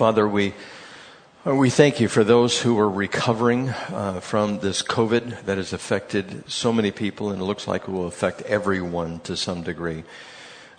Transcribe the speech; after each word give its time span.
Father, 0.00 0.26
we, 0.26 0.54
we 1.44 1.68
thank 1.68 2.00
you 2.00 2.08
for 2.08 2.24
those 2.24 2.58
who 2.58 2.78
are 2.78 2.88
recovering 2.88 3.68
uh, 3.68 4.20
from 4.20 4.60
this 4.60 4.82
COVID 4.82 5.44
that 5.44 5.58
has 5.58 5.74
affected 5.74 6.50
so 6.50 6.72
many 6.72 6.90
people, 6.90 7.32
and 7.32 7.42
it 7.42 7.44
looks 7.44 7.68
like 7.68 7.82
it 7.82 7.90
will 7.90 8.06
affect 8.06 8.40
everyone 8.46 9.20
to 9.24 9.36
some 9.36 9.62
degree. 9.62 10.04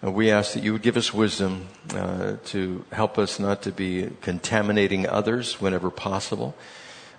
Uh, 0.04 0.10
we 0.10 0.32
ask 0.32 0.56
that 0.56 0.64
you 0.64 0.74
would 0.74 0.82
give 0.82 0.98
us 0.98 1.14
wisdom 1.14 1.68
uh, 1.94 2.38
to 2.46 2.84
help 2.92 3.20
us 3.20 3.40
not 3.40 3.62
to 3.62 3.72
be 3.72 4.10
contaminating 4.22 5.08
others 5.08 5.62
whenever 5.62 5.92
possible, 5.92 6.56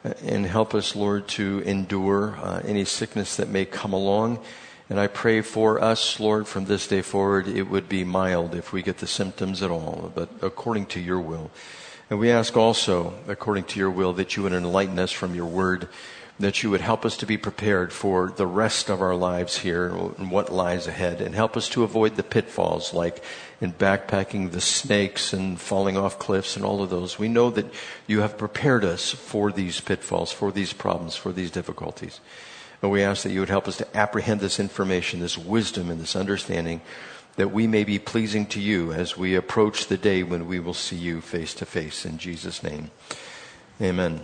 uh, 0.04 0.12
and 0.24 0.44
help 0.44 0.74
us, 0.74 0.96
Lord, 0.96 1.28
to 1.28 1.60
endure 1.60 2.36
uh, 2.42 2.62
any 2.64 2.84
sickness 2.84 3.36
that 3.36 3.48
may 3.48 3.64
come 3.64 3.92
along 3.92 4.40
and 4.90 5.00
I 5.00 5.06
pray 5.06 5.40
for 5.40 5.82
us, 5.82 6.20
Lord, 6.20 6.46
from 6.46 6.66
this 6.66 6.86
day 6.86 7.00
forward, 7.00 7.48
it 7.48 7.62
would 7.62 7.88
be 7.88 8.04
mild 8.04 8.54
if 8.54 8.74
we 8.74 8.82
get 8.82 8.98
the 8.98 9.06
symptoms 9.06 9.62
at 9.62 9.70
all, 9.70 10.12
but 10.14 10.28
according 10.42 10.84
to 10.86 11.00
your 11.00 11.18
will. 11.18 11.50
And 12.12 12.20
we 12.20 12.30
ask 12.30 12.58
also, 12.58 13.14
according 13.26 13.64
to 13.64 13.78
your 13.78 13.88
will, 13.88 14.12
that 14.12 14.36
you 14.36 14.42
would 14.42 14.52
enlighten 14.52 14.98
us 14.98 15.12
from 15.12 15.34
your 15.34 15.46
word, 15.46 15.88
that 16.38 16.62
you 16.62 16.68
would 16.68 16.82
help 16.82 17.06
us 17.06 17.16
to 17.16 17.24
be 17.24 17.38
prepared 17.38 17.90
for 17.90 18.28
the 18.28 18.46
rest 18.46 18.90
of 18.90 19.00
our 19.00 19.14
lives 19.14 19.56
here 19.56 19.86
and 19.86 20.30
what 20.30 20.52
lies 20.52 20.86
ahead, 20.86 21.22
and 21.22 21.34
help 21.34 21.56
us 21.56 21.70
to 21.70 21.84
avoid 21.84 22.16
the 22.16 22.22
pitfalls 22.22 22.92
like 22.92 23.24
in 23.62 23.72
backpacking, 23.72 24.52
the 24.52 24.60
snakes 24.60 25.32
and 25.32 25.58
falling 25.58 25.96
off 25.96 26.18
cliffs 26.18 26.54
and 26.54 26.66
all 26.66 26.82
of 26.82 26.90
those. 26.90 27.18
We 27.18 27.28
know 27.28 27.48
that 27.48 27.72
you 28.06 28.20
have 28.20 28.36
prepared 28.36 28.84
us 28.84 29.10
for 29.12 29.50
these 29.50 29.80
pitfalls, 29.80 30.30
for 30.32 30.52
these 30.52 30.74
problems, 30.74 31.16
for 31.16 31.32
these 31.32 31.50
difficulties. 31.50 32.20
And 32.82 32.90
we 32.90 33.02
ask 33.02 33.22
that 33.22 33.32
you 33.32 33.40
would 33.40 33.48
help 33.48 33.66
us 33.66 33.78
to 33.78 33.96
apprehend 33.96 34.40
this 34.40 34.60
information, 34.60 35.20
this 35.20 35.38
wisdom, 35.38 35.88
and 35.88 35.98
this 35.98 36.14
understanding 36.14 36.82
that 37.36 37.52
we 37.52 37.66
may 37.66 37.84
be 37.84 37.98
pleasing 37.98 38.46
to 38.46 38.60
you 38.60 38.92
as 38.92 39.16
we 39.16 39.34
approach 39.34 39.86
the 39.86 39.96
day 39.96 40.22
when 40.22 40.46
we 40.46 40.60
will 40.60 40.74
see 40.74 40.96
you 40.96 41.20
face 41.20 41.54
to 41.54 41.66
face. 41.66 42.04
In 42.04 42.18
Jesus' 42.18 42.62
name. 42.62 42.90
Amen. 43.80 44.20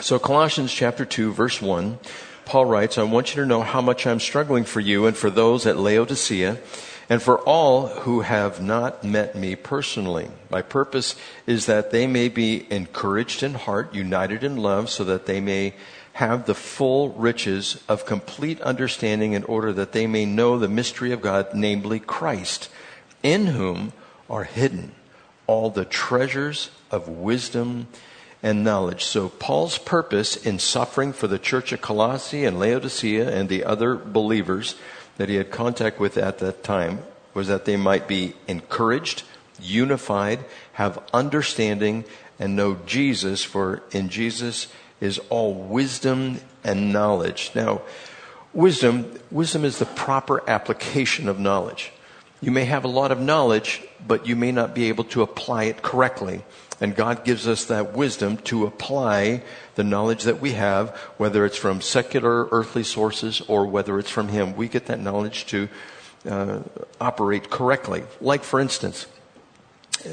So, 0.00 0.18
Colossians 0.18 0.72
chapter 0.72 1.04
2, 1.04 1.32
verse 1.32 1.60
1, 1.60 1.98
Paul 2.44 2.64
writes, 2.64 2.96
I 2.96 3.02
want 3.02 3.34
you 3.34 3.42
to 3.42 3.46
know 3.46 3.60
how 3.60 3.80
much 3.80 4.06
I'm 4.06 4.20
struggling 4.20 4.64
for 4.64 4.80
you 4.80 5.06
and 5.06 5.16
for 5.16 5.30
those 5.30 5.66
at 5.66 5.76
Laodicea 5.76 6.58
and 7.08 7.22
for 7.22 7.38
all 7.40 7.88
who 7.88 8.20
have 8.20 8.62
not 8.62 9.04
met 9.04 9.34
me 9.34 9.54
personally. 9.54 10.30
My 10.48 10.62
purpose 10.62 11.14
is 11.46 11.66
that 11.66 11.90
they 11.90 12.06
may 12.06 12.28
be 12.28 12.66
encouraged 12.72 13.42
in 13.42 13.54
heart, 13.54 13.94
united 13.94 14.42
in 14.42 14.56
love, 14.56 14.88
so 14.88 15.04
that 15.04 15.26
they 15.26 15.40
may 15.40 15.74
have 16.14 16.46
the 16.46 16.54
full 16.54 17.10
riches 17.10 17.82
of 17.88 18.06
complete 18.06 18.60
understanding 18.60 19.32
in 19.32 19.44
order 19.44 19.72
that 19.72 19.92
they 19.92 20.06
may 20.06 20.26
know 20.26 20.58
the 20.58 20.68
mystery 20.68 21.12
of 21.12 21.22
God, 21.22 21.48
namely 21.54 21.98
Christ, 21.98 22.68
in 23.22 23.46
whom 23.46 23.92
are 24.28 24.44
hidden 24.44 24.92
all 25.46 25.70
the 25.70 25.84
treasures 25.84 26.70
of 26.90 27.08
wisdom 27.08 27.88
and 28.42 28.64
knowledge. 28.64 29.04
So 29.04 29.28
Paul's 29.28 29.78
purpose 29.78 30.36
in 30.36 30.58
suffering 30.58 31.12
for 31.12 31.26
the 31.26 31.38
church 31.38 31.72
of 31.72 31.80
Colossae 31.80 32.44
and 32.44 32.58
Laodicea 32.58 33.28
and 33.28 33.48
the 33.48 33.64
other 33.64 33.94
believers 33.94 34.76
that 35.16 35.28
he 35.28 35.36
had 35.36 35.50
contact 35.50 36.00
with 36.00 36.16
at 36.16 36.38
that 36.38 36.64
time 36.64 37.02
was 37.34 37.48
that 37.48 37.64
they 37.64 37.76
might 37.76 38.08
be 38.08 38.34
encouraged, 38.48 39.22
unified, 39.60 40.40
have 40.74 41.02
understanding, 41.12 42.04
and 42.38 42.56
know 42.56 42.78
Jesus, 42.86 43.44
for 43.44 43.82
in 43.92 44.08
Jesus 44.08 44.66
is 45.02 45.18
all 45.30 45.52
wisdom 45.52 46.40
and 46.62 46.92
knowledge. 46.92 47.50
Now, 47.56 47.82
wisdom, 48.54 49.18
wisdom 49.32 49.64
is 49.64 49.80
the 49.80 49.84
proper 49.84 50.48
application 50.48 51.28
of 51.28 51.40
knowledge. 51.40 51.92
You 52.40 52.52
may 52.52 52.66
have 52.66 52.84
a 52.84 52.88
lot 52.88 53.10
of 53.10 53.20
knowledge, 53.20 53.82
but 54.06 54.28
you 54.28 54.36
may 54.36 54.52
not 54.52 54.76
be 54.76 54.88
able 54.88 55.04
to 55.04 55.22
apply 55.22 55.64
it 55.64 55.82
correctly. 55.82 56.44
And 56.80 56.94
God 56.94 57.24
gives 57.24 57.48
us 57.48 57.64
that 57.64 57.94
wisdom 57.94 58.36
to 58.48 58.64
apply 58.64 59.42
the 59.74 59.84
knowledge 59.84 60.22
that 60.22 60.40
we 60.40 60.52
have, 60.52 60.90
whether 61.16 61.44
it's 61.44 61.56
from 61.56 61.80
secular 61.80 62.48
earthly 62.50 62.84
sources 62.84 63.40
or 63.48 63.66
whether 63.66 63.98
it's 63.98 64.10
from 64.10 64.28
Him. 64.28 64.54
We 64.54 64.68
get 64.68 64.86
that 64.86 65.00
knowledge 65.00 65.46
to 65.46 65.68
uh, 66.28 66.60
operate 67.00 67.50
correctly. 67.50 68.04
Like, 68.20 68.44
for 68.44 68.60
instance, 68.60 69.06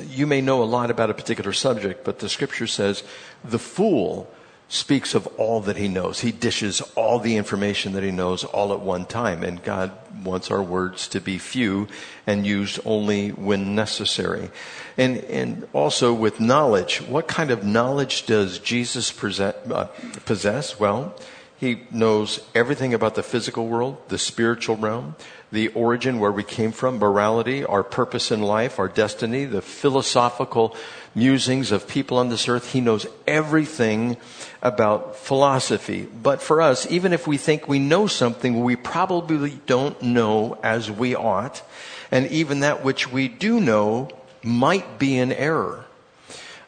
you 0.07 0.25
may 0.25 0.41
know 0.41 0.63
a 0.63 0.65
lot 0.65 0.89
about 0.89 1.11
a 1.11 1.13
particular 1.13 1.53
subject, 1.53 2.03
but 2.03 2.19
the 2.19 2.29
scripture 2.29 2.67
says 2.67 3.03
the 3.43 3.59
fool 3.59 4.31
speaks 4.69 5.15
of 5.15 5.25
all 5.37 5.61
that 5.61 5.77
he 5.77 5.87
knows. 5.87 6.19
He 6.19 6.31
dishes 6.31 6.79
all 6.95 7.19
the 7.19 7.35
information 7.35 7.93
that 7.93 8.03
he 8.03 8.11
knows 8.11 8.43
all 8.43 8.71
at 8.71 8.79
one 8.79 9.05
time. 9.05 9.43
And 9.43 9.61
God 9.63 9.91
wants 10.23 10.51
our 10.51 10.61
words 10.61 11.07
to 11.09 11.19
be 11.19 11.39
few 11.39 11.87
and 12.27 12.45
used 12.45 12.79
only 12.85 13.29
when 13.29 13.73
necessary. 13.73 14.51
And, 14.95 15.17
and 15.25 15.67
also 15.73 16.13
with 16.13 16.39
knowledge, 16.39 17.01
what 17.01 17.27
kind 17.27 17.49
of 17.49 17.63
knowledge 17.63 18.27
does 18.27 18.59
Jesus 18.59 19.11
uh, 19.23 19.87
possess? 20.25 20.79
Well, 20.79 21.15
he 21.57 21.87
knows 21.91 22.39
everything 22.53 22.93
about 22.93 23.15
the 23.15 23.23
physical 23.23 23.67
world, 23.67 23.97
the 24.07 24.19
spiritual 24.19 24.77
realm, 24.77 25.15
the 25.51 25.69
origin 25.69 26.19
where 26.19 26.31
we 26.31 26.43
came 26.43 26.71
from, 26.71 26.99
morality, 26.99 27.65
our 27.65 27.83
purpose 27.83 28.31
in 28.31 28.41
life, 28.41 28.77
our 28.77 28.87
destiny, 28.87 29.45
the 29.45 29.61
philosophical 29.61 30.75
musings 31.15 31.71
of 31.71 31.87
people 31.87 32.17
on 32.17 32.29
this 32.29 32.47
earth. 32.47 32.71
He 32.71 32.81
knows 32.81 33.07
everything 33.25 34.17
about 34.61 35.15
philosophy. 35.15 36.07
But 36.21 36.41
for 36.41 36.61
us, 36.61 36.89
even 36.91 37.13
if 37.13 37.25
we 37.25 37.37
think 37.37 37.67
we 37.67 37.79
know 37.79 38.05
something, 38.07 38.63
we 38.63 38.75
probably 38.75 39.59
don't 39.65 39.99
know 40.01 40.57
as 40.61 40.91
we 40.91 41.15
ought. 41.15 41.63
And 42.11 42.27
even 42.27 42.59
that 42.59 42.83
which 42.83 43.11
we 43.11 43.27
do 43.27 43.59
know 43.59 44.09
might 44.43 44.99
be 44.99 45.17
an 45.17 45.31
error. 45.31 45.85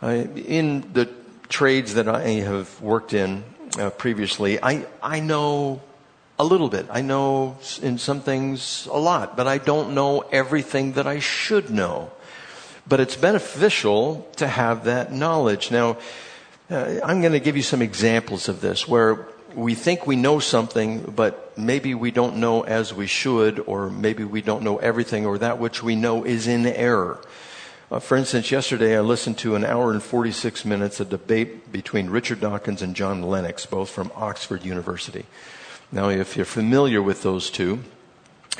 Uh, 0.01 0.25
in 0.35 0.91
the 0.93 1.07
trades 1.49 1.93
that 1.93 2.07
I 2.07 2.29
have 2.41 2.81
worked 2.81 3.13
in 3.13 3.43
uh, 3.77 3.91
previously, 3.91 4.61
I, 4.61 4.87
I 5.01 5.19
know 5.19 5.81
a 6.41 6.43
little 6.43 6.69
bit. 6.69 6.87
I 6.89 7.01
know 7.01 7.57
in 7.83 7.99
some 7.99 8.21
things 8.21 8.87
a 8.91 8.97
lot, 8.97 9.37
but 9.37 9.45
I 9.45 9.59
don't 9.59 9.93
know 9.93 10.21
everything 10.31 10.93
that 10.93 11.05
I 11.05 11.19
should 11.19 11.69
know. 11.69 12.09
But 12.87 12.99
it's 12.99 13.15
beneficial 13.15 14.27
to 14.37 14.47
have 14.47 14.85
that 14.85 15.13
knowledge. 15.13 15.69
Now, 15.69 15.97
uh, 16.71 16.99
I'm 17.03 17.21
going 17.21 17.33
to 17.33 17.39
give 17.39 17.55
you 17.55 17.61
some 17.61 17.83
examples 17.83 18.49
of 18.49 18.59
this 18.59 18.87
where 18.87 19.27
we 19.53 19.75
think 19.75 20.07
we 20.07 20.15
know 20.15 20.39
something, 20.39 21.13
but 21.15 21.55
maybe 21.55 21.93
we 21.93 22.09
don't 22.09 22.37
know 22.37 22.63
as 22.63 22.91
we 22.91 23.05
should, 23.05 23.59
or 23.67 23.91
maybe 23.91 24.23
we 24.23 24.41
don't 24.41 24.63
know 24.63 24.77
everything, 24.77 25.27
or 25.27 25.37
that 25.37 25.59
which 25.59 25.83
we 25.83 25.95
know 25.95 26.23
is 26.23 26.47
in 26.47 26.65
error. 26.65 27.21
Uh, 27.91 27.99
for 27.99 28.17
instance, 28.17 28.49
yesterday 28.49 28.97
I 28.97 29.01
listened 29.01 29.37
to 29.39 29.53
an 29.53 29.63
hour 29.63 29.91
and 29.91 30.01
46 30.01 30.65
minutes 30.65 30.99
of 30.99 31.09
debate 31.09 31.71
between 31.71 32.09
Richard 32.09 32.39
Dawkins 32.39 32.81
and 32.81 32.95
John 32.95 33.21
Lennox, 33.21 33.67
both 33.67 33.91
from 33.91 34.11
Oxford 34.15 34.65
University. 34.65 35.25
Now, 35.93 36.07
if 36.07 36.37
you're 36.37 36.45
familiar 36.45 37.01
with 37.01 37.21
those 37.21 37.49
two, 37.49 37.79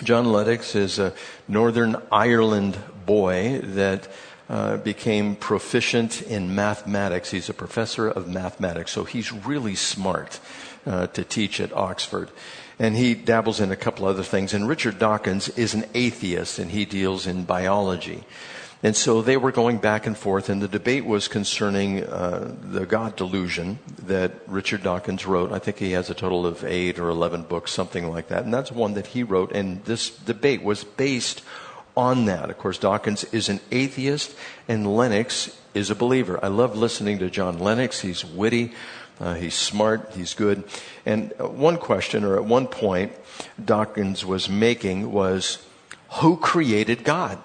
John 0.04 0.34
Lennox 0.34 0.76
is 0.76 1.00
a 1.00 1.14
Northern 1.48 1.96
Ireland 2.12 2.78
boy 3.06 3.62
that 3.64 4.10
uh, 4.50 4.76
became 4.78 5.38
proficient 5.38 6.22
in 6.24 6.54
mathematics. 6.54 7.32
He's 7.32 7.48
a 7.48 7.54
professor 7.54 8.10
of 8.10 8.28
mathematics, 8.28 8.92
so 8.92 9.06
he's 9.06 9.32
really 9.32 9.76
smart 9.76 10.42
uh, 10.86 11.08
to 11.08 11.24
teach 11.24 11.62
at 11.62 11.72
Oxford. 11.72 12.32
And 12.78 12.98
he 12.98 13.16
dabbles 13.16 13.62
in 13.62 13.72
a 13.72 13.78
couple 13.78 14.08
other 14.08 14.24
things. 14.24 14.54
And 14.54 14.68
Richard 14.68 15.00
Dawkins 15.00 15.48
is 15.50 15.74
an 15.74 15.86
atheist, 15.94 16.60
and 16.60 16.72
he 16.72 16.84
deals 16.84 17.28
in 17.28 17.46
biology. 17.46 18.26
And 18.84 18.96
so 18.96 19.22
they 19.22 19.38
were 19.38 19.52
going 19.52 19.78
back 19.78 20.08
and 20.08 20.18
forth, 20.18 20.50
and 20.50 20.60
the 20.60 20.68
debate 20.68 21.06
was 21.06 21.28
concerning 21.28 22.04
uh, 22.04 22.56
the 22.64 22.88
God 22.88 23.16
delusion 23.16 23.78
that 24.08 24.32
Richard 24.48 24.82
Dawkins 24.82 25.26
wrote. 25.28 25.52
I 25.52 25.60
think 25.60 25.78
he 25.78 25.92
has 25.92 26.10
a 26.10 26.16
total 26.16 26.48
of 26.48 26.64
eight 26.64 26.98
or 26.98 27.10
eleven 27.10 27.44
books, 27.44 27.72
something 27.72 28.10
like 28.10 28.30
that. 28.30 28.44
And 28.44 28.52
that's 28.52 28.72
one 28.72 28.96
that 28.96 29.08
he 29.08 29.22
wrote, 29.22 29.52
and 29.52 29.86
this 29.86 30.10
debate 30.10 30.64
was 30.64 30.84
based 30.84 31.44
on 31.96 32.26
that. 32.26 32.50
Of 32.50 32.58
course, 32.58 32.80
Dawkins 32.80 33.24
is 33.26 33.50
an 33.50 33.60
atheist, 33.70 34.34
and 34.68 34.96
Lennox 34.96 35.56
is 35.76 35.92
a 35.92 35.96
believer. 35.96 36.40
I 36.42 36.48
love 36.48 36.76
listening 36.76 37.20
to 37.20 37.30
John 37.30 37.60
Lennox. 37.60 38.00
He's 38.00 38.26
witty, 38.26 38.72
uh, 39.20 39.36
he's 39.36 39.54
smart, 39.54 40.14
he's 40.16 40.34
good. 40.34 40.64
And 41.06 41.34
uh, 41.40 41.48
one 41.48 41.78
question, 41.78 42.24
or 42.24 42.36
at 42.36 42.46
one 42.46 42.66
point, 42.66 43.12
Dawkins 43.64 44.26
was 44.26 44.50
making 44.50 45.12
was, 45.12 45.64
who 46.14 46.36
created 46.38 47.04
God? 47.04 47.38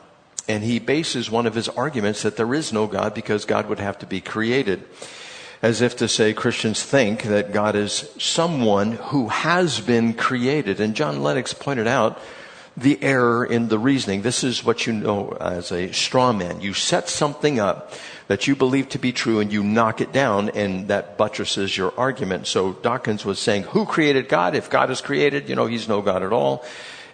And 0.48 0.62
he 0.62 0.78
bases 0.78 1.30
one 1.30 1.46
of 1.46 1.54
his 1.54 1.68
arguments 1.68 2.22
that 2.22 2.36
there 2.36 2.54
is 2.54 2.72
no 2.72 2.86
God 2.86 3.14
because 3.14 3.44
God 3.44 3.68
would 3.68 3.80
have 3.80 3.98
to 3.98 4.06
be 4.06 4.20
created. 4.20 4.84
As 5.62 5.80
if 5.80 5.96
to 5.96 6.08
say 6.08 6.32
Christians 6.34 6.82
think 6.82 7.22
that 7.22 7.52
God 7.52 7.74
is 7.74 8.10
someone 8.18 8.92
who 8.92 9.28
has 9.28 9.80
been 9.80 10.14
created. 10.14 10.80
And 10.80 10.94
John 10.94 11.22
Lennox 11.22 11.54
pointed 11.54 11.86
out 11.86 12.20
the 12.76 13.02
error 13.02 13.44
in 13.44 13.68
the 13.68 13.78
reasoning. 13.78 14.20
This 14.20 14.44
is 14.44 14.62
what 14.62 14.86
you 14.86 14.92
know 14.92 15.30
as 15.40 15.72
a 15.72 15.92
straw 15.92 16.32
man. 16.32 16.60
You 16.60 16.74
set 16.74 17.08
something 17.08 17.58
up 17.58 17.92
that 18.28 18.46
you 18.46 18.54
believe 18.54 18.90
to 18.90 18.98
be 18.98 19.12
true 19.12 19.40
and 19.40 19.50
you 19.50 19.64
knock 19.64 20.02
it 20.02 20.12
down 20.12 20.50
and 20.50 20.88
that 20.88 21.16
buttresses 21.16 21.74
your 21.76 21.98
argument. 21.98 22.46
So 22.46 22.74
Dawkins 22.74 23.24
was 23.24 23.38
saying, 23.38 23.62
who 23.62 23.86
created 23.86 24.28
God? 24.28 24.54
If 24.54 24.68
God 24.68 24.90
is 24.90 25.00
created, 25.00 25.48
you 25.48 25.54
know, 25.54 25.66
he's 25.66 25.88
no 25.88 26.02
God 26.02 26.22
at 26.22 26.34
all. 26.34 26.64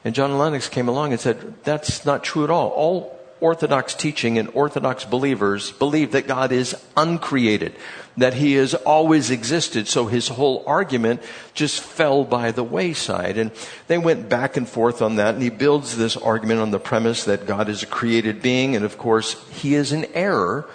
And 0.05 0.17
John 0.17 0.37
Lennox 0.37 0.69
came 0.69 0.89
along 0.89 1.13
and 1.13 1.21
said, 1.21 1.63
that's 1.63 2.05
not 2.05 2.25
true 2.25 2.43
at 2.43 2.51
all. 2.51 2.71
All 2.71 3.22
Orthodox 3.43 3.95
teaching 3.95 4.39
and 4.39 4.49
Orthodox 4.55 5.05
believers 5.05 5.73
believe 5.73 6.13
that 6.13 6.29
God 6.29 6.53
is 6.53 6.77
uncreated, 6.97 7.75
that 8.17 8.35
He 8.35 8.55
has 8.55 8.75
always 8.75 9.31
existed. 9.31 9.89
So 9.89 10.07
his 10.07 10.29
whole 10.29 10.63
argument 10.67 11.23
just 11.53 11.81
fell 11.81 12.25
by 12.25 12.53
the 12.53 12.63
wayside. 12.63 13.37
And 13.37 13.51
they 13.89 13.99
went 13.99 14.29
back 14.29 14.57
and 14.57 14.69
forth 14.69 15.03
on 15.03 15.17
that. 15.17 15.35
And 15.35 15.43
he 15.43 15.51
builds 15.51 15.97
this 15.97 16.17
argument 16.17 16.61
on 16.61 16.71
the 16.71 16.79
premise 16.79 17.25
that 17.25 17.47
God 17.47 17.69
is 17.69 17.83
a 17.83 17.87
created 17.87 18.41
being. 18.41 18.77
And 18.77 18.85
of 18.85 18.97
course, 18.97 19.35
he 19.51 19.75
is 19.75 19.93
in 19.93 20.05
error 20.15 20.69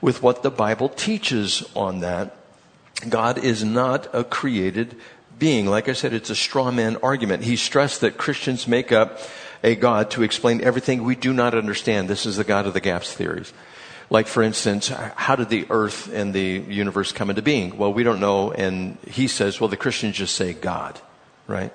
with 0.00 0.22
what 0.22 0.42
the 0.42 0.50
Bible 0.50 0.88
teaches 0.88 1.68
on 1.76 2.00
that. 2.00 2.34
God 3.08 3.36
is 3.36 3.62
not 3.62 4.08
a 4.14 4.24
created 4.24 4.96
being. 5.38 5.66
Like 5.66 5.88
I 5.88 5.92
said, 5.92 6.14
it's 6.14 6.30
a 6.30 6.36
straw 6.36 6.70
man 6.70 6.96
argument. 7.02 7.44
He 7.44 7.56
stressed 7.56 8.00
that 8.00 8.16
Christians 8.16 8.66
make 8.66 8.90
up 8.90 9.20
a 9.62 9.74
God 9.74 10.10
to 10.12 10.22
explain 10.22 10.60
everything 10.62 11.04
we 11.04 11.14
do 11.14 11.32
not 11.32 11.54
understand. 11.54 12.08
This 12.08 12.26
is 12.26 12.36
the 12.36 12.44
God 12.44 12.66
of 12.66 12.74
the 12.74 12.80
gaps 12.80 13.12
theories. 13.12 13.52
Like, 14.08 14.28
for 14.28 14.42
instance, 14.42 14.88
how 14.88 15.34
did 15.34 15.48
the 15.48 15.66
earth 15.68 16.12
and 16.12 16.32
the 16.32 16.64
universe 16.68 17.10
come 17.10 17.28
into 17.28 17.42
being? 17.42 17.76
Well, 17.76 17.92
we 17.92 18.04
don't 18.04 18.20
know. 18.20 18.52
And 18.52 18.98
he 19.08 19.26
says, 19.26 19.60
well, 19.60 19.68
the 19.68 19.76
Christians 19.76 20.16
just 20.16 20.36
say 20.36 20.52
God, 20.52 21.00
right? 21.48 21.72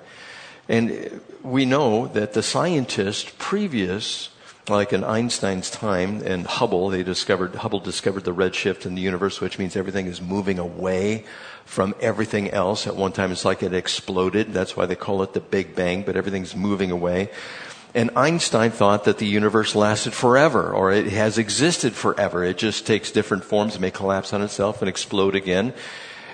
And 0.68 1.20
we 1.42 1.66
know 1.66 2.06
that 2.08 2.32
the 2.32 2.42
scientists 2.42 3.30
previous, 3.36 4.30
like 4.68 4.94
in 4.94 5.04
Einstein's 5.04 5.68
time 5.68 6.22
and 6.22 6.46
Hubble, 6.46 6.88
they 6.88 7.02
discovered, 7.02 7.56
Hubble 7.56 7.80
discovered 7.80 8.24
the 8.24 8.34
redshift 8.34 8.86
in 8.86 8.94
the 8.94 9.02
universe, 9.02 9.40
which 9.40 9.58
means 9.58 9.76
everything 9.76 10.06
is 10.06 10.22
moving 10.22 10.58
away 10.58 11.24
from 11.66 11.94
everything 12.00 12.48
else. 12.50 12.86
At 12.86 12.96
one 12.96 13.12
time, 13.12 13.30
it's 13.30 13.44
like 13.44 13.62
it 13.62 13.74
exploded. 13.74 14.54
That's 14.54 14.74
why 14.74 14.86
they 14.86 14.96
call 14.96 15.22
it 15.22 15.34
the 15.34 15.40
Big 15.40 15.74
Bang, 15.74 16.02
but 16.02 16.16
everything's 16.16 16.56
moving 16.56 16.90
away. 16.90 17.30
And 17.94 18.10
Einstein 18.16 18.70
thought 18.70 19.04
that 19.04 19.18
the 19.18 19.26
universe 19.26 19.74
lasted 19.74 20.14
forever, 20.14 20.72
or 20.72 20.92
it 20.92 21.06
has 21.12 21.36
existed 21.36 21.92
forever. 21.92 22.42
It 22.42 22.56
just 22.56 22.86
takes 22.86 23.10
different 23.10 23.44
forms, 23.44 23.76
it 23.76 23.80
may 23.80 23.90
collapse 23.90 24.32
on 24.32 24.40
itself 24.42 24.80
and 24.80 24.88
explode 24.88 25.34
again. 25.34 25.74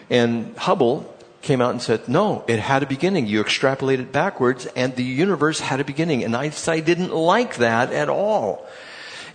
And 0.09 0.57
Hubble 0.57 1.13
came 1.43 1.61
out 1.61 1.71
and 1.71 1.83
said, 1.83 2.09
no, 2.09 2.45
it 2.47 2.59
had 2.59 2.83
a 2.83 2.87
beginning. 2.87 3.27
You 3.27 3.41
extrapolate 3.41 4.01
it 4.01 4.13
backwards, 4.13 4.67
and 4.77 4.95
the 4.95 5.05
universe 5.05 5.61
had 5.61 5.81
a 5.81 5.85
beginning. 5.85 6.25
And 6.25 6.37
Einstein 6.37 6.85
didn't 6.85 7.13
like 7.13 7.57
that 7.57 7.93
at 7.93 8.09
all. 8.09 8.67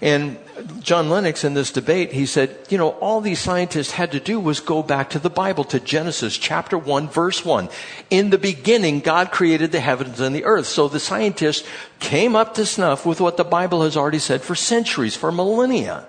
And 0.04 0.38
John 0.82 1.10
Lennox 1.10 1.46
in 1.46 1.54
this 1.54 1.72
debate, 1.72 2.12
he 2.12 2.26
said, 2.26 2.58
you 2.68 2.78
know, 2.78 2.90
all 2.90 3.22
these 3.22 3.40
scientists 3.40 3.92
had 3.92 4.12
to 4.12 4.20
do 4.20 4.38
was 4.38 4.60
go 4.60 4.84
back 4.84 5.12
to 5.12 5.20
the 5.20 5.30
Bible, 5.30 5.64
to 5.64 5.80
Genesis 5.80 6.38
chapter 6.38 6.78
1, 6.78 7.08
verse 7.08 7.46
1. 7.46 7.70
In 8.10 8.30
the 8.30 8.38
beginning, 8.38 9.00
God 9.00 9.32
created 9.32 9.72
the 9.72 9.80
heavens 9.80 10.20
and 10.20 10.36
the 10.36 10.44
earth. 10.44 10.66
So 10.66 10.90
the 10.90 11.00
scientists 11.00 11.66
came 12.02 12.36
up 12.36 12.56
to 12.56 12.66
snuff 12.66 13.06
with 13.06 13.22
what 13.22 13.38
the 13.38 13.46
Bible 13.46 13.84
has 13.84 13.96
already 13.96 14.20
said 14.20 14.42
for 14.42 14.56
centuries, 14.56 15.16
for 15.16 15.32
millennia. 15.32 16.06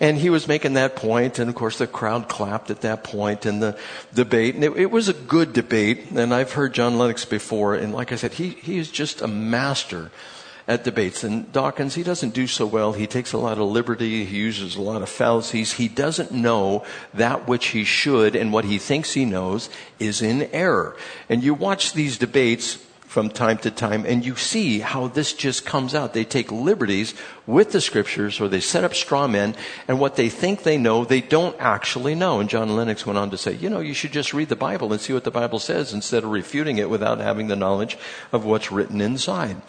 And 0.00 0.18
he 0.18 0.28
was 0.28 0.46
making 0.46 0.74
that 0.74 0.94
point, 0.94 1.38
and 1.38 1.48
of 1.48 1.54
course 1.56 1.78
the 1.78 1.86
crowd 1.86 2.28
clapped 2.28 2.70
at 2.70 2.82
that 2.82 3.04
point 3.04 3.46
in 3.46 3.60
the 3.60 3.78
debate. 4.12 4.54
And 4.54 4.64
it, 4.64 4.76
it, 4.76 4.90
was 4.90 5.08
a 5.08 5.14
good 5.14 5.54
debate, 5.54 6.10
and 6.14 6.34
I've 6.34 6.52
heard 6.52 6.74
John 6.74 6.98
Lennox 6.98 7.24
before, 7.24 7.74
and 7.74 7.94
like 7.94 8.12
I 8.12 8.16
said, 8.16 8.34
he, 8.34 8.50
he 8.50 8.76
is 8.76 8.90
just 8.90 9.22
a 9.22 9.28
master 9.28 10.10
at 10.66 10.84
debates. 10.84 11.24
And 11.24 11.50
Dawkins, 11.52 11.94
he 11.94 12.02
doesn't 12.02 12.34
do 12.34 12.46
so 12.46 12.66
well. 12.66 12.92
He 12.92 13.06
takes 13.06 13.32
a 13.32 13.38
lot 13.38 13.58
of 13.58 13.68
liberty. 13.68 14.24
He 14.24 14.38
uses 14.38 14.76
a 14.76 14.82
lot 14.82 15.02
of 15.02 15.08
fallacies. 15.08 15.74
He 15.74 15.88
doesn't 15.88 16.32
know 16.32 16.84
that 17.12 17.46
which 17.46 17.66
he 17.66 17.84
should, 17.84 18.34
and 18.34 18.52
what 18.52 18.64
he 18.64 18.78
thinks 18.78 19.12
he 19.12 19.24
knows 19.24 19.68
is 19.98 20.22
in 20.22 20.42
error. 20.52 20.96
And 21.28 21.42
you 21.42 21.54
watch 21.54 21.92
these 21.92 22.18
debates 22.18 22.83
from 23.14 23.30
time 23.30 23.56
to 23.58 23.70
time, 23.70 24.04
and 24.04 24.26
you 24.26 24.34
see 24.34 24.80
how 24.80 25.06
this 25.06 25.32
just 25.32 25.64
comes 25.64 25.94
out. 25.94 26.14
They 26.14 26.24
take 26.24 26.50
liberties 26.50 27.14
with 27.46 27.70
the 27.70 27.80
scriptures, 27.80 28.40
or 28.40 28.48
they 28.48 28.58
set 28.58 28.82
up 28.82 28.92
straw 28.92 29.28
men, 29.28 29.54
and 29.86 30.00
what 30.00 30.16
they 30.16 30.28
think 30.28 30.64
they 30.64 30.78
know, 30.78 31.04
they 31.04 31.20
don't 31.20 31.54
actually 31.60 32.16
know. 32.16 32.40
And 32.40 32.50
John 32.50 32.74
Lennox 32.74 33.06
went 33.06 33.16
on 33.16 33.30
to 33.30 33.38
say, 33.38 33.52
you 33.52 33.70
know, 33.70 33.78
you 33.78 33.94
should 33.94 34.10
just 34.10 34.34
read 34.34 34.48
the 34.48 34.56
Bible 34.56 34.92
and 34.92 35.00
see 35.00 35.12
what 35.12 35.22
the 35.22 35.30
Bible 35.30 35.60
says 35.60 35.92
instead 35.92 36.24
of 36.24 36.30
refuting 36.30 36.78
it 36.78 36.90
without 36.90 37.20
having 37.20 37.46
the 37.46 37.54
knowledge 37.54 37.96
of 38.32 38.44
what's 38.44 38.72
written 38.72 39.00
inside. 39.00 39.62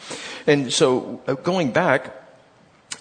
And 0.48 0.74
so, 0.74 1.22
uh, 1.28 1.36
going 1.36 1.72
back, 1.72 2.16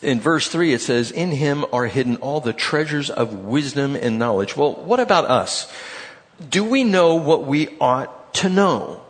in 0.03 0.21
verse 0.21 0.49
3 0.49 0.75
it 0.75 0.83
says, 0.83 1.11
In 1.11 1.31
him 1.31 1.65
are 1.73 1.87
hidden 1.87 2.17
all 2.17 2.43
the 2.43 2.53
treasures 2.53 3.09
of 3.09 3.33
wisdom 3.47 3.97
and 3.97 4.19
knowledge. 4.19 4.59
Well, 4.59 4.75
what 4.75 5.01
about 5.01 5.25
us? 5.25 5.73
Do 6.51 6.65
we 6.65 6.85
know 6.85 7.15
what 7.15 7.47
we 7.47 7.79
ought 7.81 8.35
to 8.35 8.51
know? 8.51 9.04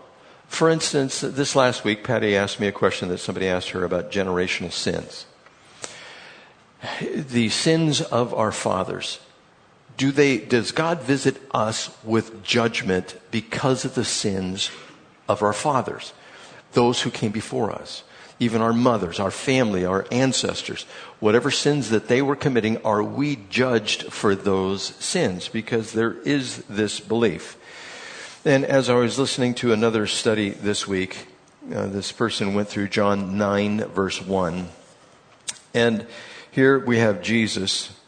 For 0.48 0.70
instance, 0.70 1.20
this 1.20 1.56
last 1.56 1.84
week, 1.84 2.04
Patty 2.04 2.36
asked 2.36 2.60
me 2.60 2.68
a 2.68 2.72
question 2.72 3.08
that 3.08 3.18
somebody 3.18 3.48
asked 3.48 3.70
her 3.70 3.84
about 3.84 4.12
generational 4.12 4.72
sins. 4.72 5.26
The 7.00 7.48
sins 7.48 8.00
of 8.00 8.32
our 8.34 8.52
fathers. 8.52 9.18
Do 9.96 10.10
they, 10.12 10.38
does 10.38 10.72
God 10.72 11.02
visit 11.02 11.40
us 11.52 11.96
with 12.04 12.42
judgment 12.42 13.16
because 13.30 13.84
of 13.84 13.94
the 13.94 14.04
sins 14.04 14.70
of 15.28 15.42
our 15.42 15.52
fathers? 15.52 16.12
Those 16.72 17.02
who 17.02 17.10
came 17.10 17.32
before 17.32 17.72
us. 17.72 18.02
Even 18.40 18.60
our 18.60 18.72
mothers, 18.72 19.20
our 19.20 19.30
family, 19.30 19.84
our 19.84 20.06
ancestors. 20.10 20.84
Whatever 21.20 21.50
sins 21.50 21.90
that 21.90 22.08
they 22.08 22.20
were 22.20 22.36
committing, 22.36 22.78
are 22.78 23.02
we 23.02 23.36
judged 23.48 24.12
for 24.12 24.34
those 24.34 24.82
sins? 24.82 25.48
Because 25.48 25.92
there 25.92 26.16
is 26.22 26.64
this 26.68 26.98
belief. 26.98 27.56
And 28.46 28.66
as 28.66 28.90
I 28.90 28.94
was 28.96 29.18
listening 29.18 29.54
to 29.54 29.72
another 29.72 30.06
study 30.06 30.50
this 30.50 30.86
week, 30.86 31.28
uh, 31.74 31.86
this 31.86 32.12
person 32.12 32.52
went 32.52 32.68
through 32.68 32.88
John 32.88 33.38
9, 33.38 33.86
verse 33.86 34.20
1. 34.20 34.68
And 35.72 36.06
here 36.50 36.78
we 36.78 36.98
have 36.98 37.22
Jesus, 37.22 37.98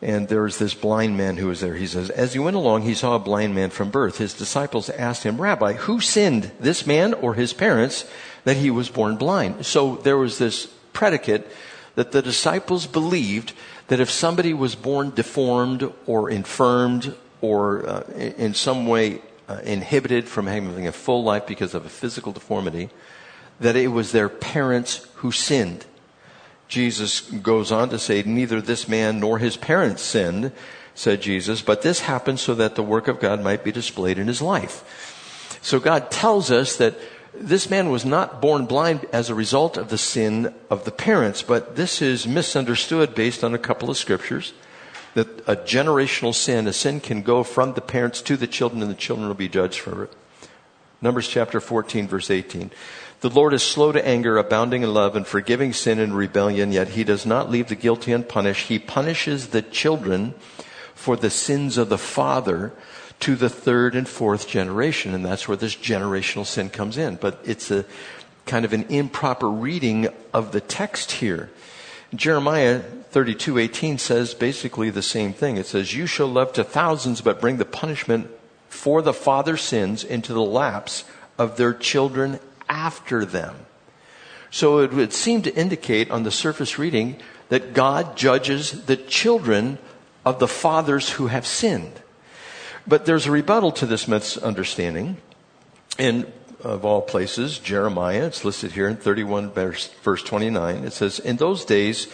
and 0.00 0.28
there 0.28 0.42
was 0.42 0.58
this 0.58 0.74
blind 0.74 1.16
man 1.16 1.38
who 1.38 1.48
was 1.48 1.60
there. 1.60 1.74
He 1.74 1.88
says, 1.88 2.08
As 2.08 2.34
he 2.34 2.38
went 2.38 2.54
along, 2.54 2.82
he 2.82 2.94
saw 2.94 3.16
a 3.16 3.18
blind 3.18 3.56
man 3.56 3.70
from 3.70 3.90
birth. 3.90 4.18
His 4.18 4.32
disciples 4.32 4.90
asked 4.90 5.24
him, 5.24 5.40
Rabbi, 5.40 5.72
who 5.72 6.00
sinned, 6.00 6.52
this 6.60 6.86
man 6.86 7.12
or 7.12 7.34
his 7.34 7.52
parents, 7.52 8.08
that 8.44 8.58
he 8.58 8.70
was 8.70 8.88
born 8.88 9.16
blind? 9.16 9.66
So 9.66 9.96
there 9.96 10.16
was 10.16 10.38
this 10.38 10.66
predicate 10.92 11.48
that 11.96 12.12
the 12.12 12.22
disciples 12.22 12.86
believed 12.86 13.54
that 13.88 13.98
if 13.98 14.08
somebody 14.08 14.54
was 14.54 14.76
born 14.76 15.10
deformed 15.10 15.92
or 16.06 16.30
infirmed 16.30 17.16
or 17.40 17.88
uh, 17.88 18.02
in 18.12 18.54
some 18.54 18.86
way 18.86 19.20
uh, 19.50 19.60
inhibited 19.64 20.28
from 20.28 20.46
having 20.46 20.86
a 20.86 20.92
full 20.92 21.24
life 21.24 21.44
because 21.44 21.74
of 21.74 21.84
a 21.84 21.88
physical 21.88 22.30
deformity, 22.30 22.88
that 23.58 23.74
it 23.74 23.88
was 23.88 24.12
their 24.12 24.28
parents 24.28 25.08
who 25.16 25.32
sinned. 25.32 25.86
Jesus 26.68 27.20
goes 27.20 27.72
on 27.72 27.88
to 27.88 27.98
say, 27.98 28.22
neither 28.22 28.60
this 28.60 28.86
man 28.86 29.18
nor 29.18 29.38
his 29.38 29.56
parents 29.56 30.02
sinned, 30.02 30.52
said 30.94 31.20
Jesus, 31.20 31.62
but 31.62 31.82
this 31.82 32.00
happened 32.00 32.38
so 32.38 32.54
that 32.54 32.76
the 32.76 32.82
work 32.82 33.08
of 33.08 33.18
God 33.18 33.42
might 33.42 33.64
be 33.64 33.72
displayed 33.72 34.18
in 34.18 34.28
his 34.28 34.40
life. 34.40 35.58
So 35.62 35.80
God 35.80 36.12
tells 36.12 36.52
us 36.52 36.76
that 36.76 36.94
this 37.34 37.68
man 37.68 37.90
was 37.90 38.04
not 38.04 38.40
born 38.40 38.66
blind 38.66 39.06
as 39.12 39.30
a 39.30 39.34
result 39.34 39.76
of 39.76 39.88
the 39.88 39.98
sin 39.98 40.54
of 40.70 40.84
the 40.84 40.92
parents, 40.92 41.42
but 41.42 41.74
this 41.74 42.00
is 42.00 42.26
misunderstood 42.26 43.16
based 43.16 43.42
on 43.42 43.52
a 43.52 43.58
couple 43.58 43.90
of 43.90 43.96
scriptures 43.96 44.52
that 45.14 45.40
a 45.48 45.56
generational 45.56 46.34
sin, 46.34 46.66
a 46.66 46.72
sin 46.72 47.00
can 47.00 47.22
go 47.22 47.42
from 47.42 47.74
the 47.74 47.80
parents 47.80 48.22
to 48.22 48.36
the 48.36 48.46
children 48.46 48.82
and 48.82 48.90
the 48.90 48.96
children 48.96 49.28
will 49.28 49.34
be 49.34 49.48
judged 49.48 49.80
for 49.80 50.04
it. 50.04 50.12
Numbers 51.00 51.28
chapter 51.28 51.60
14 51.60 52.08
verse 52.08 52.30
18. 52.30 52.70
The 53.20 53.30
Lord 53.30 53.52
is 53.52 53.62
slow 53.62 53.92
to 53.92 54.06
anger, 54.06 54.38
abounding 54.38 54.82
in 54.82 54.94
love 54.94 55.14
and 55.14 55.26
forgiving 55.26 55.74
sin 55.74 55.98
and 55.98 56.16
rebellion, 56.16 56.72
yet 56.72 56.88
he 56.88 57.04
does 57.04 57.26
not 57.26 57.50
leave 57.50 57.68
the 57.68 57.74
guilty 57.74 58.12
unpunished. 58.12 58.68
He 58.68 58.78
punishes 58.78 59.48
the 59.48 59.60
children 59.60 60.34
for 60.94 61.16
the 61.16 61.28
sins 61.28 61.76
of 61.76 61.90
the 61.90 61.98
father 61.98 62.72
to 63.20 63.36
the 63.36 63.50
third 63.50 63.94
and 63.94 64.08
fourth 64.08 64.48
generation. 64.48 65.12
And 65.12 65.24
that's 65.24 65.46
where 65.46 65.56
this 65.56 65.76
generational 65.76 66.46
sin 66.46 66.70
comes 66.70 66.96
in. 66.96 67.16
But 67.16 67.40
it's 67.44 67.70
a 67.70 67.84
kind 68.46 68.64
of 68.64 68.72
an 68.72 68.84
improper 68.88 69.50
reading 69.50 70.08
of 70.32 70.52
the 70.52 70.60
text 70.62 71.12
here. 71.12 71.50
Jeremiah 72.14 72.82
32:18 73.12 73.98
says 73.98 74.34
basically 74.34 74.90
the 74.90 75.02
same 75.02 75.32
thing. 75.32 75.56
It 75.56 75.66
says, 75.66 75.94
"You 75.94 76.06
shall 76.06 76.28
love 76.28 76.52
to 76.54 76.64
thousands, 76.64 77.20
but 77.20 77.40
bring 77.40 77.56
the 77.56 77.64
punishment 77.64 78.30
for 78.68 79.02
the 79.02 79.12
father's 79.12 79.62
sins 79.62 80.04
into 80.04 80.32
the 80.32 80.42
laps 80.42 81.04
of 81.38 81.56
their 81.56 81.74
children 81.74 82.38
after 82.68 83.24
them." 83.24 83.66
So 84.50 84.78
it 84.78 84.92
would 84.92 85.12
seem 85.12 85.42
to 85.42 85.54
indicate 85.54 86.10
on 86.10 86.22
the 86.22 86.30
surface 86.30 86.78
reading 86.78 87.16
that 87.48 87.74
God 87.74 88.16
judges 88.16 88.84
the 88.86 88.96
children 88.96 89.78
of 90.24 90.38
the 90.38 90.48
fathers 90.48 91.10
who 91.10 91.28
have 91.28 91.46
sinned. 91.46 92.00
But 92.86 93.06
there's 93.06 93.26
a 93.26 93.30
rebuttal 93.30 93.72
to 93.72 93.86
this 93.86 94.08
misunderstanding. 94.08 95.18
In 95.98 96.32
of 96.62 96.84
all 96.84 97.00
places, 97.00 97.58
Jeremiah, 97.58 98.26
it's 98.26 98.44
listed 98.44 98.72
here 98.72 98.88
in 98.88 98.96
31 98.96 99.50
verse, 99.50 99.88
verse 100.02 100.22
29. 100.22 100.84
It 100.84 100.92
says, 100.92 101.18
In 101.18 101.36
those 101.36 101.64
days, 101.64 102.06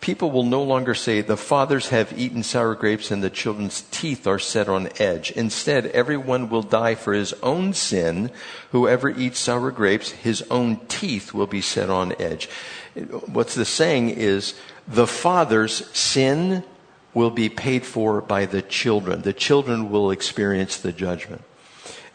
people 0.00 0.30
will 0.30 0.44
no 0.44 0.62
longer 0.62 0.94
say, 0.94 1.20
The 1.20 1.36
fathers 1.36 1.88
have 1.88 2.18
eaten 2.18 2.42
sour 2.42 2.74
grapes 2.74 3.10
and 3.10 3.22
the 3.22 3.30
children's 3.30 3.82
teeth 3.90 4.26
are 4.26 4.38
set 4.38 4.68
on 4.68 4.88
edge. 4.98 5.30
Instead, 5.32 5.86
everyone 5.86 6.48
will 6.48 6.62
die 6.62 6.94
for 6.94 7.12
his 7.12 7.32
own 7.42 7.72
sin. 7.72 8.30
Whoever 8.72 9.08
eats 9.08 9.38
sour 9.38 9.70
grapes, 9.70 10.10
his 10.10 10.42
own 10.50 10.80
teeth 10.86 11.34
will 11.34 11.46
be 11.46 11.60
set 11.60 11.90
on 11.90 12.14
edge. 12.20 12.48
What's 13.26 13.54
the 13.54 13.64
saying 13.64 14.10
is, 14.10 14.54
The 14.86 15.06
father's 15.06 15.86
sin 15.96 16.64
will 17.14 17.30
be 17.30 17.48
paid 17.48 17.84
for 17.84 18.20
by 18.20 18.44
the 18.44 18.62
children. 18.62 19.22
The 19.22 19.32
children 19.32 19.90
will 19.90 20.10
experience 20.10 20.76
the 20.76 20.92
judgment. 20.92 21.42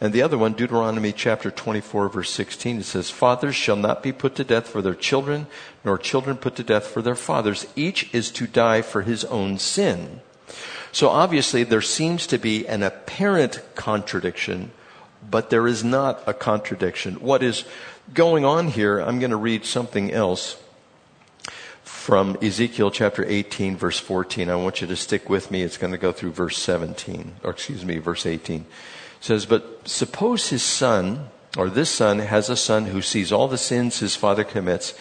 And 0.01 0.13
the 0.13 0.23
other 0.23 0.37
one, 0.37 0.53
Deuteronomy 0.53 1.13
chapter 1.13 1.51
24, 1.51 2.09
verse 2.09 2.31
16, 2.31 2.79
it 2.79 2.83
says, 2.85 3.11
Fathers 3.11 3.55
shall 3.55 3.75
not 3.75 4.01
be 4.01 4.11
put 4.11 4.33
to 4.35 4.43
death 4.43 4.67
for 4.67 4.81
their 4.81 4.95
children, 4.95 5.45
nor 5.85 5.99
children 5.99 6.37
put 6.37 6.55
to 6.55 6.63
death 6.63 6.87
for 6.87 7.03
their 7.03 7.15
fathers. 7.15 7.67
Each 7.75 8.11
is 8.11 8.31
to 8.31 8.47
die 8.47 8.81
for 8.81 9.03
his 9.03 9.23
own 9.25 9.59
sin. 9.59 10.21
So 10.91 11.09
obviously 11.09 11.63
there 11.63 11.83
seems 11.83 12.25
to 12.27 12.39
be 12.39 12.67
an 12.67 12.81
apparent 12.81 13.61
contradiction, 13.75 14.71
but 15.29 15.51
there 15.51 15.67
is 15.67 15.83
not 15.83 16.23
a 16.25 16.33
contradiction. 16.33 17.15
What 17.15 17.43
is 17.43 17.63
going 18.11 18.43
on 18.43 18.69
here, 18.69 18.99
I'm 18.99 19.19
going 19.19 19.29
to 19.29 19.37
read 19.37 19.65
something 19.65 20.11
else 20.11 20.59
from 21.83 22.37
Ezekiel 22.41 22.89
chapter 22.89 23.23
18, 23.23 23.77
verse 23.77 23.99
14. 23.99 24.49
I 24.49 24.55
want 24.55 24.81
you 24.81 24.87
to 24.87 24.95
stick 24.95 25.29
with 25.29 25.51
me. 25.51 25.61
It's 25.61 25.77
going 25.77 25.91
to 25.91 25.99
go 25.99 26.11
through 26.11 26.31
verse 26.31 26.57
17, 26.57 27.33
or 27.43 27.51
excuse 27.51 27.85
me, 27.85 27.99
verse 27.99 28.25
18 28.25 28.65
says, 29.21 29.45
But 29.45 29.87
suppose 29.87 30.49
his 30.49 30.63
son, 30.63 31.29
or 31.57 31.69
this 31.69 31.89
son, 31.89 32.19
has 32.19 32.49
a 32.49 32.57
son 32.57 32.87
who 32.87 33.01
sees 33.01 33.31
all 33.31 33.47
the 33.47 33.57
sins 33.57 33.99
his 33.99 34.17
father 34.17 34.43
commits, 34.43 34.93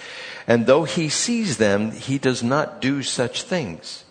and 0.46 0.66
though 0.66 0.84
he 0.84 1.08
sees 1.08 1.56
them, 1.56 1.90
he 1.90 2.18
does 2.18 2.42
not 2.42 2.80
do 2.80 3.02
such 3.02 3.42
things. 3.42 4.04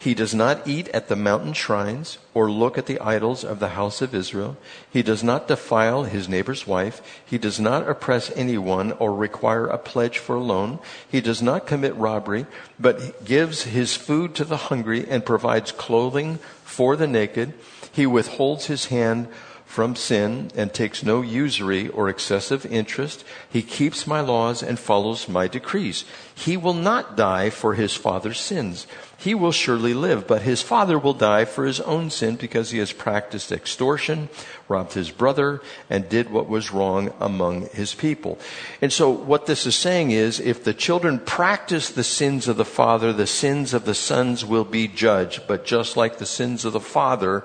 He 0.00 0.14
does 0.14 0.32
not 0.32 0.68
eat 0.68 0.88
at 0.90 1.08
the 1.08 1.16
mountain 1.16 1.54
shrines 1.54 2.18
or 2.32 2.48
look 2.48 2.78
at 2.78 2.86
the 2.86 3.00
idols 3.00 3.42
of 3.42 3.58
the 3.58 3.70
house 3.70 4.00
of 4.00 4.14
Israel. 4.14 4.56
He 4.88 5.02
does 5.02 5.24
not 5.24 5.48
defile 5.48 6.04
his 6.04 6.28
neighbor's 6.28 6.68
wife. 6.68 7.02
He 7.26 7.36
does 7.36 7.58
not 7.58 7.88
oppress 7.88 8.30
anyone 8.36 8.92
or 8.92 9.12
require 9.12 9.66
a 9.66 9.76
pledge 9.76 10.18
for 10.18 10.36
a 10.36 10.40
loan. 10.40 10.78
He 11.10 11.20
does 11.20 11.42
not 11.42 11.66
commit 11.66 11.96
robbery, 11.96 12.46
but 12.78 13.24
gives 13.24 13.64
his 13.64 13.96
food 13.96 14.36
to 14.36 14.44
the 14.44 14.68
hungry 14.70 15.04
and 15.08 15.26
provides 15.26 15.72
clothing 15.72 16.38
for 16.62 16.94
the 16.94 17.08
naked. 17.08 17.54
He 17.90 18.06
withholds 18.06 18.66
his 18.66 18.86
hand 18.86 19.26
from 19.68 19.94
sin 19.94 20.50
and 20.56 20.72
takes 20.72 21.04
no 21.04 21.20
usury 21.20 21.88
or 21.90 22.08
excessive 22.08 22.64
interest. 22.64 23.22
He 23.50 23.60
keeps 23.60 24.06
my 24.06 24.22
laws 24.22 24.62
and 24.62 24.78
follows 24.78 25.28
my 25.28 25.46
decrees. 25.46 26.06
He 26.34 26.56
will 26.56 26.74
not 26.74 27.18
die 27.18 27.50
for 27.50 27.74
his 27.74 27.94
father's 27.94 28.40
sins. 28.40 28.86
He 29.18 29.34
will 29.34 29.52
surely 29.52 29.92
live, 29.92 30.26
but 30.26 30.42
his 30.42 30.62
father 30.62 30.98
will 30.98 31.12
die 31.12 31.44
for 31.44 31.66
his 31.66 31.80
own 31.80 32.08
sin 32.08 32.36
because 32.36 32.70
he 32.70 32.78
has 32.78 32.92
practiced 32.92 33.52
extortion, 33.52 34.30
robbed 34.68 34.94
his 34.94 35.10
brother, 35.10 35.60
and 35.90 36.08
did 36.08 36.30
what 36.30 36.48
was 36.48 36.72
wrong 36.72 37.12
among 37.20 37.68
his 37.68 37.94
people. 37.94 38.38
And 38.80 38.92
so 38.92 39.10
what 39.10 39.44
this 39.44 39.66
is 39.66 39.76
saying 39.76 40.12
is 40.12 40.40
if 40.40 40.64
the 40.64 40.72
children 40.72 41.18
practice 41.18 41.90
the 41.90 42.04
sins 42.04 42.48
of 42.48 42.56
the 42.56 42.64
father, 42.64 43.12
the 43.12 43.26
sins 43.26 43.74
of 43.74 43.84
the 43.84 43.94
sons 43.94 44.46
will 44.46 44.64
be 44.64 44.88
judged. 44.88 45.42
But 45.46 45.66
just 45.66 45.96
like 45.96 46.16
the 46.16 46.26
sins 46.26 46.64
of 46.64 46.72
the 46.72 46.80
father, 46.80 47.44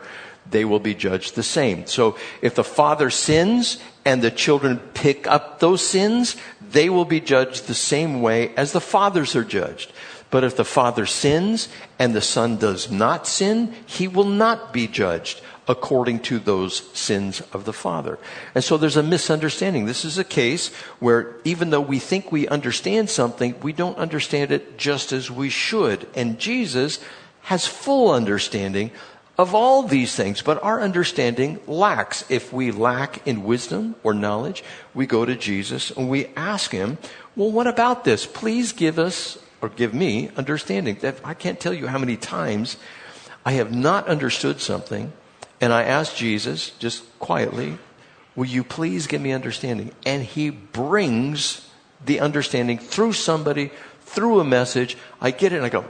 they 0.50 0.66
will 0.66 0.80
be 0.80 0.94
judged 0.94 1.36
the 1.36 1.44
same. 1.44 1.88
So 1.88 2.18
if 2.42 2.56
the 2.56 2.64
father 2.64 3.10
sins 3.10 3.80
and 4.06 4.22
the 4.22 4.32
children 4.32 4.80
pick 4.94 5.28
up 5.28 5.60
those 5.60 5.86
sins, 5.86 6.36
they 6.62 6.90
will 6.90 7.06
be 7.06 7.22
judged 7.22 7.68
the 7.68 7.74
same 7.74 8.22
way 8.22 8.54
as 8.56 8.72
the 8.72 8.82
fathers 8.82 9.36
are 9.36 9.44
judged. 9.44 9.92
But 10.30 10.44
if 10.44 10.56
the 10.56 10.66
father 10.66 11.06
sins 11.06 11.70
and 12.00 12.14
the 12.14 12.22
son 12.22 12.58
does 12.58 12.90
not 12.92 13.28
sin, 13.28 13.74
he 13.86 14.08
will 14.08 14.24
not 14.26 14.74
be 14.74 14.88
judged 14.88 15.42
according 15.68 16.20
to 16.20 16.40
those 16.40 16.90
sins 16.98 17.42
of 17.54 17.66
the 17.66 17.72
father. 17.72 18.20
And 18.54 18.64
so 18.64 18.76
there's 18.76 18.98
a 18.98 19.04
misunderstanding. 19.04 19.86
This 19.86 20.04
is 20.04 20.18
a 20.18 20.24
case 20.24 20.74
where 21.00 21.36
even 21.44 21.70
though 21.70 21.82
we 21.82 22.00
think 22.00 22.32
we 22.32 22.48
understand 22.48 23.10
something, 23.10 23.56
we 23.62 23.74
don't 23.74 23.98
understand 23.98 24.52
it 24.52 24.78
just 24.78 25.14
as 25.14 25.32
we 25.32 25.50
should. 25.50 26.08
And 26.16 26.40
Jesus 26.40 27.00
has 27.44 27.68
full 27.68 28.12
understanding 28.12 28.92
of 29.38 29.56
all 29.56 29.84
these 29.84 30.16
things, 30.16 30.42
but 30.42 30.64
our 30.64 30.80
understanding 30.80 31.60
lacks. 31.66 32.24
If 32.30 32.54
we 32.54 32.72
lack 32.72 33.26
in 33.28 33.44
wisdom 33.44 33.96
or 34.04 34.14
knowledge, 34.14 34.64
we 34.94 35.08
go 35.08 35.26
to 35.26 35.36
Jesus 35.36 35.90
and 35.92 36.10
we 36.10 36.28
ask 36.36 36.72
him, 36.72 37.00
well, 37.36 37.52
what 37.52 37.66
about 37.66 38.04
this? 38.04 38.28
Please 38.28 38.74
give 38.74 39.00
us 39.00 39.40
or 39.60 39.70
give 39.70 39.94
me 39.94 40.30
understanding. 40.38 40.98
I 41.24 41.34
can't 41.34 41.60
tell 41.60 41.74
you 41.74 41.88
how 41.88 41.98
many 41.98 42.16
times 42.16 42.78
I 43.44 43.54
have 43.54 43.74
not 43.74 44.08
understood 44.08 44.62
something 44.62 45.12
and 45.60 45.74
I 45.74 45.84
ask 45.84 46.16
Jesus 46.16 46.70
just 46.72 47.04
quietly, 47.20 47.78
will 48.36 48.46
you 48.46 48.64
please 48.64 49.08
give 49.08 49.22
me 49.22 49.32
understanding? 49.32 49.94
And 50.06 50.24
he 50.24 50.50
brings 50.50 51.68
the 52.06 52.20
understanding 52.20 52.78
through 52.78 53.14
somebody, 53.14 53.72
through 54.02 54.42
a 54.42 54.44
message. 54.44 54.98
I 55.22 55.32
get 55.32 55.54
it 55.54 55.58
and 55.58 55.66
I 55.66 55.70
go, 55.70 55.82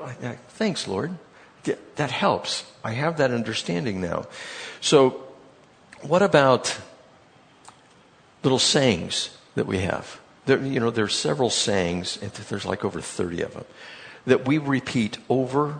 thanks, 0.50 0.88
Lord. 0.88 1.18
That 1.64 2.12
helps. 2.12 2.66
I 2.84 2.92
have 2.92 3.18
that 3.18 3.32
understanding 3.32 4.02
now. 4.02 4.26
So, 4.82 5.24
what 6.02 6.22
about 6.22 6.78
little 8.44 8.60
sayings 8.60 9.30
that 9.56 9.66
we 9.66 9.80
have? 9.80 10.20
There, 10.46 10.62
you 10.62 10.80
know, 10.80 10.90
there's 10.90 11.16
several 11.16 11.50
sayings, 11.50 12.18
there's 12.50 12.66
like 12.66 12.84
over 12.84 13.00
30 13.00 13.42
of 13.44 13.54
them, 13.54 13.66
that 14.26 14.46
we 14.46 14.58
repeat 14.58 15.18
over 15.30 15.78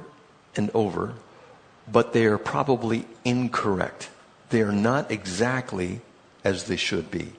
and 0.56 0.72
over, 0.74 1.16
but 1.92 2.14
they 2.14 2.26
are 2.26 2.38
probably 2.38 3.06
incorrect. 3.26 4.10
They 4.50 4.62
are 4.62 4.72
not 4.72 5.12
exactly 5.12 6.00
as 6.44 6.66
they 6.66 6.78
should 6.78 7.12
be. 7.12 7.34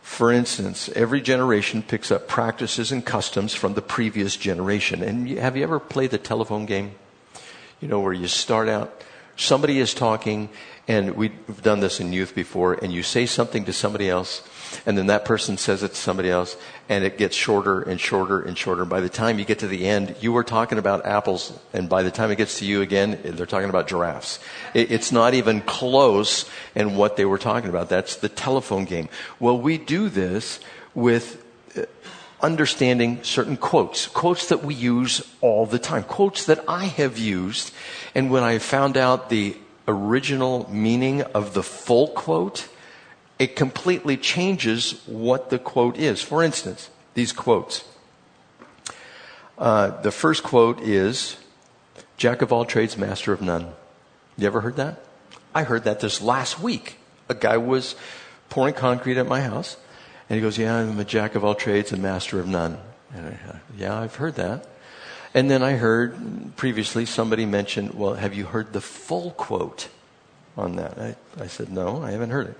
For 0.00 0.30
instance, 0.30 0.90
every 0.90 1.22
generation 1.22 1.82
picks 1.82 2.12
up 2.12 2.28
practices 2.28 2.92
and 2.92 3.04
customs 3.04 3.54
from 3.54 3.74
the 3.74 3.82
previous 3.82 4.36
generation. 4.36 5.02
And 5.02 5.28
have 5.30 5.56
you 5.56 5.62
ever 5.62 5.80
played 5.80 6.10
the 6.10 6.18
telephone 6.18 6.66
game? 6.66 6.94
You 7.84 7.90
know, 7.90 8.00
where 8.00 8.14
you 8.14 8.26
start 8.26 8.66
out, 8.66 9.04
somebody 9.36 9.78
is 9.78 9.92
talking, 9.92 10.48
and 10.88 11.16
we've 11.16 11.62
done 11.62 11.80
this 11.80 12.00
in 12.00 12.14
youth 12.14 12.34
before, 12.34 12.72
and 12.72 12.90
you 12.90 13.02
say 13.02 13.26
something 13.26 13.66
to 13.66 13.74
somebody 13.74 14.08
else, 14.08 14.42
and 14.86 14.96
then 14.96 15.08
that 15.08 15.26
person 15.26 15.58
says 15.58 15.82
it 15.82 15.90
to 15.90 15.94
somebody 15.94 16.30
else, 16.30 16.56
and 16.88 17.04
it 17.04 17.18
gets 17.18 17.36
shorter 17.36 17.82
and 17.82 18.00
shorter 18.00 18.40
and 18.40 18.56
shorter. 18.56 18.86
By 18.86 19.02
the 19.02 19.10
time 19.10 19.38
you 19.38 19.44
get 19.44 19.58
to 19.58 19.66
the 19.66 19.86
end, 19.86 20.16
you 20.22 20.32
were 20.32 20.44
talking 20.44 20.78
about 20.78 21.04
apples, 21.04 21.52
and 21.74 21.86
by 21.86 22.02
the 22.02 22.10
time 22.10 22.30
it 22.30 22.36
gets 22.36 22.58
to 22.60 22.64
you 22.64 22.80
again, 22.80 23.20
they're 23.22 23.44
talking 23.44 23.68
about 23.68 23.86
giraffes. 23.86 24.38
It's 24.72 25.12
not 25.12 25.34
even 25.34 25.60
close 25.60 26.48
in 26.74 26.96
what 26.96 27.18
they 27.18 27.26
were 27.26 27.36
talking 27.36 27.68
about. 27.68 27.90
That's 27.90 28.16
the 28.16 28.30
telephone 28.30 28.86
game. 28.86 29.10
Well, 29.38 29.58
we 29.58 29.76
do 29.76 30.08
this 30.08 30.58
with 30.94 31.44
understanding 32.44 33.24
certain 33.24 33.56
quotes, 33.56 34.06
quotes 34.06 34.48
that 34.50 34.62
we 34.62 34.74
use 34.74 35.22
all 35.40 35.64
the 35.64 35.78
time, 35.78 36.02
quotes 36.02 36.44
that 36.44 36.62
I 36.68 36.84
have 36.84 37.16
used. 37.16 37.72
And 38.14 38.30
when 38.30 38.42
I 38.42 38.58
found 38.58 38.98
out 38.98 39.30
the 39.30 39.56
original 39.88 40.68
meaning 40.70 41.22
of 41.22 41.54
the 41.54 41.62
full 41.62 42.08
quote, 42.08 42.68
it 43.38 43.56
completely 43.56 44.18
changes 44.18 45.00
what 45.06 45.48
the 45.48 45.58
quote 45.58 45.96
is. 45.96 46.20
For 46.20 46.42
instance, 46.42 46.90
these 47.14 47.32
quotes. 47.32 47.82
Uh, 49.56 50.00
the 50.02 50.12
first 50.12 50.42
quote 50.42 50.80
is, 50.80 51.36
Jack 52.18 52.42
of 52.42 52.52
all 52.52 52.64
trades, 52.64 52.98
master 52.98 53.32
of 53.32 53.40
none. 53.40 53.72
You 54.36 54.46
ever 54.46 54.60
heard 54.60 54.76
that? 54.76 55.00
I 55.54 55.62
heard 55.62 55.84
that 55.84 56.00
this 56.00 56.20
last 56.20 56.60
week. 56.60 56.98
A 57.28 57.34
guy 57.34 57.56
was 57.56 57.94
pouring 58.50 58.74
concrete 58.74 59.16
at 59.16 59.26
my 59.26 59.40
house 59.40 59.78
and 60.28 60.36
he 60.36 60.40
goes, 60.40 60.58
Yeah, 60.58 60.76
I'm 60.76 60.98
a 60.98 61.04
jack 61.04 61.34
of 61.34 61.44
all 61.44 61.54
trades 61.54 61.92
and 61.92 62.02
master 62.02 62.40
of 62.40 62.46
none. 62.46 62.78
And 63.14 63.26
I, 63.26 63.50
uh, 63.50 63.56
yeah, 63.76 63.98
I've 63.98 64.16
heard 64.16 64.34
that. 64.36 64.66
And 65.34 65.50
then 65.50 65.62
I 65.62 65.72
heard 65.72 66.56
previously 66.56 67.06
somebody 67.06 67.46
mention, 67.46 67.96
Well, 67.96 68.14
have 68.14 68.34
you 68.34 68.46
heard 68.46 68.72
the 68.72 68.80
full 68.80 69.32
quote 69.32 69.88
on 70.56 70.76
that? 70.76 70.98
I, 70.98 71.16
I 71.40 71.46
said, 71.46 71.70
No, 71.70 72.02
I 72.02 72.12
haven't 72.12 72.30
heard 72.30 72.48
it. 72.48 72.56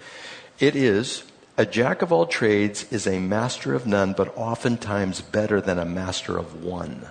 It 0.60 0.76
is, 0.76 1.24
A 1.56 1.64
jack 1.64 2.02
of 2.02 2.12
all 2.12 2.26
trades 2.26 2.90
is 2.92 3.06
a 3.06 3.18
master 3.18 3.74
of 3.74 3.86
none, 3.86 4.12
but 4.12 4.36
oftentimes 4.36 5.20
better 5.20 5.60
than 5.60 5.78
a 5.78 5.84
master 5.84 6.36
of 6.36 6.62
one 6.62 7.10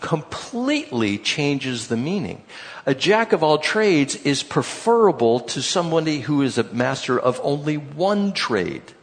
completely 0.00 1.18
changes 1.18 1.88
the 1.88 1.96
meaning. 1.96 2.42
A 2.86 2.94
jack 2.94 3.32
of 3.32 3.42
all 3.42 3.58
trades 3.58 4.16
is 4.16 4.42
preferable 4.42 5.40
to 5.40 5.60
somebody 5.60 6.20
who 6.20 6.40
is 6.40 6.56
a 6.56 6.64
master 6.64 7.20
of 7.20 7.38
only 7.42 7.76
one 7.76 8.32
trade 8.32 8.94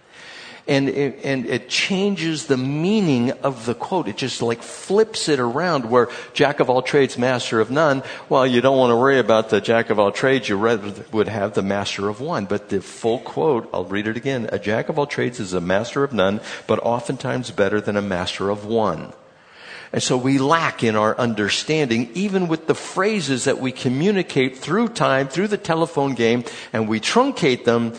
and 0.68 0.90
it, 0.90 1.20
and 1.24 1.46
it 1.46 1.70
changes 1.70 2.48
the 2.48 2.58
meaning 2.58 3.32
of 3.44 3.66
the 3.66 3.74
quote. 3.74 4.08
It 4.08 4.18
just 4.18 4.42
like 4.42 4.62
flips 4.62 5.30
it 5.30 5.40
around 5.40 5.90
where 5.90 6.10
jack 6.34 6.60
of 6.60 6.70
all 6.70 6.82
trades, 6.82 7.18
master 7.18 7.60
of 7.60 7.72
none. 7.72 8.04
Well, 8.30 8.46
you 8.46 8.62
don't 8.62 8.78
want 8.78 8.92
to 8.92 8.98
worry 8.98 9.20
about 9.20 9.50
the 9.50 9.62
jack 9.62 9.90
of 9.90 10.00
all 10.00 10.12
trades. 10.12 10.50
You 10.50 10.58
rather 10.58 10.94
would 11.12 11.28
have 11.28 11.54
the 11.54 11.62
master 11.62 12.10
of 12.10 12.20
one. 12.20 12.46
But 12.46 12.70
the 12.70 12.82
full 12.82 13.20
quote, 13.20 13.70
I'll 13.74 13.86
read 13.86 14.08
it 14.08 14.18
again. 14.18 14.50
A 14.52 14.60
jack 14.60 14.90
of 14.90 15.00
all 15.00 15.08
trades 15.08 15.40
is 15.40 15.54
a 15.54 15.62
master 15.62 16.04
of 16.04 16.14
none, 16.14 16.42
but 16.68 16.80
oftentimes 16.80 17.52
better 17.52 17.80
than 17.80 17.96
a 17.96 18.02
master 18.02 18.50
of 18.50 18.66
one. 18.66 19.14
And 19.94 20.04
so 20.04 20.18
we 20.18 20.38
lack 20.38 20.84
in 20.84 20.98
our 20.98 21.18
understanding, 21.18 22.10
even 22.14 22.50
with 22.50 22.68
the 22.68 22.76
phrases 22.76 23.46
that 23.46 23.60
we 23.60 23.72
communicate 23.72 24.58
through 24.58 24.90
time, 24.90 25.30
through 25.30 25.48
the 25.48 25.58
telephone 25.58 26.14
game, 26.14 26.44
and 26.74 26.90
we 26.90 27.00
truncate 27.00 27.64
them 27.64 27.94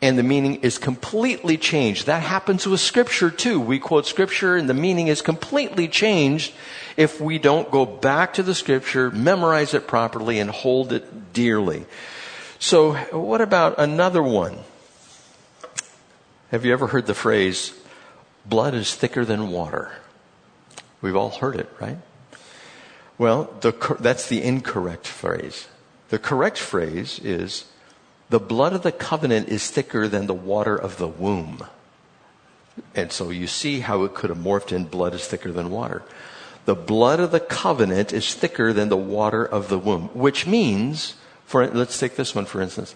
and 0.00 0.18
the 0.18 0.22
meaning 0.22 0.56
is 0.56 0.78
completely 0.78 1.56
changed. 1.56 2.06
That 2.06 2.22
happens 2.22 2.66
with 2.66 2.80
scripture 2.80 3.30
too. 3.30 3.60
We 3.60 3.78
quote 3.78 4.06
scripture 4.06 4.56
and 4.56 4.68
the 4.68 4.74
meaning 4.74 5.08
is 5.08 5.22
completely 5.22 5.88
changed 5.88 6.52
if 6.96 7.20
we 7.20 7.38
don't 7.38 7.70
go 7.70 7.84
back 7.84 8.34
to 8.34 8.42
the 8.42 8.54
scripture, 8.54 9.10
memorize 9.10 9.74
it 9.74 9.86
properly, 9.86 10.38
and 10.38 10.50
hold 10.50 10.92
it 10.92 11.32
dearly. 11.32 11.86
So, 12.58 12.94
what 13.12 13.40
about 13.40 13.78
another 13.78 14.22
one? 14.22 14.58
Have 16.50 16.64
you 16.64 16.72
ever 16.72 16.88
heard 16.88 17.06
the 17.06 17.14
phrase, 17.14 17.72
blood 18.46 18.74
is 18.74 18.94
thicker 18.94 19.24
than 19.24 19.50
water? 19.50 19.92
We've 21.00 21.14
all 21.14 21.30
heard 21.30 21.56
it, 21.56 21.68
right? 21.80 21.98
Well, 23.16 23.52
the, 23.60 23.96
that's 24.00 24.28
the 24.28 24.42
incorrect 24.42 25.06
phrase. 25.06 25.68
The 26.08 26.18
correct 26.18 26.58
phrase 26.58 27.20
is, 27.22 27.66
the 28.30 28.40
blood 28.40 28.72
of 28.72 28.82
the 28.82 28.92
covenant 28.92 29.48
is 29.48 29.70
thicker 29.70 30.08
than 30.08 30.26
the 30.26 30.34
water 30.34 30.76
of 30.76 30.98
the 30.98 31.08
womb. 31.08 31.64
And 32.94 33.10
so 33.10 33.30
you 33.30 33.46
see 33.46 33.80
how 33.80 34.04
it 34.04 34.14
could 34.14 34.30
have 34.30 34.38
morphed 34.38 34.72
in 34.72 34.84
blood 34.84 35.14
is 35.14 35.26
thicker 35.26 35.50
than 35.50 35.70
water. 35.70 36.02
The 36.64 36.74
blood 36.74 37.18
of 37.18 37.30
the 37.30 37.40
covenant 37.40 38.12
is 38.12 38.34
thicker 38.34 38.72
than 38.72 38.88
the 38.88 38.96
water 38.96 39.44
of 39.44 39.68
the 39.68 39.78
womb, 39.78 40.08
which 40.12 40.46
means, 40.46 41.14
for, 41.46 41.66
let's 41.66 41.98
take 41.98 42.16
this 42.16 42.34
one 42.34 42.44
for 42.44 42.60
instance. 42.60 42.94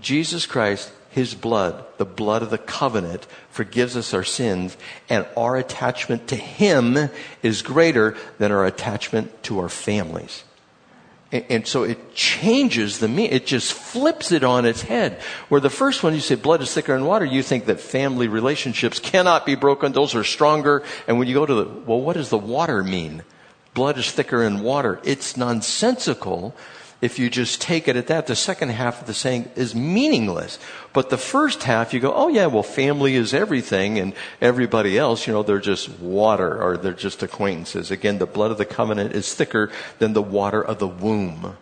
Jesus 0.00 0.46
Christ 0.46 0.92
his 1.10 1.34
blood, 1.34 1.84
the 1.96 2.04
blood 2.04 2.42
of 2.42 2.50
the 2.50 2.58
covenant, 2.58 3.26
forgives 3.50 3.96
us 3.96 4.12
our 4.12 4.24
sins, 4.24 4.76
and 5.08 5.26
our 5.36 5.56
attachment 5.56 6.28
to 6.28 6.36
Him 6.36 7.10
is 7.42 7.62
greater 7.62 8.16
than 8.38 8.52
our 8.52 8.66
attachment 8.66 9.42
to 9.44 9.58
our 9.60 9.68
families. 9.68 10.44
And, 11.30 11.66
so 11.66 11.82
it 11.82 12.14
changes 12.14 13.00
the 13.00 13.08
meaning. 13.08 13.32
It 13.32 13.44
just 13.46 13.74
flips 13.74 14.32
it 14.32 14.42
on 14.42 14.64
its 14.64 14.80
head. 14.80 15.20
Where 15.50 15.60
the 15.60 15.68
first 15.68 16.02
one, 16.02 16.14
you 16.14 16.20
say 16.20 16.36
blood 16.36 16.62
is 16.62 16.72
thicker 16.72 16.94
than 16.94 17.04
water, 17.04 17.26
you 17.26 17.42
think 17.42 17.66
that 17.66 17.80
family 17.80 18.28
relationships 18.28 18.98
cannot 18.98 19.44
be 19.44 19.54
broken. 19.54 19.92
Those 19.92 20.14
are 20.14 20.24
stronger. 20.24 20.82
And 21.06 21.18
when 21.18 21.28
you 21.28 21.34
go 21.34 21.44
to 21.44 21.54
the, 21.54 21.64
well, 21.64 22.00
what 22.00 22.16
does 22.16 22.30
the 22.30 22.38
water 22.38 22.82
mean? 22.82 23.24
Blood 23.74 23.98
is 23.98 24.10
thicker 24.10 24.42
than 24.42 24.62
water. 24.62 25.00
It's 25.04 25.36
nonsensical 25.36 26.56
if 27.00 27.18
you 27.18 27.30
just 27.30 27.60
take 27.60 27.86
it 27.86 27.96
at 27.96 28.08
that, 28.08 28.26
the 28.26 28.34
second 28.34 28.70
half 28.70 29.00
of 29.00 29.06
the 29.06 29.14
saying 29.14 29.50
is 29.54 29.74
meaningless. 29.74 30.58
But 30.92 31.10
the 31.10 31.18
first 31.18 31.62
half, 31.62 31.94
you 31.94 32.00
go, 32.00 32.12
oh 32.12 32.28
yeah, 32.28 32.46
well, 32.46 32.64
family 32.64 33.14
is 33.14 33.32
everything, 33.32 33.98
and 33.98 34.14
everybody 34.40 34.98
else, 34.98 35.26
you 35.26 35.32
know, 35.32 35.44
they're 35.44 35.60
just 35.60 35.88
water, 36.00 36.60
or 36.60 36.76
they're 36.76 36.92
just 36.92 37.22
acquaintances. 37.22 37.92
Again, 37.92 38.18
the 38.18 38.26
blood 38.26 38.50
of 38.50 38.58
the 38.58 38.64
covenant 38.64 39.14
is 39.14 39.32
thicker 39.32 39.70
than 40.00 40.12
the 40.12 40.22
water 40.22 40.60
of 40.60 40.80
the 40.80 40.88
womb. 40.88 41.56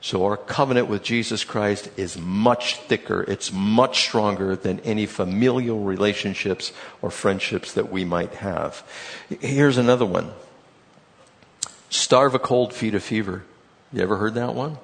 So 0.00 0.24
our 0.24 0.36
covenant 0.36 0.86
with 0.86 1.02
Jesus 1.02 1.44
Christ 1.44 1.90
is 1.96 2.16
much 2.16 2.76
thicker. 2.76 3.22
It's 3.22 3.52
much 3.52 4.00
stronger 4.02 4.54
than 4.56 4.80
any 4.80 5.06
familial 5.06 5.80
relationships 5.80 6.72
or 7.02 7.10
friendships 7.10 7.74
that 7.74 7.90
we 7.90 8.04
might 8.04 8.34
have. 8.36 8.82
Here's 9.40 9.76
another 9.76 10.06
one. 10.06 10.30
Starve 11.90 12.34
a 12.34 12.38
cold, 12.38 12.72
feed 12.72 12.94
a 12.94 13.00
fever. 13.00 13.42
You 13.92 14.02
ever 14.02 14.16
heard 14.16 14.34
that 14.34 14.54
one? 14.54 14.78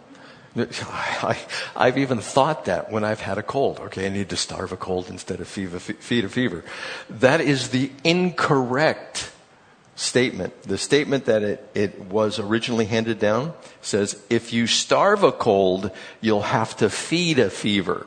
I, 0.57 1.37
have 1.75 1.99
even 1.99 2.21
thought 2.21 2.67
that 2.67 2.91
when 2.91 3.03
I've 3.03 3.21
had 3.21 3.39
a 3.39 3.43
cold. 3.43 3.81
Okay, 3.81 4.07
I 4.07 4.09
need 4.09 4.29
to 4.29 4.37
starve 4.37 4.71
a 4.71 4.77
cold 4.77 5.11
instead 5.11 5.41
of 5.41 5.59
a, 5.59 5.81
feed 5.81 6.25
a 6.25 6.29
fever. 6.29 6.65
That 7.11 7.41
is 7.41 7.71
the 7.71 7.91
incorrect 8.05 9.33
statement. 9.97 10.63
The 10.63 10.79
statement 10.79 11.25
that 11.25 11.43
it, 11.43 11.69
it 11.75 12.01
was 12.03 12.39
originally 12.39 12.85
handed 12.85 13.19
down 13.19 13.53
says, 13.81 14.23
if 14.31 14.53
you 14.53 14.69
starve 14.69 15.25
a 15.25 15.33
cold, 15.33 15.91
you'll 16.21 16.43
have 16.43 16.77
to 16.77 16.89
feed 16.89 17.41
a 17.41 17.51
fever 17.51 18.07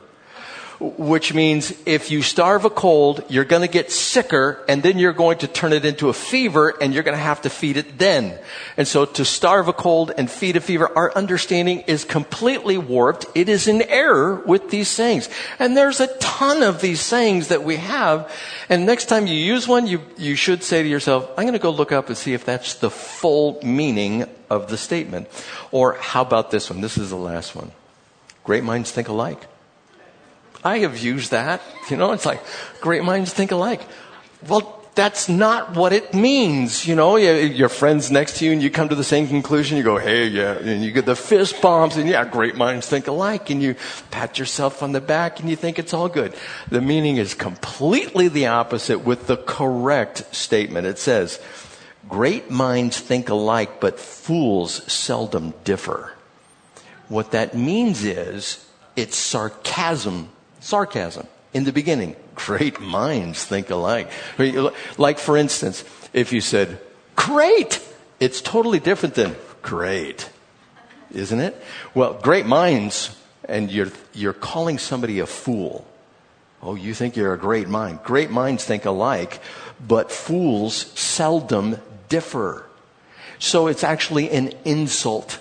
which 0.80 1.34
means 1.34 1.72
if 1.86 2.10
you 2.10 2.22
starve 2.22 2.64
a 2.64 2.70
cold, 2.70 3.24
you're 3.28 3.44
going 3.44 3.62
to 3.62 3.68
get 3.68 3.90
sicker 3.90 4.64
and 4.68 4.80
then 4.80 4.96
you're 4.98 5.12
going 5.12 5.38
to 5.38 5.48
turn 5.48 5.72
it 5.72 5.84
into 5.84 6.08
a 6.08 6.12
fever 6.12 6.72
and 6.80 6.94
you're 6.94 7.02
going 7.02 7.16
to 7.16 7.22
have 7.22 7.42
to 7.42 7.50
feed 7.50 7.76
it 7.76 7.98
then. 7.98 8.38
And 8.76 8.86
so 8.86 9.04
to 9.04 9.24
starve 9.24 9.66
a 9.66 9.72
cold 9.72 10.12
and 10.16 10.30
feed 10.30 10.56
a 10.56 10.60
fever, 10.60 10.88
our 10.96 11.12
understanding 11.14 11.80
is 11.80 12.04
completely 12.04 12.78
warped. 12.78 13.26
It 13.34 13.48
is 13.48 13.66
in 13.66 13.82
error 13.82 14.36
with 14.36 14.70
these 14.70 14.88
sayings. 14.88 15.28
And 15.58 15.76
there's 15.76 15.98
a 15.98 16.16
ton 16.18 16.62
of 16.62 16.80
these 16.80 17.00
sayings 17.00 17.48
that 17.48 17.64
we 17.64 17.76
have. 17.76 18.32
And 18.68 18.86
next 18.86 19.06
time 19.06 19.26
you 19.26 19.34
use 19.34 19.66
one, 19.66 19.88
you, 19.88 20.00
you 20.16 20.36
should 20.36 20.62
say 20.62 20.84
to 20.84 20.88
yourself, 20.88 21.28
I'm 21.36 21.42
going 21.42 21.54
to 21.54 21.58
go 21.58 21.70
look 21.70 21.90
up 21.90 22.06
and 22.06 22.16
see 22.16 22.34
if 22.34 22.44
that's 22.44 22.74
the 22.74 22.90
full 22.90 23.58
meaning 23.64 24.26
of 24.48 24.68
the 24.70 24.76
statement. 24.76 25.28
Or 25.72 25.94
how 25.94 26.22
about 26.22 26.52
this 26.52 26.70
one? 26.70 26.80
This 26.80 26.96
is 26.96 27.10
the 27.10 27.16
last 27.16 27.56
one. 27.56 27.72
Great 28.44 28.62
minds 28.62 28.92
think 28.92 29.08
alike. 29.08 29.46
I 30.64 30.78
have 30.78 30.98
used 30.98 31.30
that. 31.30 31.62
You 31.90 31.96
know, 31.96 32.12
it's 32.12 32.26
like 32.26 32.42
great 32.80 33.04
minds 33.04 33.32
think 33.32 33.50
alike. 33.50 33.80
Well, 34.46 34.74
that's 34.98 35.28
not 35.28 35.76
what 35.76 35.92
it 35.92 36.12
means. 36.12 36.84
You 36.84 36.96
know, 36.96 37.14
your 37.14 37.68
friend's 37.68 38.10
next 38.10 38.38
to 38.38 38.44
you 38.44 38.50
and 38.50 38.60
you 38.60 38.68
come 38.68 38.88
to 38.88 38.96
the 38.96 39.04
same 39.04 39.28
conclusion. 39.28 39.76
You 39.76 39.84
go, 39.84 39.96
hey, 39.96 40.26
yeah, 40.26 40.58
and 40.58 40.82
you 40.82 40.90
get 40.90 41.06
the 41.06 41.14
fist 41.14 41.62
bumps 41.62 41.96
and 41.96 42.08
yeah, 42.08 42.24
great 42.24 42.56
minds 42.56 42.88
think 42.88 43.06
alike. 43.06 43.48
And 43.48 43.62
you 43.62 43.76
pat 44.10 44.40
yourself 44.40 44.82
on 44.82 44.90
the 44.90 45.00
back 45.00 45.38
and 45.38 45.48
you 45.48 45.54
think 45.54 45.78
it's 45.78 45.94
all 45.94 46.08
good. 46.08 46.34
The 46.68 46.80
meaning 46.80 47.16
is 47.16 47.32
completely 47.32 48.26
the 48.26 48.48
opposite 48.48 49.04
with 49.04 49.28
the 49.28 49.36
correct 49.36 50.34
statement. 50.34 50.88
It 50.88 50.98
says, 50.98 51.40
great 52.08 52.50
minds 52.50 52.98
think 52.98 53.28
alike, 53.28 53.78
but 53.80 54.00
fools 54.00 54.82
seldom 54.92 55.54
differ. 55.62 56.12
What 57.08 57.30
that 57.30 57.54
means 57.54 58.04
is 58.04 58.66
it's 58.96 59.16
sarcasm 59.16 60.30
Sarcasm 60.60 61.26
in 61.52 61.64
the 61.64 61.72
beginning. 61.72 62.16
Great 62.34 62.80
minds 62.98 63.44
think 63.44 63.70
alike. 63.70 64.10
Like, 64.96 65.18
for 65.18 65.36
instance, 65.36 65.84
if 66.12 66.32
you 66.32 66.40
said, 66.40 66.80
great, 67.16 67.80
it's 68.20 68.40
totally 68.40 68.80
different 68.80 69.14
than 69.14 69.36
great, 69.62 70.30
isn't 71.12 71.40
it? 71.40 71.60
Well, 71.94 72.14
great 72.14 72.46
minds, 72.46 73.16
and 73.44 73.70
you're, 73.70 73.92
you're 74.14 74.32
calling 74.32 74.78
somebody 74.78 75.18
a 75.20 75.26
fool. 75.26 75.86
Oh, 76.62 76.74
you 76.74 76.92
think 76.94 77.16
you're 77.16 77.34
a 77.34 77.38
great 77.38 77.68
mind. 77.68 78.00
Great 78.02 78.30
minds 78.30 78.64
think 78.64 78.84
alike, 78.84 79.40
but 79.86 80.10
fools 80.10 80.74
seldom 80.98 81.78
differ. 82.08 82.64
So 83.38 83.68
it's 83.68 83.84
actually 83.84 84.30
an 84.30 84.52
insult 84.64 85.38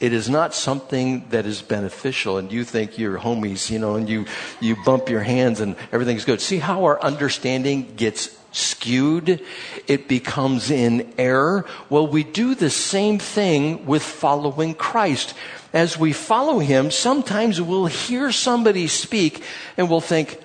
it 0.00 0.12
is 0.12 0.30
not 0.30 0.54
something 0.54 1.28
that 1.30 1.44
is 1.44 1.60
beneficial 1.60 2.38
and 2.38 2.52
you 2.52 2.62
think 2.64 2.98
you're 2.98 3.18
homies, 3.18 3.68
you 3.68 3.78
know, 3.78 3.96
and 3.96 4.08
you, 4.08 4.26
you 4.60 4.76
bump 4.84 5.08
your 5.08 5.22
hands 5.22 5.60
and 5.60 5.74
everything's 5.90 6.24
good. 6.24 6.40
See 6.40 6.58
how 6.58 6.84
our 6.84 7.00
understanding 7.02 7.94
gets 7.96 8.38
skewed? 8.52 9.42
It 9.88 10.06
becomes 10.06 10.70
in 10.70 11.12
error. 11.18 11.66
Well, 11.90 12.06
we 12.06 12.22
do 12.22 12.54
the 12.54 12.70
same 12.70 13.18
thing 13.18 13.86
with 13.86 14.02
following 14.02 14.74
Christ. 14.74 15.34
As 15.72 15.98
we 15.98 16.12
follow 16.12 16.60
Him, 16.60 16.90
sometimes 16.92 17.60
we'll 17.60 17.86
hear 17.86 18.30
somebody 18.30 18.86
speak 18.86 19.42
and 19.76 19.90
we'll 19.90 20.00
think, 20.00 20.40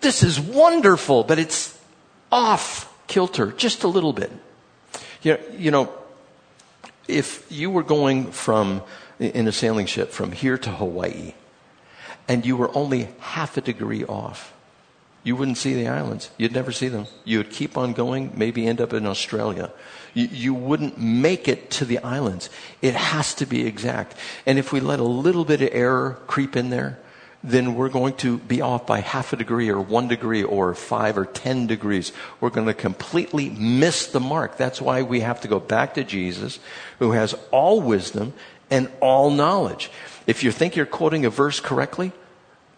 this 0.00 0.22
is 0.22 0.40
wonderful, 0.40 1.24
but 1.24 1.38
it's 1.38 1.78
off 2.32 2.90
kilter 3.06 3.52
just 3.52 3.84
a 3.84 3.88
little 3.88 4.14
bit. 4.14 4.32
You 5.22 5.34
know, 5.34 5.40
you 5.58 5.70
know 5.70 5.99
if 7.10 7.46
you 7.50 7.70
were 7.70 7.82
going 7.82 8.30
from, 8.32 8.82
in 9.18 9.46
a 9.48 9.52
sailing 9.52 9.86
ship 9.86 10.10
from 10.10 10.32
here 10.32 10.56
to 10.58 10.70
Hawaii, 10.70 11.34
and 12.28 12.46
you 12.46 12.56
were 12.56 12.74
only 12.76 13.08
half 13.18 13.56
a 13.56 13.60
degree 13.60 14.04
off, 14.04 14.54
you 15.22 15.36
wouldn't 15.36 15.58
see 15.58 15.74
the 15.74 15.88
islands. 15.88 16.30
You'd 16.38 16.52
never 16.52 16.72
see 16.72 16.88
them. 16.88 17.06
You 17.24 17.38
would 17.38 17.50
keep 17.50 17.76
on 17.76 17.92
going, 17.92 18.32
maybe 18.34 18.66
end 18.66 18.80
up 18.80 18.92
in 18.92 19.06
Australia. 19.06 19.70
You, 20.14 20.28
you, 20.32 20.54
wouldn't 20.54 20.98
make 20.98 21.46
it 21.46 21.70
to 21.72 21.84
the 21.84 21.98
islands. 21.98 22.48
It 22.80 22.94
has 22.94 23.34
to 23.34 23.46
be 23.46 23.66
exact. 23.66 24.16
And 24.46 24.58
if 24.58 24.72
we 24.72 24.80
let 24.80 24.98
a 24.98 25.04
little 25.04 25.44
bit 25.44 25.60
of 25.60 25.68
error 25.72 26.18
creep 26.26 26.56
in 26.56 26.70
there, 26.70 26.98
then 27.42 27.74
we're 27.74 27.88
going 27.88 28.14
to 28.16 28.38
be 28.38 28.60
off 28.60 28.86
by 28.86 29.00
half 29.00 29.32
a 29.32 29.36
degree 29.36 29.70
or 29.70 29.80
one 29.80 30.08
degree 30.08 30.42
or 30.42 30.74
five 30.74 31.16
or 31.16 31.24
ten 31.24 31.66
degrees. 31.66 32.12
We're 32.40 32.50
going 32.50 32.66
to 32.66 32.74
completely 32.74 33.48
miss 33.48 34.06
the 34.06 34.20
mark. 34.20 34.56
That's 34.56 34.80
why 34.80 35.02
we 35.02 35.20
have 35.20 35.40
to 35.42 35.48
go 35.48 35.58
back 35.58 35.94
to 35.94 36.04
Jesus, 36.04 36.58
who 36.98 37.12
has 37.12 37.34
all 37.50 37.80
wisdom 37.80 38.34
and 38.70 38.90
all 39.00 39.30
knowledge. 39.30 39.90
If 40.26 40.44
you 40.44 40.52
think 40.52 40.76
you're 40.76 40.86
quoting 40.86 41.24
a 41.24 41.30
verse 41.30 41.60
correctly, 41.60 42.12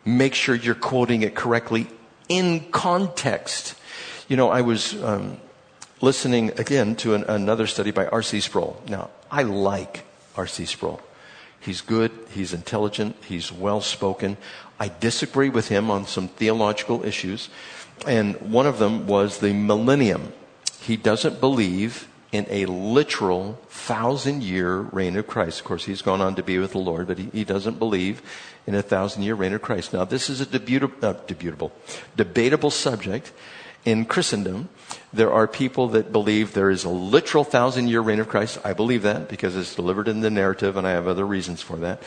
make 0.04 0.34
sure 0.34 0.54
you're 0.54 0.74
quoting 0.74 1.22
it 1.22 1.34
correctly 1.34 1.88
in 2.28 2.60
context. 2.70 3.74
You 4.28 4.36
know, 4.36 4.48
I 4.48 4.60
was 4.60 5.00
um, 5.02 5.38
listening 6.00 6.50
again 6.58 6.94
to 6.96 7.14
an, 7.14 7.24
another 7.24 7.66
study 7.66 7.90
by 7.90 8.06
R.C. 8.06 8.40
Sproul. 8.40 8.80
Now, 8.88 9.10
I 9.30 9.42
like 9.42 10.04
R.C. 10.36 10.66
Sproul. 10.66 11.00
He's 11.62 11.80
good, 11.80 12.10
he's 12.30 12.52
intelligent, 12.52 13.14
he's 13.24 13.52
well 13.52 13.80
spoken. 13.80 14.36
I 14.80 14.88
disagree 14.88 15.48
with 15.48 15.68
him 15.68 15.92
on 15.92 16.06
some 16.06 16.26
theological 16.26 17.04
issues, 17.04 17.48
and 18.04 18.34
one 18.40 18.66
of 18.66 18.80
them 18.80 19.06
was 19.06 19.38
the 19.38 19.52
millennium. 19.52 20.32
He 20.80 20.96
doesn't 20.96 21.38
believe 21.38 22.08
in 22.32 22.46
a 22.50 22.66
literal 22.66 23.60
thousand 23.68 24.42
year 24.42 24.78
reign 24.78 25.16
of 25.16 25.28
Christ. 25.28 25.60
Of 25.60 25.66
course, 25.66 25.84
he's 25.84 26.02
gone 26.02 26.20
on 26.20 26.34
to 26.34 26.42
be 26.42 26.58
with 26.58 26.72
the 26.72 26.78
Lord, 26.78 27.06
but 27.06 27.18
he, 27.18 27.28
he 27.32 27.44
doesn't 27.44 27.78
believe 27.78 28.22
in 28.66 28.74
a 28.74 28.82
thousand 28.82 29.22
year 29.22 29.36
reign 29.36 29.52
of 29.52 29.62
Christ. 29.62 29.92
Now, 29.92 30.04
this 30.04 30.28
is 30.28 30.40
a 30.40 30.44
uh, 30.44 30.48
debutable, 30.48 31.70
debatable 32.16 32.70
subject 32.70 33.30
in 33.84 34.04
Christendom. 34.04 34.68
There 35.12 35.32
are 35.32 35.46
people 35.46 35.88
that 35.88 36.10
believe 36.10 36.54
there 36.54 36.70
is 36.70 36.84
a 36.84 36.88
literal 36.88 37.44
thousand 37.44 37.88
year 37.88 38.00
reign 38.00 38.20
of 38.20 38.28
Christ. 38.28 38.58
I 38.64 38.72
believe 38.72 39.02
that 39.02 39.28
because 39.28 39.56
it's 39.56 39.74
delivered 39.74 40.08
in 40.08 40.20
the 40.20 40.30
narrative, 40.30 40.76
and 40.76 40.86
I 40.86 40.92
have 40.92 41.06
other 41.06 41.26
reasons 41.26 41.60
for 41.60 41.76
that. 41.78 42.02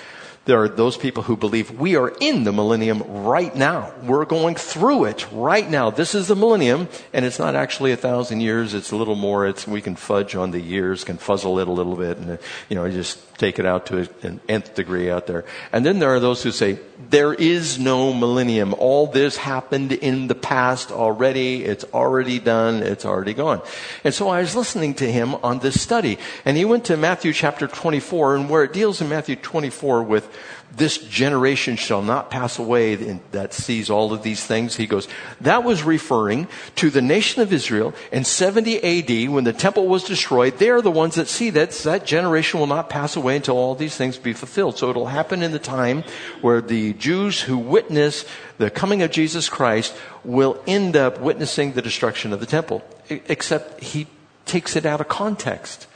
There 0.46 0.62
are 0.62 0.70
those 0.70 0.96
people 0.96 1.24
who 1.24 1.36
believe 1.36 1.72
we 1.72 1.96
are 1.96 2.10
in 2.20 2.44
the 2.44 2.54
millennium 2.54 3.02
right 3.26 3.54
now. 3.56 3.92
We're 4.04 4.26
going 4.26 4.54
through 4.54 5.06
it 5.06 5.26
right 5.32 5.68
now. 5.68 5.90
This 5.90 6.14
is 6.14 6.28
the 6.28 6.36
millennium, 6.36 6.88
and 7.14 7.26
it's 7.26 7.40
not 7.40 7.56
actually 7.56 7.94
a 7.94 7.98
thousand 7.98 8.42
years. 8.42 8.76
It's 8.76 8.92
a 8.92 8.96
little 8.96 9.16
more. 9.16 9.48
It's 9.48 9.68
we 9.68 9.82
can 9.82 9.96
fudge 9.96 10.36
on 10.36 10.52
the 10.52 10.62
years, 10.62 11.04
can 11.04 11.18
fuzzle 11.18 11.60
it 11.62 11.68
a 11.68 11.72
little 11.72 11.96
bit, 11.96 12.18
and 12.18 12.38
you 12.70 12.76
know 12.76 12.90
just 12.92 13.20
take 13.40 13.58
it 13.58 13.66
out 13.66 13.88
to 13.88 14.08
an 14.22 14.40
nth 14.48 14.76
degree 14.76 15.10
out 15.10 15.26
there. 15.26 15.46
And 15.74 15.84
then 15.84 15.98
there 15.98 16.14
are 16.14 16.20
those 16.20 16.44
who 16.44 16.52
say 16.52 16.78
there 17.10 17.34
is 17.34 17.80
no 17.80 18.14
millennium. 18.14 18.76
All 18.78 19.08
this 19.08 19.38
happened 19.38 19.94
in 19.94 20.28
the 20.28 20.36
past 20.36 20.92
already. 20.92 21.64
It's 21.64 21.86
already 21.86 22.38
done. 22.38 22.84
Already 23.04 23.34
gone. 23.34 23.62
And 24.04 24.14
so 24.14 24.30
I 24.30 24.40
was 24.40 24.56
listening 24.56 24.94
to 24.96 25.12
him 25.12 25.36
on 25.36 25.60
this 25.60 25.82
study, 25.82 26.20
and 26.46 26.56
he 26.56 26.64
went 26.64 26.86
to 26.86 26.96
Matthew 26.96 27.34
chapter 27.34 27.68
24, 27.68 28.36
and 28.36 28.50
where 28.50 28.64
it 28.64 28.72
deals 28.72 29.02
in 29.02 29.10
Matthew 29.10 29.36
24 29.36 30.04
with 30.04 30.30
this 30.78 30.98
generation 30.98 31.76
shall 31.76 32.02
not 32.02 32.30
pass 32.30 32.60
away 32.60 32.96
that 33.32 33.54
sees 33.54 33.90
all 33.90 34.14
of 34.14 34.24
these 34.24 34.44
things. 34.44 34.76
He 34.76 34.88
goes, 34.88 35.08
that 35.42 35.64
was 35.64 35.84
referring 35.84 36.48
to 36.76 36.90
the 36.90 37.02
nation 37.02 37.42
of 37.42 37.54
Israel 37.54 37.94
in 38.12 38.24
70 38.24 38.84
AD 38.84 39.30
when 39.30 39.44
the 39.44 39.54
temple 39.54 39.88
was 39.88 40.04
destroyed. 40.04 40.58
They 40.58 40.70
are 40.70 40.82
the 40.82 40.92
ones 40.92 41.16
that 41.16 41.28
see 41.28 41.50
that 41.52 41.72
that 41.72 42.06
generation 42.06 42.60
will 42.60 42.68
not 42.68 42.90
pass 42.90 43.16
away 43.16 43.36
until 43.38 43.58
all 43.58 43.76
these 43.76 43.96
things 43.96 44.18
be 44.18 44.34
fulfilled. 44.34 44.78
So 44.78 44.90
it'll 44.90 45.08
happen 45.08 45.42
in 45.42 45.52
the 45.52 45.60
time 45.60 46.04
where 46.42 46.62
the 46.62 46.94
Jews 46.94 47.42
who 47.42 47.58
witness 47.58 48.26
the 48.58 48.70
coming 48.70 49.02
of 49.02 49.12
Jesus 49.12 49.50
Christ 49.50 49.96
will 50.24 50.62
end 50.68 50.96
up 50.96 51.20
witnessing 51.20 51.74
the 51.74 51.82
destruction 51.82 52.34
of 52.34 52.40
the 52.40 52.46
temple. 52.46 52.84
Except 53.10 53.84
he 53.84 54.08
takes 54.46 54.76
it 54.76 54.86
out 54.86 55.02
of 55.02 55.08
context. 55.08 55.88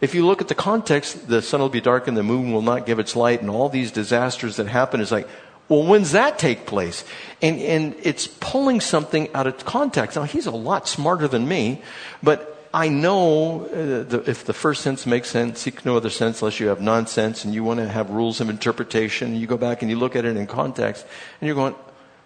If 0.00 0.14
you 0.14 0.24
look 0.26 0.40
at 0.40 0.48
the 0.48 0.54
context, 0.54 1.28
the 1.28 1.42
sun 1.42 1.60
will 1.60 1.68
be 1.68 1.80
dark 1.80 2.06
and 2.06 2.16
the 2.16 2.22
moon 2.22 2.52
will 2.52 2.62
not 2.62 2.86
give 2.86 2.98
its 2.98 3.16
light, 3.16 3.40
and 3.40 3.50
all 3.50 3.68
these 3.68 3.90
disasters 3.90 4.56
that 4.56 4.68
happen 4.68 5.00
is 5.00 5.10
like, 5.10 5.28
well, 5.68 5.84
when's 5.84 6.12
that 6.12 6.38
take 6.38 6.66
place? 6.66 7.04
And, 7.42 7.60
and 7.60 7.94
it's 8.02 8.26
pulling 8.26 8.80
something 8.80 9.28
out 9.34 9.46
of 9.46 9.64
context. 9.64 10.16
Now, 10.16 10.22
he's 10.22 10.46
a 10.46 10.50
lot 10.50 10.88
smarter 10.88 11.28
than 11.28 11.46
me, 11.46 11.82
but 12.22 12.54
I 12.72 12.88
know 12.88 13.66
uh, 13.66 14.04
the, 14.04 14.24
if 14.26 14.44
the 14.44 14.52
first 14.52 14.82
sense 14.82 15.06
makes 15.06 15.28
sense, 15.28 15.60
seek 15.60 15.84
no 15.84 15.96
other 15.96 16.10
sense 16.10 16.40
unless 16.42 16.60
you 16.60 16.68
have 16.68 16.80
nonsense 16.80 17.44
and 17.44 17.54
you 17.54 17.64
want 17.64 17.80
to 17.80 17.88
have 17.88 18.10
rules 18.10 18.40
of 18.40 18.50
interpretation. 18.50 19.34
You 19.36 19.46
go 19.46 19.56
back 19.56 19.82
and 19.82 19.90
you 19.90 19.98
look 19.98 20.16
at 20.16 20.24
it 20.24 20.36
in 20.36 20.46
context 20.46 21.06
and 21.40 21.46
you're 21.46 21.56
going, 21.56 21.74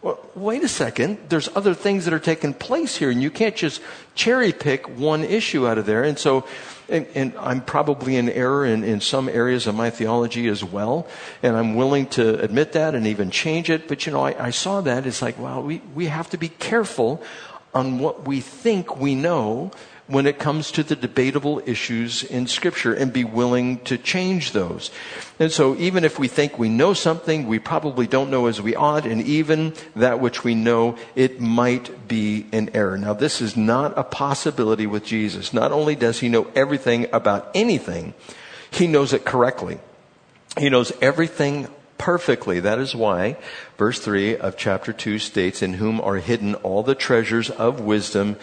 well, 0.02 0.18
wait 0.34 0.64
a 0.64 0.68
second. 0.68 1.18
There's 1.28 1.48
other 1.54 1.74
things 1.74 2.04
that 2.04 2.14
are 2.14 2.18
taking 2.18 2.54
place 2.54 2.96
here 2.96 3.10
and 3.10 3.22
you 3.22 3.30
can't 3.30 3.54
just 3.54 3.80
cherry 4.14 4.52
pick 4.52 4.98
one 4.98 5.22
issue 5.22 5.66
out 5.66 5.78
of 5.78 5.86
there. 5.86 6.02
And 6.02 6.18
so 6.18 6.44
and, 6.88 7.06
and 7.14 7.34
I'm 7.38 7.62
probably 7.62 8.16
in 8.16 8.28
error 8.28 8.66
in, 8.66 8.84
in 8.84 9.00
some 9.00 9.28
areas 9.28 9.66
of 9.66 9.74
my 9.74 9.90
theology 9.90 10.48
as 10.48 10.62
well. 10.62 11.06
And 11.42 11.56
I'm 11.56 11.74
willing 11.74 12.06
to 12.08 12.38
admit 12.40 12.72
that 12.72 12.94
and 12.94 13.06
even 13.06 13.30
change 13.30 13.70
it. 13.70 13.88
But 13.88 14.04
you 14.04 14.12
know, 14.12 14.20
I, 14.20 14.46
I 14.46 14.50
saw 14.50 14.80
that. 14.82 15.06
It's 15.06 15.22
like, 15.22 15.38
wow, 15.38 15.60
we, 15.60 15.78
we 15.94 16.06
have 16.06 16.28
to 16.30 16.36
be 16.36 16.48
careful 16.48 17.22
on 17.72 17.98
what 17.98 18.26
we 18.26 18.40
think 18.40 18.98
we 18.98 19.14
know 19.14 19.70
when 20.12 20.26
it 20.26 20.38
comes 20.38 20.70
to 20.70 20.82
the 20.82 20.94
debatable 20.94 21.62
issues 21.64 22.22
in 22.22 22.46
Scripture 22.46 22.92
and 22.92 23.14
be 23.14 23.24
willing 23.24 23.78
to 23.80 23.96
change 23.96 24.52
those. 24.52 24.90
And 25.38 25.50
so, 25.50 25.74
even 25.76 26.04
if 26.04 26.18
we 26.18 26.28
think 26.28 26.58
we 26.58 26.68
know 26.68 26.92
something, 26.92 27.46
we 27.46 27.58
probably 27.58 28.06
don't 28.06 28.30
know 28.30 28.44
as 28.44 28.60
we 28.60 28.76
ought, 28.76 29.06
and 29.06 29.22
even 29.22 29.72
that 29.96 30.20
which 30.20 30.44
we 30.44 30.54
know, 30.54 30.98
it 31.14 31.40
might 31.40 32.08
be 32.08 32.46
an 32.52 32.68
error. 32.74 32.98
Now, 32.98 33.14
this 33.14 33.40
is 33.40 33.56
not 33.56 33.96
a 33.96 34.04
possibility 34.04 34.86
with 34.86 35.02
Jesus. 35.02 35.54
Not 35.54 35.72
only 35.72 35.96
does 35.96 36.20
he 36.20 36.28
know 36.28 36.46
everything 36.54 37.06
about 37.10 37.50
anything, 37.54 38.12
he 38.70 38.86
knows 38.86 39.14
it 39.14 39.24
correctly. 39.24 39.78
He 40.58 40.68
knows 40.68 40.92
everything 41.00 41.68
perfectly. 41.96 42.60
That 42.60 42.78
is 42.78 42.94
why 42.94 43.36
verse 43.78 43.98
3 43.98 44.36
of 44.36 44.58
chapter 44.58 44.92
2 44.92 45.18
states, 45.18 45.62
In 45.62 45.74
whom 45.74 46.02
are 46.02 46.16
hidden 46.16 46.54
all 46.56 46.82
the 46.82 46.94
treasures 46.94 47.48
of 47.48 47.80
wisdom 47.80 48.36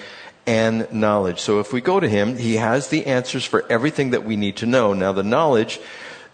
and 0.49 0.91
knowledge. 0.91 1.39
So 1.39 1.59
if 1.59 1.71
we 1.71 1.79
go 1.79 1.99
to 1.99 2.09
him, 2.09 2.35
he 2.35 2.55
has 2.55 2.87
the 2.87 3.05
answers 3.05 3.45
for 3.45 3.71
everything 3.71 4.09
that 4.09 4.23
we 4.23 4.35
need 4.35 4.57
to 4.57 4.65
know. 4.65 4.95
Now 4.95 5.11
the 5.11 5.21
knowledge 5.21 5.79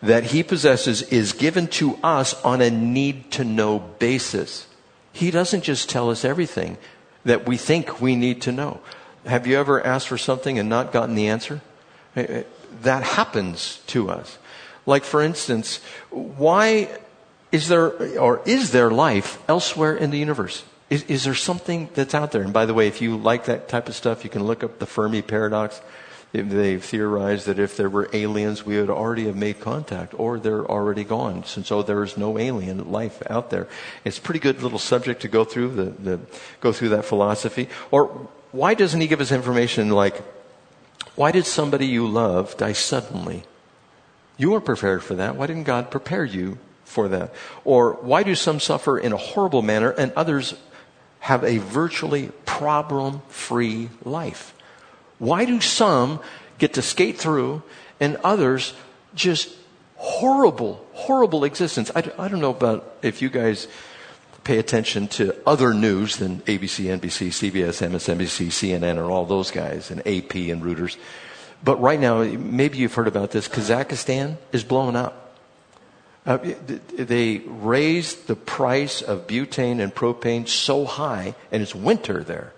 that 0.01 0.23
he 0.23 0.41
possesses 0.41 1.01
is 1.01 1.33
given 1.33 1.67
to 1.67 1.99
us 2.01 2.33
on 2.41 2.61
a 2.61 2.69
need 2.69 3.29
to 3.31 3.43
know 3.43 3.79
basis. 3.79 4.67
He 5.11 5.31
doesn't 5.31 5.65
just 5.65 5.89
tell 5.89 6.09
us 6.09 6.23
everything 6.23 6.77
that 7.25 7.45
we 7.45 7.57
think 7.57 7.99
we 7.99 8.15
need 8.15 8.41
to 8.43 8.53
know. 8.53 8.79
Have 9.25 9.47
you 9.47 9.57
ever 9.57 9.85
asked 9.85 10.07
for 10.07 10.17
something 10.17 10.57
and 10.57 10.69
not 10.69 10.93
gotten 10.93 11.15
the 11.15 11.27
answer? 11.27 11.59
Eh, 12.15 12.21
eh, 12.21 12.43
that 12.83 13.03
happens 13.03 13.81
to 13.87 14.09
us. 14.09 14.37
Like, 14.85 15.03
for 15.03 15.21
instance, 15.21 15.81
why 16.09 16.87
is 17.51 17.67
there, 17.67 18.17
or 18.17 18.41
is 18.45 18.71
there 18.71 18.89
life 18.91 19.39
elsewhere 19.49 19.93
in 19.97 20.11
the 20.11 20.19
universe? 20.19 20.63
Is, 20.89 21.03
is 21.03 21.23
there 21.23 21.35
something 21.35 21.89
that's 21.93 22.13
out 22.13 22.31
there? 22.31 22.43
And 22.43 22.53
by 22.53 22.65
the 22.65 22.73
way, 22.73 22.87
if 22.87 23.01
you 23.01 23.17
like 23.17 23.45
that 23.45 23.67
type 23.67 23.89
of 23.89 23.95
stuff, 23.95 24.23
you 24.23 24.29
can 24.29 24.43
look 24.43 24.63
up 24.63 24.79
the 24.79 24.85
Fermi 24.85 25.21
paradox. 25.21 25.81
They've 26.31 26.83
theorized 26.83 27.47
that 27.47 27.59
if 27.59 27.77
there 27.77 27.89
were 27.89 28.09
aliens, 28.11 28.65
we 28.65 28.77
would 28.79 28.89
already 28.89 29.25
have 29.25 29.37
made 29.37 29.61
contact, 29.61 30.13
or 30.19 30.37
they're 30.37 30.65
already 30.65 31.03
gone. 31.03 31.43
And 31.55 31.65
so 31.65 31.81
there 31.81 32.03
is 32.03 32.17
no 32.17 32.37
alien 32.37 32.91
life 32.91 33.23
out 33.29 33.49
there. 33.51 33.67
It's 34.03 34.17
a 34.17 34.21
pretty 34.21 34.41
good 34.41 34.61
little 34.61 34.79
subject 34.79 35.21
to 35.21 35.27
go 35.27 35.45
through, 35.45 35.69
the, 35.69 35.83
the, 35.85 36.19
go 36.59 36.73
through 36.73 36.89
that 36.89 37.05
philosophy. 37.05 37.69
Or 37.89 38.07
why 38.51 38.73
doesn't 38.73 38.99
he 38.99 39.07
give 39.07 39.21
us 39.21 39.31
information 39.31 39.89
like, 39.89 40.21
why 41.15 41.31
did 41.31 41.45
somebody 41.45 41.87
you 41.87 42.05
love 42.05 42.57
die 42.57 42.73
suddenly? 42.73 43.43
You 44.37 44.51
weren't 44.51 44.65
prepared 44.65 45.03
for 45.03 45.15
that. 45.15 45.37
Why 45.37 45.47
didn't 45.47 45.63
God 45.63 45.89
prepare 45.89 46.25
you 46.25 46.57
for 46.83 47.07
that? 47.07 47.33
Or 47.63 47.93
why 47.93 48.23
do 48.23 48.35
some 48.35 48.59
suffer 48.59 48.99
in 48.99 49.13
a 49.13 49.17
horrible 49.17 49.61
manner 49.61 49.91
and 49.91 50.11
others 50.13 50.55
have 51.25 51.43
a 51.43 51.57
virtually 51.57 52.29
problem 52.45 53.19
free 53.29 53.89
life? 54.03 54.53
Why 55.17 55.45
do 55.45 55.59
some 55.59 56.19
get 56.59 56.75
to 56.75 56.83
skate 56.83 57.17
through 57.17 57.63
and 57.99 58.17
others 58.23 58.75
just 59.15 59.49
horrible, 59.95 60.85
horrible 60.93 61.43
existence? 61.43 61.89
I, 61.95 62.03
I 62.19 62.27
don't 62.27 62.41
know 62.41 62.51
about 62.51 62.97
if 63.01 63.23
you 63.23 63.31
guys 63.31 63.67
pay 64.43 64.59
attention 64.59 65.07
to 65.17 65.35
other 65.47 65.73
news 65.73 66.17
than 66.17 66.41
ABC, 66.41 66.95
NBC, 66.95 67.29
CBS, 67.33 67.81
MSNBC, 67.81 68.49
CNN, 68.49 68.83
and 68.83 68.99
all 68.99 69.25
those 69.25 69.49
guys, 69.49 69.89
and 69.89 70.01
AP 70.01 70.35
and 70.35 70.61
Reuters. 70.61 70.95
But 71.63 71.81
right 71.81 71.99
now, 71.99 72.21
maybe 72.21 72.77
you've 72.77 72.93
heard 72.93 73.07
about 73.07 73.31
this. 73.31 73.47
Kazakhstan 73.47 74.37
is 74.51 74.63
blowing 74.63 74.95
up. 74.95 75.24
Uh, 76.25 76.39
they 76.93 77.37
raised 77.45 78.27
the 78.27 78.35
price 78.35 79.01
of 79.01 79.27
butane 79.27 79.79
and 79.79 79.93
propane 79.93 80.47
so 80.47 80.85
high, 80.85 81.35
and 81.51 81.61
it's 81.61 81.75
winter 81.75 82.23
there, 82.23 82.51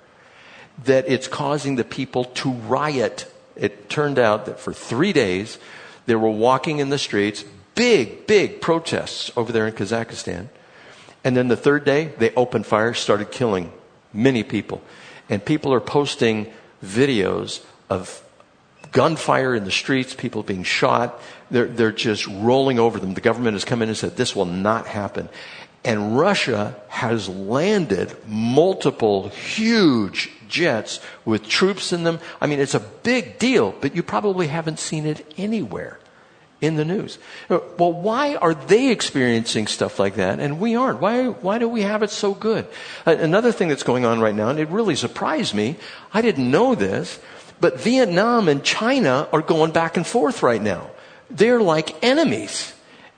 that 0.86 1.08
it's 1.10 1.28
causing 1.28 1.76
the 1.76 1.84
people 1.84 2.24
to 2.24 2.52
riot. 2.52 3.30
It 3.58 3.90
turned 3.90 4.20
out 4.20 4.46
that 4.46 4.60
for 4.60 4.72
three 4.72 5.12
days, 5.12 5.58
they 6.06 6.16
were 6.16 6.30
walking 6.30 6.80
in 6.80 6.90
the 6.90 6.98
streets, 6.98 7.44
big, 7.76 8.26
big 8.26 8.62
protests 8.62 9.32
over 9.36 9.52
there 9.52 9.68
in 9.68 9.74
Kazakhstan. 9.74 10.48
And 11.24 11.36
then 11.36 11.50
the 11.50 11.58
third 11.58 11.84
day, 11.84 12.14
they 12.20 12.34
opened 12.36 12.66
fire, 12.66 12.94
started 12.94 13.32
killing 13.32 13.74
many 14.14 14.44
people. 14.44 14.82
And 15.30 15.44
people 15.44 15.74
are 15.74 15.82
posting 15.82 16.54
videos 16.82 17.66
of 17.90 18.24
gunfire 18.92 19.56
in 19.56 19.66
the 19.66 19.72
streets, 19.72 20.14
people 20.14 20.44
being 20.44 20.64
shot. 20.64 21.20
They're, 21.50 21.66
they're 21.66 21.92
just 21.92 22.28
rolling 22.28 22.80
over 22.80 23.00
them. 23.00 23.14
The 23.14 23.22
government 23.22 23.56
has 23.56 23.66
come 23.66 23.82
in 23.82 23.90
and 23.90 23.98
said, 23.98 24.18
this 24.18 24.36
will 24.36 24.46
not 24.46 24.88
happen. 24.88 25.30
And 25.84 26.18
Russia 26.18 26.76
has 26.90 27.30
landed 27.30 28.16
multiple 28.28 29.30
huge 29.30 30.32
jets 30.50 31.00
with 31.24 31.48
troops 31.48 31.94
in 31.94 32.04
them. 32.04 32.20
I 32.42 32.48
mean, 32.48 32.60
it's 32.60 32.76
a 32.76 32.80
big 32.80 33.40
deal, 33.40 33.74
but 33.80 33.96
you 33.96 34.04
probably 34.04 34.48
haven't 34.48 34.80
seen 34.80 35.06
it 35.06 35.26
anywhere 35.38 36.00
in 36.60 36.76
the 36.76 36.86
news. 36.86 37.20
Uh, 37.50 37.60
well, 37.78 37.94
why 37.94 38.36
are 38.36 38.56
they 38.56 38.90
experiencing 38.90 39.68
stuff 39.68 40.00
like 40.00 40.16
that 40.16 40.40
and 40.40 40.60
we 40.60 40.76
aren't? 40.76 41.00
Why, 41.00 41.28
why 41.28 41.60
do 41.60 41.70
we 41.70 41.84
have 41.84 42.04
it 42.04 42.10
so 42.10 42.34
good? 42.34 42.68
Uh, 43.06 43.16
another 43.20 43.52
thing 43.52 43.68
that's 43.68 43.84
going 43.84 44.06
on 44.06 44.20
right 44.20 44.36
now, 44.36 44.50
and 44.50 44.60
it 44.60 44.70
really 44.70 44.96
surprised 44.96 45.54
me, 45.54 45.76
I 46.14 46.22
didn't 46.22 46.50
know 46.50 46.74
this, 46.74 47.20
but 47.60 47.80
Vietnam 47.80 48.48
and 48.48 48.64
China 48.64 49.28
are 49.32 49.42
going 49.42 49.72
back 49.72 49.98
and 49.98 50.06
forth 50.06 50.44
right 50.44 50.62
now. 50.62 50.90
They're 51.30 51.62
like 51.62 52.04
enemies. 52.04 52.74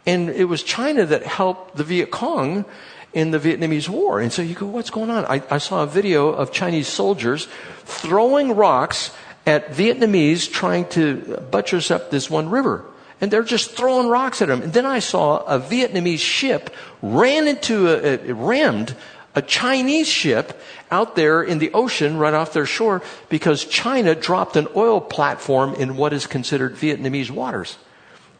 And 0.05 0.29
it 0.29 0.45
was 0.45 0.63
China 0.63 1.05
that 1.05 1.23
helped 1.23 1.75
the 1.75 1.83
Viet 1.83 2.09
Cong 2.09 2.65
in 3.13 3.31
the 3.31 3.39
Vietnamese 3.39 3.89
War. 3.89 4.19
And 4.19 4.31
so 4.31 4.41
you 4.41 4.55
go, 4.55 4.65
what's 4.65 4.89
going 4.89 5.09
on? 5.09 5.25
I, 5.25 5.43
I 5.49 5.57
saw 5.57 5.83
a 5.83 5.87
video 5.87 6.29
of 6.29 6.51
Chinese 6.51 6.87
soldiers 6.87 7.47
throwing 7.83 8.55
rocks 8.55 9.11
at 9.45 9.71
Vietnamese 9.71 10.51
trying 10.51 10.85
to 10.89 11.43
buttress 11.51 11.91
up 11.91 12.11
this 12.11 12.29
one 12.29 12.49
river. 12.49 12.85
And 13.21 13.29
they're 13.29 13.43
just 13.43 13.71
throwing 13.71 14.07
rocks 14.07 14.41
at 14.41 14.47
them. 14.47 14.61
And 14.61 14.73
then 14.73 14.85
I 14.85 14.99
saw 14.99 15.39
a 15.45 15.59
Vietnamese 15.59 16.19
ship 16.19 16.73
ran 17.01 17.47
into 17.47 17.87
a, 17.87 18.29
a 18.29 18.33
rammed 18.33 18.95
a 19.35 19.41
Chinese 19.41 20.07
ship 20.07 20.59
out 20.91 21.15
there 21.15 21.41
in 21.43 21.59
the 21.59 21.71
ocean 21.73 22.17
right 22.17 22.33
off 22.33 22.53
their 22.53 22.65
shore 22.65 23.01
because 23.29 23.65
China 23.65 24.15
dropped 24.15 24.55
an 24.55 24.67
oil 24.75 24.99
platform 25.01 25.73
in 25.75 25.97
what 25.97 26.13
is 26.13 26.27
considered 26.27 26.75
Vietnamese 26.75 27.31
waters. 27.31 27.77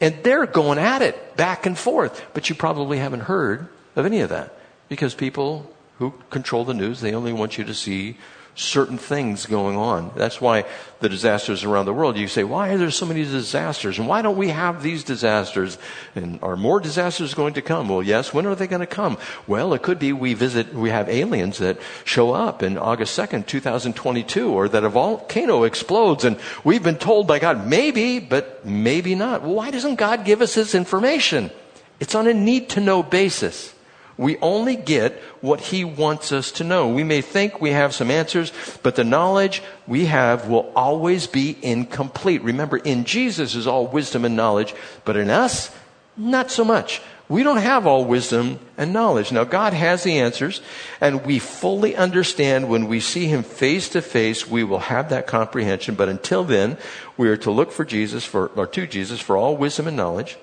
And 0.02 0.16
they're 0.24 0.46
going 0.46 0.80
at 0.80 1.02
it 1.02 1.36
back 1.36 1.66
and 1.66 1.78
forth. 1.78 2.26
But 2.34 2.50
you 2.50 2.56
probably 2.56 3.00
haven't 3.00 3.22
heard 3.22 3.68
of 3.96 4.06
any 4.06 4.22
of 4.22 4.30
that 4.30 4.58
because 4.88 5.14
people 5.14 5.72
who 5.98 6.14
control 6.30 6.64
the 6.66 6.74
news, 6.74 7.02
they 7.02 7.14
only 7.14 7.34
want 7.34 7.58
you 7.58 7.64
to 7.66 7.74
see 7.74 8.18
certain 8.56 8.98
things 8.98 9.46
going 9.46 9.78
on. 9.78 10.12
That's 10.16 10.42
why 10.42 10.66
the 11.00 11.10
disasters 11.10 11.64
around 11.64 11.86
the 11.86 11.94
world, 11.94 12.18
you 12.18 12.28
say, 12.28 12.44
why 12.44 12.70
are 12.70 12.78
there 12.78 12.92
so 12.92 13.06
many 13.06 13.24
disasters? 13.24 14.00
And 14.00 14.08
why 14.08 14.22
don't 14.22 14.38
we 14.38 14.50
have 14.50 14.84
these 14.84 15.04
disasters? 15.04 15.78
And 16.16 16.40
are 16.44 16.58
more 16.58 16.80
disasters 16.80 17.34
going 17.34 17.54
to 17.54 17.62
come? 17.62 17.88
Well, 17.88 18.04
yes. 18.04 18.34
When 18.34 18.46
are 18.46 18.56
they 18.56 18.68
going 18.68 18.82
to 18.82 18.86
come? 18.86 19.18
Well, 19.48 19.74
it 19.74 19.82
could 19.82 20.00
be 20.00 20.12
we 20.12 20.34
visit, 20.34 20.74
we 20.74 20.90
have 20.90 21.08
aliens 21.08 21.60
that 21.60 21.80
show 22.04 22.34
up 22.34 22.62
in 22.62 22.78
August 22.78 23.18
2nd, 23.18 23.46
2022, 23.46 24.52
or 24.52 24.68
that 24.68 24.84
a 24.84 24.90
volcano 24.90 25.64
explodes 25.64 26.26
and 26.26 26.38
we've 26.64 26.84
been 26.84 26.98
told 26.98 27.28
by 27.28 27.40
God, 27.40 27.66
maybe, 27.66 28.20
but 28.20 28.66
maybe 28.66 29.16
not. 29.16 29.42
Well, 29.42 29.56
why 29.56 29.72
doesn't 29.72 29.96
God 29.96 30.26
give 30.26 30.42
us 30.42 30.56
this 30.56 30.76
information? 30.76 31.52
It's 32.00 32.16
on 32.16 32.28
a 32.28 32.34
need 32.34 32.70
to 32.70 32.82
know 32.82 33.04
basis. 33.04 33.74
We 34.20 34.38
only 34.40 34.76
get 34.76 35.14
what 35.40 35.62
He 35.62 35.86
wants 35.86 36.34
us 36.34 36.52
to 36.54 36.66
know. 36.66 36.90
We 36.90 37.06
may 37.06 37.22
think 37.22 37.62
we 37.62 37.72
have 37.72 37.96
some 37.96 38.12
answers, 38.12 38.52
but 38.84 38.98
the 38.98 39.06
knowledge 39.06 39.64
we 39.88 40.08
have 40.08 40.50
will 40.50 40.70
always 40.76 41.26
be 41.26 41.58
incomplete. 41.62 42.44
Remember, 42.44 42.76
in 42.76 43.06
Jesus 43.06 43.56
is 43.56 43.66
all 43.66 43.88
wisdom 43.88 44.26
and 44.26 44.36
knowledge, 44.36 44.76
but 45.06 45.16
in 45.16 45.30
us, 45.30 45.74
not 46.18 46.52
so 46.52 46.66
much. 46.66 47.02
We 47.30 47.44
don't 47.44 47.60
have 47.60 47.88
all 47.88 48.04
wisdom 48.04 48.60
and 48.78 48.92
knowledge. 48.92 49.32
Now, 49.32 49.46
God 49.46 49.72
has 49.72 50.04
the 50.04 50.20
answers, 50.20 50.62
and 51.00 51.26
we 51.26 51.40
fully 51.40 51.96
understand 51.96 52.68
when 52.68 52.90
we 52.90 53.00
see 53.00 53.28
Him 53.28 53.42
face 53.42 53.88
to 53.90 54.02
face, 54.02 54.46
we 54.46 54.66
will 54.66 54.80
have 54.80 55.12
that 55.12 55.28
comprehension. 55.28 55.96
But 55.96 56.10
until 56.10 56.44
then, 56.44 56.78
we 57.16 57.30
are 57.30 57.38
to 57.38 57.52
look 57.52 57.72
for 57.72 57.86
Jesus 57.86 58.26
for, 58.26 58.48
or 58.48 58.68
to 58.68 58.86
Jesus 58.86 59.22
for 59.22 59.38
all 59.38 59.56
wisdom 59.56 59.88
and 59.88 59.96
knowledge. 59.96 60.38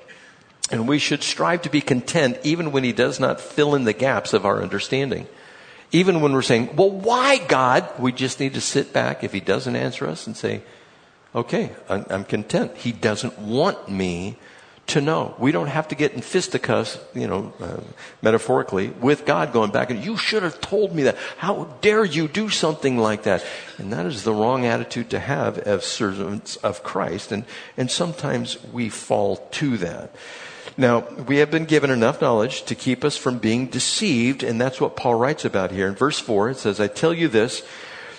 And 0.71 0.89
we 0.89 0.99
should 0.99 1.23
strive 1.23 1.63
to 1.63 1.71
be 1.71 1.81
content 1.81 2.39
even 2.43 2.73
when 2.73 2.85
He 2.85 2.93
does 2.93 3.21
not 3.21 3.41
fill 3.41 3.75
in 3.75 3.85
the 3.85 3.93
gaps 3.93 4.33
of 4.33 4.45
our 4.45 4.63
understanding. 4.63 5.27
Even 5.93 6.21
when 6.21 6.33
we're 6.33 6.43
saying, 6.43 6.75
well, 6.75 6.91
why 6.91 7.39
God? 7.39 7.89
We 7.99 8.11
just 8.11 8.41
need 8.41 8.55
to 8.55 8.61
sit 8.61 8.93
back 8.93 9.23
if 9.23 9.33
He 9.33 9.41
doesn't 9.41 9.77
answer 9.77 10.07
us 10.07 10.27
and 10.27 10.37
say, 10.37 10.63
okay, 11.35 11.71
I'm, 11.89 12.25
content. 12.25 12.77
He 12.77 12.91
doesn't 12.91 13.39
want 13.39 13.89
me 13.89 14.39
to 14.89 15.01
know. 15.01 15.35
We 15.39 15.53
don't 15.53 15.67
have 15.67 15.89
to 15.89 15.95
get 15.95 16.13
in 16.13 16.21
fisticuffs, 16.21 16.99
you 17.15 17.27
know, 17.27 17.53
uh, 17.61 17.81
metaphorically, 18.23 18.89
with 18.89 19.27
God 19.27 19.53
going 19.53 19.71
back 19.71 19.91
and 19.91 20.05
you 20.05 20.17
should 20.17 20.43
have 20.43 20.61
told 20.61 20.95
me 20.95 21.05
that. 21.05 21.17
How 21.39 21.65
dare 21.81 22.05
you 22.05 22.29
do 22.29 22.49
something 22.51 22.97
like 22.97 23.25
that? 23.25 23.45
And 23.79 23.93
that 23.93 24.07
is 24.07 24.23
the 24.23 24.33
wrong 24.33 24.65
attitude 24.65 25.11
to 25.11 25.19
have 25.19 25.59
as 25.59 25.85
servants 25.85 26.57
of 26.57 26.83
Christ. 26.83 27.33
And, 27.33 27.45
and 27.77 27.91
sometimes 27.91 28.63
we 28.73 28.89
fall 28.89 29.37
to 29.53 29.77
that. 29.79 30.15
Now, 30.77 31.01
we 31.27 31.39
have 31.39 31.51
been 31.51 31.65
given 31.65 31.91
enough 31.91 32.21
knowledge 32.21 32.65
to 32.65 32.75
keep 32.75 33.03
us 33.03 33.17
from 33.17 33.39
being 33.39 33.67
deceived, 33.67 34.43
and 34.43 34.61
that's 34.61 34.81
what 34.81 34.97
Paul 34.97 35.15
writes 35.15 35.45
about 35.45 35.71
here. 35.71 35.89
In 35.89 35.95
verse 35.95 36.19
4, 36.19 36.51
it 36.51 36.59
says, 36.59 36.81
I 36.81 36.87
tell 36.87 37.15
you 37.15 37.29
this 37.29 37.63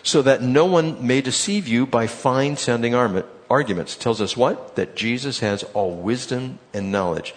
so 0.02 0.22
that 0.24 0.42
no 0.42 0.66
one 0.66 1.06
may 1.06 1.22
deceive 1.22 1.68
you 1.68 1.86
by 1.86 2.08
fine 2.08 2.58
sounding 2.58 2.96
arguments. 2.96 3.96
Tells 3.96 4.22
us 4.22 4.36
what? 4.36 4.76
That 4.76 4.96
Jesus 4.96 5.40
has 5.40 5.64
all 5.74 5.92
wisdom 5.96 6.60
and 6.74 6.92
knowledge. 6.92 7.36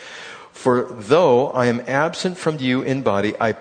For 0.53 0.85
though 0.91 1.51
I 1.51 1.67
am 1.67 1.83
absent 1.87 2.39
from 2.39 2.59
you 2.59 2.83
in 2.83 3.03
body, 3.03 3.35
I 3.41 3.57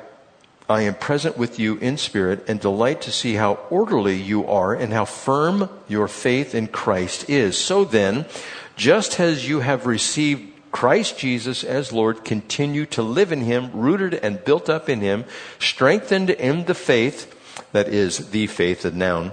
I 0.70 0.84
am 0.84 0.94
present 0.94 1.36
with 1.36 1.58
you 1.58 1.78
in 1.78 1.98
spirit 1.98 2.46
and 2.48 2.60
delight 2.60 3.02
to 3.02 3.12
see 3.12 3.34
how 3.34 3.56
orderly 3.72 4.16
you 4.16 4.46
are 4.46 4.76
and 4.76 4.94
how 4.94 5.04
firm 5.04 5.68
your 5.88 6.08
faith 6.08 6.54
in 6.54 6.68
Christ 6.68 7.28
is. 7.28 7.58
So 7.58 7.84
then, 7.84 8.28
just 8.76 9.20
as 9.20 9.50
you 9.50 9.62
have 9.62 9.88
received 9.88 10.54
Christ 10.72 11.18
Jesus 11.18 11.64
as 11.64 11.92
Lord, 11.92 12.24
continue 12.24 12.86
to 12.88 13.02
live 13.02 13.32
in 13.32 13.42
Him, 13.42 13.72
rooted 13.74 14.14
and 14.14 14.44
built 14.44 14.70
up 14.70 14.90
in 14.90 15.02
Him, 15.02 15.26
strengthened 15.60 16.30
in 16.30 16.66
the 16.66 16.76
faith, 16.76 17.36
that 17.72 17.88
is 17.88 18.30
the 18.30 18.48
faith, 18.48 18.84
the 18.84 18.92
noun, 18.92 19.32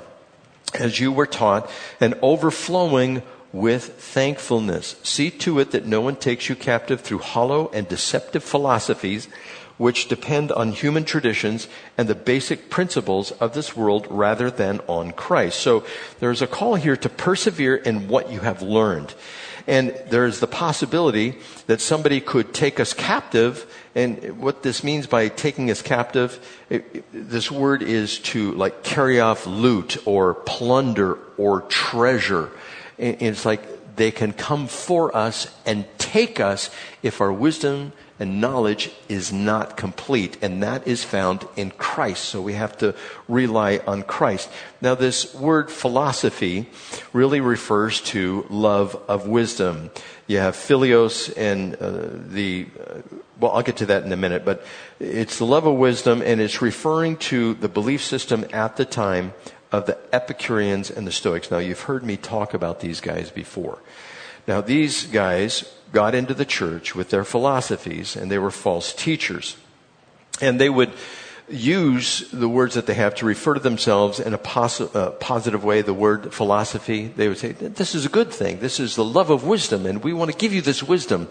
as 0.74 0.98
you 1.00 1.12
were 1.12 1.26
taught, 1.26 1.70
and 2.00 2.14
overflowing 2.22 3.22
with 3.52 4.00
thankfulness. 4.00 4.96
See 5.02 5.30
to 5.30 5.60
it 5.60 5.70
that 5.70 5.86
no 5.86 6.00
one 6.00 6.16
takes 6.16 6.48
you 6.48 6.56
captive 6.56 7.00
through 7.00 7.18
hollow 7.18 7.70
and 7.72 7.88
deceptive 7.88 8.44
philosophies, 8.44 9.28
which 9.78 10.08
depend 10.08 10.50
on 10.52 10.72
human 10.72 11.04
traditions 11.04 11.68
and 11.98 12.08
the 12.08 12.14
basic 12.14 12.70
principles 12.70 13.30
of 13.32 13.54
this 13.54 13.76
world 13.76 14.06
rather 14.10 14.50
than 14.50 14.80
on 14.86 15.12
Christ. 15.12 15.60
So 15.60 15.84
there's 16.18 16.42
a 16.42 16.46
call 16.46 16.76
here 16.76 16.96
to 16.96 17.08
persevere 17.08 17.76
in 17.76 18.08
what 18.08 18.30
you 18.30 18.40
have 18.40 18.62
learned. 18.62 19.14
And 19.66 19.90
there's 20.08 20.40
the 20.40 20.46
possibility 20.46 21.38
that 21.66 21.80
somebody 21.80 22.20
could 22.20 22.54
take 22.54 22.78
us 22.78 22.94
captive. 22.94 23.66
And 23.94 24.38
what 24.38 24.62
this 24.62 24.84
means 24.84 25.06
by 25.06 25.28
taking 25.28 25.70
us 25.70 25.82
captive, 25.82 26.38
it, 26.70 27.04
this 27.12 27.50
word 27.50 27.82
is 27.82 28.20
to 28.20 28.52
like 28.52 28.84
carry 28.84 29.20
off 29.20 29.46
loot 29.46 29.96
or 30.06 30.34
plunder 30.34 31.18
or 31.36 31.62
treasure. 31.62 32.50
And 32.98 33.20
it's 33.20 33.44
like 33.44 33.96
they 33.96 34.10
can 34.10 34.32
come 34.32 34.68
for 34.68 35.16
us 35.16 35.52
and 35.64 35.84
take 36.16 36.40
us 36.40 36.70
if 37.02 37.20
our 37.20 37.32
wisdom 37.32 37.92
and 38.18 38.40
knowledge 38.40 38.90
is 39.06 39.30
not 39.30 39.76
complete, 39.76 40.38
and 40.40 40.62
that 40.62 40.86
is 40.88 41.04
found 41.04 41.46
in 41.56 41.70
Christ. 41.72 42.24
So 42.24 42.40
we 42.40 42.54
have 42.54 42.74
to 42.78 42.94
rely 43.28 43.80
on 43.86 44.02
Christ. 44.02 44.48
Now, 44.80 44.94
this 44.94 45.34
word 45.34 45.70
philosophy 45.70 46.70
really 47.12 47.42
refers 47.42 48.00
to 48.12 48.46
love 48.48 48.96
of 49.06 49.28
wisdom. 49.28 49.90
You 50.26 50.38
have 50.38 50.56
philios 50.56 51.30
and 51.36 51.74
uh, 51.74 52.08
the, 52.32 52.68
uh, 52.80 53.02
well, 53.38 53.52
I'll 53.52 53.62
get 53.62 53.76
to 53.76 53.86
that 53.86 54.04
in 54.04 54.10
a 54.10 54.16
minute, 54.16 54.46
but 54.46 54.64
it's 54.98 55.36
the 55.36 55.44
love 55.44 55.66
of 55.66 55.76
wisdom, 55.76 56.22
and 56.22 56.40
it's 56.40 56.62
referring 56.62 57.18
to 57.28 57.52
the 57.52 57.68
belief 57.68 58.02
system 58.02 58.46
at 58.54 58.78
the 58.78 58.86
time 58.86 59.34
of 59.70 59.84
the 59.84 59.98
Epicureans 60.14 60.90
and 60.90 61.06
the 61.06 61.12
Stoics. 61.12 61.50
Now, 61.50 61.58
you've 61.58 61.82
heard 61.82 62.02
me 62.02 62.16
talk 62.16 62.54
about 62.54 62.80
these 62.80 63.02
guys 63.02 63.30
before. 63.30 63.80
Now, 64.46 64.60
these 64.60 65.04
guys 65.06 65.72
got 65.92 66.14
into 66.14 66.34
the 66.34 66.44
church 66.44 66.94
with 66.94 67.10
their 67.10 67.24
philosophies, 67.24 68.16
and 68.16 68.30
they 68.30 68.38
were 68.38 68.50
false 68.50 68.92
teachers. 68.92 69.56
And 70.40 70.60
they 70.60 70.68
would 70.68 70.92
use 71.48 72.28
the 72.32 72.48
words 72.48 72.74
that 72.74 72.86
they 72.86 72.94
have 72.94 73.14
to 73.14 73.24
refer 73.24 73.54
to 73.54 73.60
themselves 73.60 74.18
in 74.18 74.34
a 74.34 74.38
pos- 74.38 74.80
uh, 74.80 75.10
positive 75.20 75.62
way, 75.62 75.80
the 75.80 75.94
word 75.94 76.32
philosophy. 76.32 77.06
They 77.06 77.28
would 77.28 77.38
say, 77.38 77.52
This 77.52 77.94
is 77.94 78.04
a 78.04 78.08
good 78.08 78.32
thing. 78.32 78.58
This 78.58 78.80
is 78.80 78.96
the 78.96 79.04
love 79.04 79.30
of 79.30 79.44
wisdom, 79.44 79.86
and 79.86 80.02
we 80.02 80.12
want 80.12 80.30
to 80.30 80.36
give 80.36 80.52
you 80.52 80.60
this 80.60 80.82
wisdom. 80.82 81.28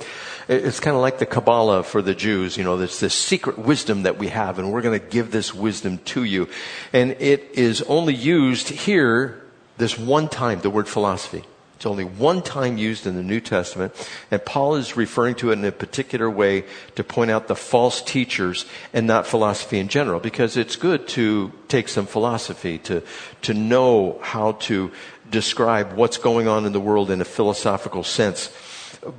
It's 0.47 0.80
kind 0.80 0.95
of 0.95 1.01
like 1.01 1.19
the 1.19 1.25
Kabbalah 1.25 1.84
for 1.84 2.01
the 2.01 2.15
Jews. 2.15 2.58
You 2.58 2.63
know, 2.63 2.78
there's 2.78 2.99
this 2.99 3.13
secret 3.13 3.58
wisdom 3.58 4.04
that 4.04 4.17
we 4.17 4.30
have, 4.30 4.58
and 4.58 4.71
we're 4.71 4.82
going 4.82 4.99
to 4.99 5.06
give 5.06 5.32
this 5.32 5.54
wisdom 5.54 5.97
to 6.06 6.23
you. 6.23 6.47
And 6.93 7.12
it 7.19 7.49
is 7.54 7.82
only 7.84 8.13
used 8.13 8.69
here 8.69 9.43
this 9.78 9.97
one 9.99 10.30
time, 10.30 10.62
the 10.62 10.69
word 10.69 10.88
philosophy. 10.88 11.43
It's 11.86 11.91
only 11.91 12.04
one 12.04 12.41
time 12.41 12.80
used 12.80 13.06
in 13.06 13.15
the 13.15 13.21
New 13.21 13.39
Testament, 13.39 13.93
and 14.32 14.43
Paul 14.43 14.74
is 14.74 14.98
referring 14.98 15.36
to 15.36 15.52
it 15.52 15.60
in 15.60 15.65
a 15.65 15.71
particular 15.71 16.28
way 16.28 16.63
to 16.95 17.04
point 17.04 17.30
out 17.30 17.48
the 17.48 17.56
false 17.56 18.02
teachers 18.02 18.65
and 18.91 19.06
not 19.06 19.28
philosophy 19.28 19.78
in 19.78 19.88
general, 19.88 20.19
because 20.19 20.58
it's 20.58 20.78
good 20.78 21.08
to 21.10 21.52
take 21.67 21.88
some 21.88 22.08
philosophy, 22.08 22.80
to, 22.80 23.04
to 23.43 23.54
know 23.54 24.17
how 24.24 24.54
to 24.54 24.91
describe 25.30 25.93
what's 25.93 26.17
going 26.17 26.48
on 26.48 26.65
in 26.65 26.74
the 26.74 26.80
world 26.80 27.12
in 27.12 27.21
a 27.21 27.24
philosophical 27.24 28.02
sense. 28.02 28.50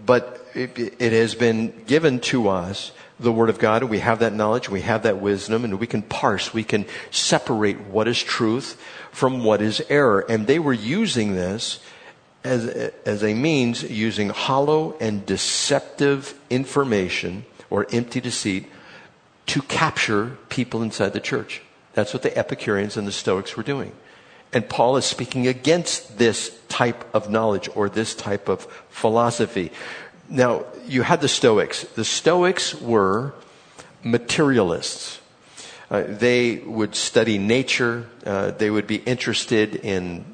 But 0.05 0.45
it, 0.53 0.77
it 0.77 1.13
has 1.13 1.37
been 1.37 1.85
given 1.87 2.19
to 2.33 2.49
us 2.49 2.91
the 3.21 3.31
Word 3.31 3.49
of 3.49 3.61
God, 3.61 3.83
and 3.83 3.91
we 3.93 4.01
have 4.01 4.19
that 4.19 4.33
knowledge, 4.33 4.69
we 4.69 4.81
have 4.81 5.05
that 5.05 5.21
wisdom, 5.21 5.65
and 5.65 5.79
we 5.79 5.87
can 5.87 6.03
parse, 6.03 6.53
we 6.53 6.65
can 6.65 6.85
separate 7.13 7.83
what 7.83 8.09
is 8.09 8.21
truth 8.21 8.83
from 9.13 9.45
what 9.45 9.63
is 9.63 9.81
error. 9.89 10.27
And 10.29 10.49
they 10.49 10.59
were 10.59 10.73
using 10.73 11.37
this 11.37 11.79
as, 12.47 12.93
as 13.05 13.23
a 13.23 13.35
means 13.35 13.83
using 13.83 14.31
hollow 14.31 14.97
and 15.01 15.27
deceptive 15.27 16.39
information 16.49 17.45
or 17.69 17.87
empty 17.93 18.21
deceit 18.21 18.67
to 19.47 19.63
capture 19.63 20.39
people 20.49 20.83
inside 20.83 21.13
the 21.13 21.21
church. 21.21 21.63
That's 21.95 22.13
what 22.13 22.23
the 22.23 22.37
Epicureans 22.37 22.97
and 22.97 23.07
the 23.07 23.13
Stoics 23.13 23.57
were 23.57 23.63
doing. 23.63 23.93
And 24.53 24.69
Paul 24.69 24.97
is 24.97 25.05
speaking 25.05 25.47
against 25.47 26.19
this 26.19 26.57
type 26.69 27.05
of 27.15 27.29
knowledge 27.29 27.69
or 27.75 27.89
this 27.89 28.15
type 28.15 28.49
of 28.49 28.63
philosophy. 28.89 29.73
Now, 30.29 30.65
you 30.87 31.03
had 31.03 31.21
the 31.21 31.29
Stoics. 31.29 31.83
The 31.83 32.05
Stoics 32.05 32.75
were 32.75 33.35
materialists. 34.03 35.21
Uh, 35.91 36.05
they 36.07 36.57
would 36.57 36.95
study 36.95 37.39
nature. 37.39 38.07
Uh, 38.25 38.51
they 38.53 38.71
would 38.71 38.87
be 38.87 38.97
interested 38.97 39.77
in 39.77 40.25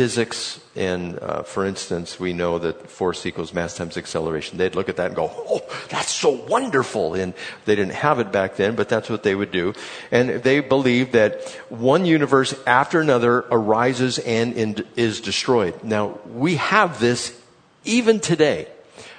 physics. 0.00 0.58
And 0.76 1.18
uh, 1.18 1.42
for 1.42 1.66
instance, 1.66 2.18
we 2.18 2.32
know 2.32 2.58
that 2.58 2.88
force 2.88 3.26
equals 3.26 3.52
mass 3.52 3.76
times 3.76 3.98
acceleration. 3.98 4.56
They'd 4.56 4.74
look 4.74 4.88
at 4.88 4.96
that 4.96 5.08
and 5.08 5.14
go, 5.14 5.28
"Oh, 5.28 5.60
that's 5.90 6.10
so 6.10 6.30
wonderful!" 6.30 7.12
And 7.12 7.34
they 7.66 7.76
didn't 7.76 7.92
have 7.92 8.18
it 8.18 8.32
back 8.32 8.56
then, 8.56 8.76
but 8.76 8.88
that's 8.88 9.10
what 9.10 9.22
they 9.24 9.34
would 9.34 9.52
do. 9.52 9.74
And 10.10 10.42
they 10.42 10.60
believed 10.60 11.12
that 11.12 11.44
one 11.68 12.06
universe 12.06 12.54
after 12.66 12.98
another 12.98 13.44
arises 13.50 14.18
and 14.18 14.54
in, 14.54 14.86
is 14.96 15.20
destroyed. 15.20 15.84
Now 15.84 16.18
we 16.24 16.56
have 16.56 16.98
this 16.98 17.36
even 17.84 18.20
today. 18.20 18.68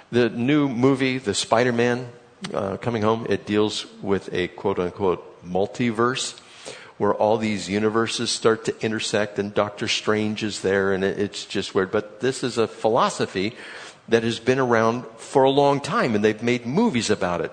The 0.10 0.30
new 0.30 0.67
movie, 0.67 1.20
The 1.20 1.36
Spider-Man, 1.36 2.10
uh, 2.54 2.78
coming 2.78 3.04
home, 3.04 3.28
it 3.30 3.46
deals 3.46 3.86
with 4.02 4.34
a 4.34 4.48
quote 4.48 4.80
unquote 4.80 5.22
multiverse 5.46 6.40
where 7.01 7.15
all 7.15 7.37
these 7.37 7.67
universes 7.67 8.29
start 8.29 8.63
to 8.63 8.79
intersect 8.85 9.39
and 9.39 9.55
Doctor 9.55 9.87
Strange 9.87 10.43
is 10.43 10.61
there 10.61 10.93
and 10.93 11.03
it's 11.03 11.45
just 11.45 11.73
weird. 11.73 11.89
But 11.89 12.19
this 12.19 12.43
is 12.43 12.59
a 12.59 12.67
philosophy 12.67 13.55
that 14.07 14.21
has 14.21 14.39
been 14.39 14.59
around 14.59 15.07
for 15.17 15.41
a 15.41 15.49
long 15.49 15.79
time 15.79 16.13
and 16.13 16.23
they've 16.23 16.43
made 16.43 16.67
movies 16.67 17.09
about 17.09 17.41
it. 17.41 17.51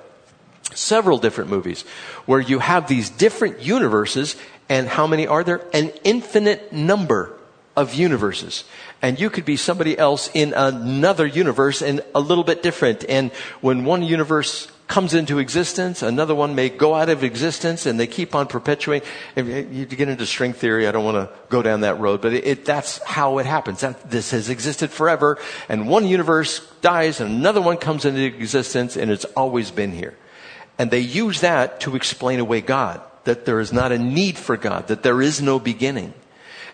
Several 0.74 1.16
different 1.16 1.48
movies 1.48 1.87
where 2.26 2.40
you 2.40 2.58
have 2.58 2.88
these 2.88 3.08
different 3.08 3.61
universes 3.61 4.37
and 4.68 4.87
how 4.87 5.06
many 5.06 5.26
are 5.26 5.42
there? 5.42 5.62
An 5.72 5.92
infinite 6.04 6.70
number 6.70 7.32
of 7.74 7.94
universes. 7.94 8.64
And 9.00 9.18
you 9.18 9.30
could 9.30 9.46
be 9.46 9.56
somebody 9.56 9.96
else 9.96 10.28
in 10.34 10.52
another 10.52 11.26
universe 11.26 11.80
and 11.80 12.02
a 12.14 12.20
little 12.20 12.44
bit 12.44 12.62
different. 12.62 13.02
And 13.08 13.32
when 13.62 13.87
one 13.87 14.02
universe 14.02 14.70
comes 14.88 15.12
into 15.12 15.38
existence, 15.38 16.03
another 16.03 16.35
one 16.35 16.55
may 16.55 16.70
go 16.70 16.94
out 16.94 17.11
of 17.11 17.22
existence, 17.22 17.85
and 17.85 18.01
they 18.01 18.07
keep 18.07 18.35
on 18.35 18.46
perpetuating. 18.46 19.07
You 19.37 19.85
get 19.85 20.09
into 20.09 20.24
string 20.24 20.55
theory, 20.55 20.88
I 20.88 20.92
don't 20.92 21.05
want 21.05 21.16
to 21.16 21.31
go 21.51 21.62
down 21.62 21.83
that 21.83 22.01
road, 22.01 22.22
but 22.22 22.33
it, 22.33 22.46
it, 22.46 22.64
that's 22.64 23.01
how 23.05 23.38
it 23.38 23.44
happens. 23.46 23.83
That, 23.83 24.11
this 24.11 24.31
has 24.31 24.48
existed 24.48 24.90
forever, 24.90 25.38
and 25.68 25.88
one 25.88 26.07
universe 26.07 26.66
dies, 26.81 27.20
and 27.20 27.31
another 27.31 27.61
one 27.61 27.77
comes 27.77 28.07
into 28.07 28.22
existence, 28.22 28.96
and 28.96 29.11
it's 29.11 29.27
always 29.37 29.70
been 29.70 29.92
here. 29.92 30.16
And 30.79 30.90
they 30.90 31.01
use 31.01 31.42
that 31.42 31.81
to 31.81 31.94
explain 31.94 32.40
away 32.40 32.62
God, 32.62 33.03
that 33.24 33.44
there 33.44 33.61
is 33.61 33.72
not 33.72 33.92
a 33.92 33.98
need 33.98 34.38
for 34.38 34.57
God, 34.57 34.88
that 34.88 35.03
there 35.03 35.20
is 35.20 35.42
no 35.42 35.59
beginning. 35.59 36.14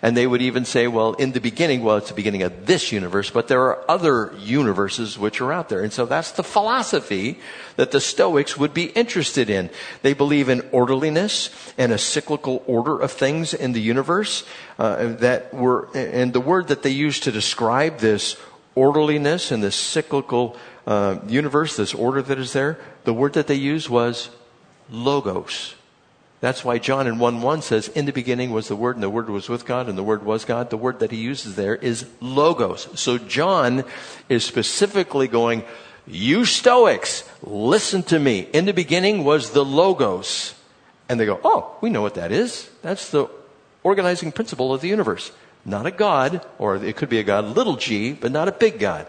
And 0.05 0.15
they 0.15 0.27
would 0.27 0.43
even 0.43 0.67
say, 0.67 0.87
well, 0.87 1.15
in 1.15 1.33
the 1.33 1.41
beginning, 1.41 1.83
well, 1.83 1.97
it's 1.97 2.11
the 2.11 2.15
beginning 2.15 2.43
of 2.43 2.67
this 2.67 2.93
universe, 2.93 3.31
but 3.31 3.49
there 3.49 3.63
are 3.63 3.91
other 3.91 4.35
universes 4.39 5.19
which 5.19 5.41
are 5.41 5.51
out 5.51 5.71
there. 5.71 5.83
And 5.83 5.95
so 5.95 6.05
that's 6.05 6.33
the 6.33 6.45
philosophy 6.45 7.41
that 7.77 7.91
the 7.91 8.03
Stoics 8.03 8.55
would 8.55 8.75
be 8.75 8.89
interested 8.91 9.49
in. 9.49 9.71
They 10.03 10.13
believe 10.13 10.51
in 10.51 10.61
orderliness 10.73 11.49
and 11.79 11.91
a 11.91 11.97
cyclical 11.97 12.63
order 12.67 13.01
of 13.01 13.13
things 13.13 13.55
in 13.55 13.73
the 13.73 13.81
universe. 13.81 14.45
Uh, 14.79 15.15
that 15.15 15.55
were, 15.55 15.89
and 15.95 16.35
the 16.35 16.41
word 16.41 16.69
that 16.69 16.83
they 16.83 16.91
use 16.91 17.19
to 17.21 17.33
describe 17.33 17.97
this 17.97 18.37
orderliness 18.75 19.51
and 19.51 19.63
this 19.63 19.75
cyclical 19.75 20.55
uh, 20.87 21.17
universe, 21.29 21.79
this 21.79 21.95
order 21.95 22.21
that 22.21 22.39
is 22.39 22.53
there, 22.53 22.79
the 23.05 23.15
word 23.15 23.33
that 23.33 23.47
they 23.47 23.55
used 23.55 23.89
was 23.89 24.29
logos. 24.91 25.77
That's 26.45 26.63
why 26.63 26.77
John 26.77 27.07
in 27.07 27.19
1 27.19 27.41
1 27.41 27.63
says, 27.63 27.89
In 27.89 28.05
the 28.05 28.13
beginning 28.13 28.51
was 28.51 28.69
the 28.69 28.77
Word, 28.77 28.97
and 28.97 29.03
the 29.03 29.09
Word 29.09 29.31
was 29.31 29.49
with 29.49 29.65
God, 29.65 29.89
and 29.89 29.97
the 29.97 30.03
Word 30.03 30.27
was 30.27 30.45
God. 30.45 30.69
The 30.69 30.77
word 30.77 30.99
that 30.99 31.11
he 31.11 31.17
uses 31.17 31.57
there 31.57 31.75
is 31.75 32.05
logos. 32.21 32.87
So 33.01 33.17
John 33.17 33.83
is 34.29 34.45
specifically 34.45 35.27
going, 35.27 35.65
You 36.07 36.45
Stoics, 36.45 37.27
listen 37.43 38.03
to 38.03 38.19
me. 38.19 38.41
In 38.53 38.67
the 38.67 38.75
beginning 38.75 39.25
was 39.25 39.53
the 39.53 39.65
logos. 39.65 40.55
And 41.09 41.19
they 41.19 41.25
go, 41.25 41.41
Oh, 41.43 41.79
we 41.81 41.89
know 41.89 42.03
what 42.03 42.17
that 42.17 42.31
is. 42.31 42.69
That's 42.83 43.09
the 43.09 43.29
organizing 43.83 44.31
principle 44.31 44.75
of 44.75 44.83
the 44.83 44.89
universe. 44.89 45.33
Not 45.65 45.87
a 45.87 45.91
God, 45.91 46.45
or 46.59 46.77
it 46.77 46.97
could 46.97 47.09
be 47.09 47.21
a 47.21 47.25
God, 47.25 47.47
little 47.57 47.77
g, 47.77 48.13
but 48.13 48.33
not 48.33 48.49
a 48.49 48.53
big 48.53 48.79
God. 48.79 49.07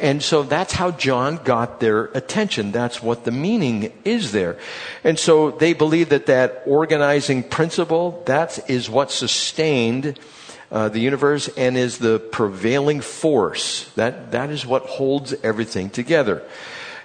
And 0.00 0.22
so 0.22 0.42
that's 0.42 0.72
how 0.72 0.92
John 0.92 1.36
got 1.44 1.78
their 1.80 2.04
attention. 2.06 2.72
That's 2.72 3.02
what 3.02 3.24
the 3.24 3.30
meaning 3.30 3.92
is 4.04 4.32
there. 4.32 4.58
And 5.04 5.18
so 5.18 5.50
they 5.50 5.74
believe 5.74 6.08
that 6.08 6.26
that 6.26 6.62
organizing 6.66 7.42
principle, 7.42 8.22
that 8.26 8.70
is 8.70 8.88
what 8.88 9.10
sustained 9.10 10.18
uh, 10.72 10.88
the 10.88 11.00
universe 11.00 11.48
and 11.56 11.76
is 11.76 11.98
the 11.98 12.18
prevailing 12.18 13.00
force. 13.00 13.90
That, 13.94 14.32
that 14.32 14.50
is 14.50 14.64
what 14.64 14.86
holds 14.86 15.34
everything 15.42 15.90
together. 15.90 16.42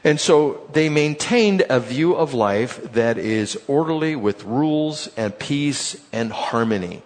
And 0.04 0.20
so 0.20 0.68
they 0.72 0.88
maintained 0.88 1.64
a 1.68 1.80
view 1.80 2.16
of 2.16 2.36
life 2.36 2.94
that 2.94 3.18
is 3.18 3.60
orderly 3.68 4.16
with 4.16 4.44
rules 4.44 5.10
and 5.18 5.38
peace 5.38 6.00
and 6.14 6.32
harmony. 6.32 7.02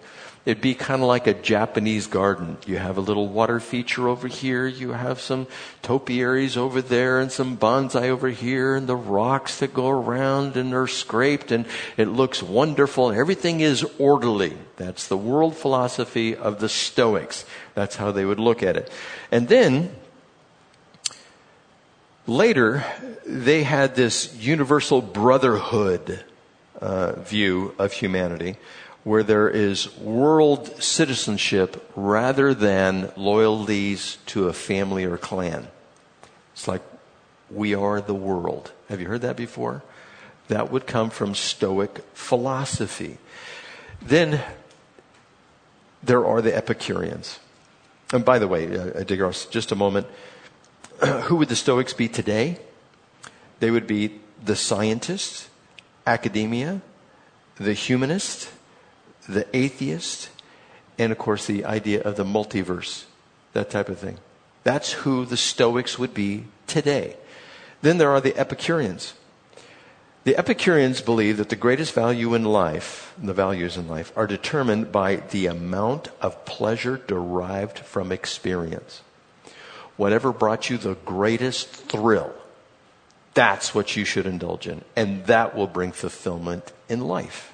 It'd 0.46 0.62
be 0.62 0.74
kind 0.74 1.02
of 1.02 1.08
like 1.08 1.26
a 1.26 1.34
Japanese 1.34 2.06
garden. 2.06 2.56
You 2.66 2.78
have 2.78 2.96
a 2.96 3.02
little 3.02 3.28
water 3.28 3.60
feature 3.60 4.08
over 4.08 4.26
here, 4.26 4.66
you 4.66 4.92
have 4.92 5.20
some 5.20 5.46
topiaries 5.82 6.56
over 6.56 6.80
there, 6.80 7.20
and 7.20 7.30
some 7.30 7.58
bonsai 7.58 8.08
over 8.08 8.30
here, 8.30 8.74
and 8.74 8.86
the 8.86 8.96
rocks 8.96 9.58
that 9.58 9.74
go 9.74 9.90
around 9.90 10.56
and 10.56 10.72
are 10.72 10.86
scraped, 10.86 11.52
and 11.52 11.66
it 11.98 12.08
looks 12.08 12.42
wonderful. 12.42 13.12
Everything 13.12 13.60
is 13.60 13.84
orderly. 13.98 14.56
That's 14.76 15.08
the 15.08 15.16
world 15.18 15.56
philosophy 15.56 16.34
of 16.34 16.58
the 16.58 16.70
Stoics. 16.70 17.44
That's 17.74 17.96
how 17.96 18.10
they 18.10 18.24
would 18.24 18.40
look 18.40 18.62
at 18.62 18.78
it. 18.78 18.90
And 19.30 19.46
then, 19.46 19.94
later, 22.26 22.82
they 23.26 23.62
had 23.62 23.94
this 23.94 24.34
universal 24.36 25.02
brotherhood 25.02 26.24
uh, 26.80 27.20
view 27.20 27.74
of 27.78 27.92
humanity 27.92 28.56
where 29.04 29.22
there 29.22 29.48
is 29.48 29.96
world 29.96 30.82
citizenship 30.82 31.90
rather 31.96 32.52
than 32.52 33.12
loyalties 33.16 34.18
to 34.26 34.48
a 34.48 34.52
family 34.52 35.04
or 35.04 35.16
clan. 35.16 35.68
It's 36.52 36.68
like 36.68 36.82
we 37.50 37.74
are 37.74 38.00
the 38.00 38.14
world. 38.14 38.72
Have 38.88 39.00
you 39.00 39.08
heard 39.08 39.22
that 39.22 39.36
before? 39.36 39.82
That 40.48 40.70
would 40.70 40.86
come 40.86 41.10
from 41.10 41.34
Stoic 41.34 42.00
philosophy. 42.12 43.18
Then 44.02 44.42
there 46.02 46.24
are 46.26 46.42
the 46.42 46.54
Epicureans. 46.54 47.38
And 48.12 48.24
by 48.24 48.38
the 48.38 48.48
way, 48.48 48.66
uh, 48.66 49.04
Digros, 49.04 49.48
just 49.50 49.72
a 49.72 49.76
moment. 49.76 50.06
Who 51.24 51.36
would 51.36 51.48
the 51.48 51.56
Stoics 51.56 51.92
be 51.92 52.08
today? 52.08 52.58
They 53.60 53.70
would 53.70 53.86
be 53.86 54.20
the 54.42 54.56
scientists, 54.56 55.48
academia, 56.06 56.80
the 57.56 57.74
humanists, 57.74 58.50
the 59.30 59.46
atheist, 59.56 60.30
and 60.98 61.12
of 61.12 61.18
course 61.18 61.46
the 61.46 61.64
idea 61.64 62.02
of 62.02 62.16
the 62.16 62.24
multiverse, 62.24 63.04
that 63.52 63.70
type 63.70 63.88
of 63.88 63.98
thing. 63.98 64.18
That's 64.62 64.92
who 64.92 65.24
the 65.24 65.36
Stoics 65.36 65.98
would 65.98 66.12
be 66.12 66.44
today. 66.66 67.16
Then 67.82 67.98
there 67.98 68.10
are 68.10 68.20
the 68.20 68.36
Epicureans. 68.36 69.14
The 70.24 70.36
Epicureans 70.36 71.00
believe 71.00 71.38
that 71.38 71.48
the 71.48 71.56
greatest 71.56 71.94
value 71.94 72.34
in 72.34 72.44
life, 72.44 73.14
the 73.16 73.32
values 73.32 73.78
in 73.78 73.88
life, 73.88 74.12
are 74.14 74.26
determined 74.26 74.92
by 74.92 75.16
the 75.16 75.46
amount 75.46 76.08
of 76.20 76.44
pleasure 76.44 76.98
derived 76.98 77.78
from 77.78 78.12
experience. 78.12 79.00
Whatever 79.96 80.32
brought 80.32 80.68
you 80.68 80.76
the 80.76 80.96
greatest 81.06 81.68
thrill, 81.68 82.34
that's 83.32 83.74
what 83.74 83.96
you 83.96 84.04
should 84.04 84.26
indulge 84.26 84.66
in. 84.66 84.84
And 84.94 85.24
that 85.24 85.56
will 85.56 85.66
bring 85.66 85.92
fulfillment 85.92 86.70
in 86.88 87.00
life. 87.00 87.49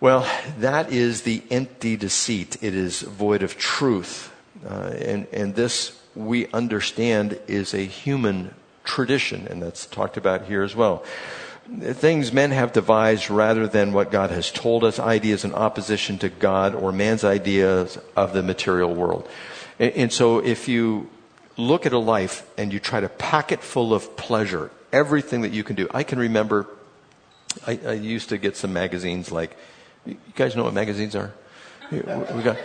Well, 0.00 0.26
that 0.60 0.90
is 0.90 1.22
the 1.22 1.42
empty 1.50 1.94
deceit. 1.94 2.56
It 2.62 2.74
is 2.74 3.02
void 3.02 3.42
of 3.42 3.58
truth. 3.58 4.32
Uh, 4.66 4.94
and, 4.98 5.26
and 5.30 5.54
this, 5.54 6.00
we 6.14 6.46
understand, 6.52 7.38
is 7.46 7.74
a 7.74 7.84
human 7.84 8.54
tradition, 8.82 9.46
and 9.46 9.62
that's 9.62 9.84
talked 9.84 10.16
about 10.16 10.46
here 10.46 10.62
as 10.62 10.74
well. 10.74 11.04
Things 11.68 12.32
men 12.32 12.50
have 12.50 12.72
devised 12.72 13.28
rather 13.28 13.68
than 13.68 13.92
what 13.92 14.10
God 14.10 14.30
has 14.30 14.50
told 14.50 14.84
us, 14.84 14.98
ideas 14.98 15.44
in 15.44 15.52
opposition 15.52 16.16
to 16.20 16.30
God 16.30 16.74
or 16.74 16.92
man's 16.92 17.22
ideas 17.22 17.98
of 18.16 18.32
the 18.32 18.42
material 18.42 18.94
world. 18.94 19.28
And, 19.78 19.92
and 19.92 20.12
so 20.12 20.38
if 20.38 20.66
you 20.66 21.10
look 21.58 21.84
at 21.84 21.92
a 21.92 21.98
life 21.98 22.48
and 22.56 22.72
you 22.72 22.80
try 22.80 23.00
to 23.00 23.08
pack 23.10 23.52
it 23.52 23.62
full 23.62 23.92
of 23.92 24.16
pleasure, 24.16 24.70
everything 24.94 25.42
that 25.42 25.52
you 25.52 25.62
can 25.62 25.76
do. 25.76 25.88
I 25.92 26.04
can 26.04 26.18
remember, 26.18 26.66
I, 27.66 27.78
I 27.86 27.92
used 27.92 28.30
to 28.30 28.38
get 28.38 28.56
some 28.56 28.72
magazines 28.72 29.30
like 29.30 29.54
you 30.06 30.16
guys 30.34 30.56
know 30.56 30.64
what 30.64 30.74
magazines 30.74 31.14
are? 31.14 31.32
We 31.90 32.00
got 32.42 32.56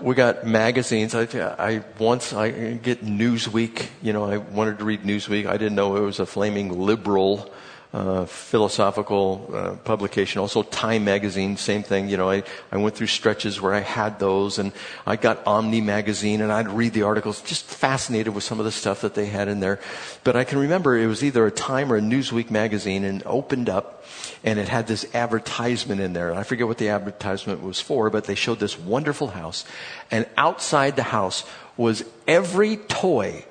we 0.00 0.14
got 0.14 0.46
magazines. 0.46 1.14
I, 1.14 1.22
I 1.58 1.82
once 1.98 2.32
I 2.32 2.50
get 2.74 3.04
Newsweek. 3.04 3.86
You 4.02 4.12
know, 4.12 4.24
I 4.24 4.38
wanted 4.38 4.78
to 4.78 4.84
read 4.84 5.02
Newsweek. 5.02 5.46
I 5.46 5.56
didn't 5.56 5.74
know 5.74 5.96
it 5.96 6.00
was 6.00 6.20
a 6.20 6.26
flaming 6.26 6.78
liberal 6.78 7.50
uh, 7.96 8.26
philosophical 8.26 9.50
uh, 9.54 9.70
publication. 9.76 10.38
Also, 10.38 10.62
Time 10.62 11.02
magazine, 11.04 11.56
same 11.56 11.82
thing. 11.82 12.10
You 12.10 12.18
know, 12.18 12.28
I, 12.28 12.42
I 12.70 12.76
went 12.76 12.94
through 12.94 13.06
stretches 13.06 13.58
where 13.58 13.72
I 13.72 13.80
had 13.80 14.18
those, 14.18 14.58
and 14.58 14.72
I 15.06 15.16
got 15.16 15.46
Omni 15.46 15.80
magazine, 15.80 16.42
and 16.42 16.52
I'd 16.52 16.68
read 16.68 16.92
the 16.92 17.04
articles. 17.04 17.40
Just 17.40 17.64
fascinated 17.64 18.34
with 18.34 18.44
some 18.44 18.58
of 18.58 18.66
the 18.66 18.72
stuff 18.72 19.00
that 19.00 19.14
they 19.14 19.24
had 19.24 19.48
in 19.48 19.60
there. 19.60 19.80
But 20.24 20.36
I 20.36 20.44
can 20.44 20.58
remember 20.58 20.98
it 20.98 21.06
was 21.06 21.24
either 21.24 21.46
a 21.46 21.50
Time 21.50 21.90
or 21.90 21.96
a 21.96 22.02
Newsweek 22.02 22.50
magazine, 22.50 23.02
and 23.02 23.22
opened 23.24 23.70
up, 23.70 24.04
and 24.44 24.58
it 24.58 24.68
had 24.68 24.86
this 24.86 25.06
advertisement 25.14 26.02
in 26.02 26.12
there. 26.12 26.28
And 26.28 26.38
I 26.38 26.42
forget 26.42 26.66
what 26.66 26.76
the 26.76 26.90
advertisement 26.90 27.62
was 27.62 27.80
for, 27.80 28.10
but 28.10 28.24
they 28.24 28.34
showed 28.34 28.60
this 28.60 28.78
wonderful 28.78 29.28
house, 29.28 29.64
and 30.10 30.28
outside 30.36 30.96
the 30.96 31.02
house 31.02 31.44
was 31.78 32.04
every 32.28 32.76
toy 32.76 33.46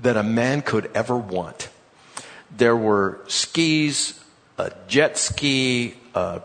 that 0.00 0.16
a 0.16 0.22
man 0.22 0.62
could 0.62 0.88
ever 0.94 1.16
want. 1.16 1.70
There 2.56 2.76
were 2.76 3.20
skis, 3.26 4.18
a 4.58 4.72
jet 4.88 5.16
ski, 5.16 5.94
a 6.14 6.42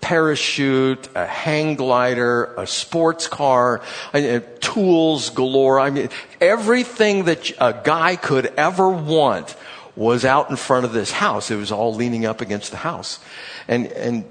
parachute, 0.00 1.08
a 1.14 1.26
hang 1.26 1.74
glider, 1.74 2.54
a 2.56 2.66
sports 2.66 3.26
car, 3.28 3.82
uh, 4.14 4.40
tools 4.60 5.30
galore. 5.30 5.78
I 5.78 5.90
mean, 5.90 6.08
everything 6.40 7.24
that 7.24 7.50
a 7.60 7.78
guy 7.84 8.16
could 8.16 8.46
ever 8.56 8.88
want 8.88 9.54
was 9.96 10.24
out 10.24 10.50
in 10.50 10.56
front 10.56 10.84
of 10.84 10.92
this 10.92 11.12
house. 11.12 11.50
It 11.50 11.56
was 11.56 11.72
all 11.72 11.94
leaning 11.94 12.24
up 12.24 12.40
against 12.40 12.70
the 12.70 12.78
house. 12.78 13.18
And, 13.68 13.86
and 13.88 14.24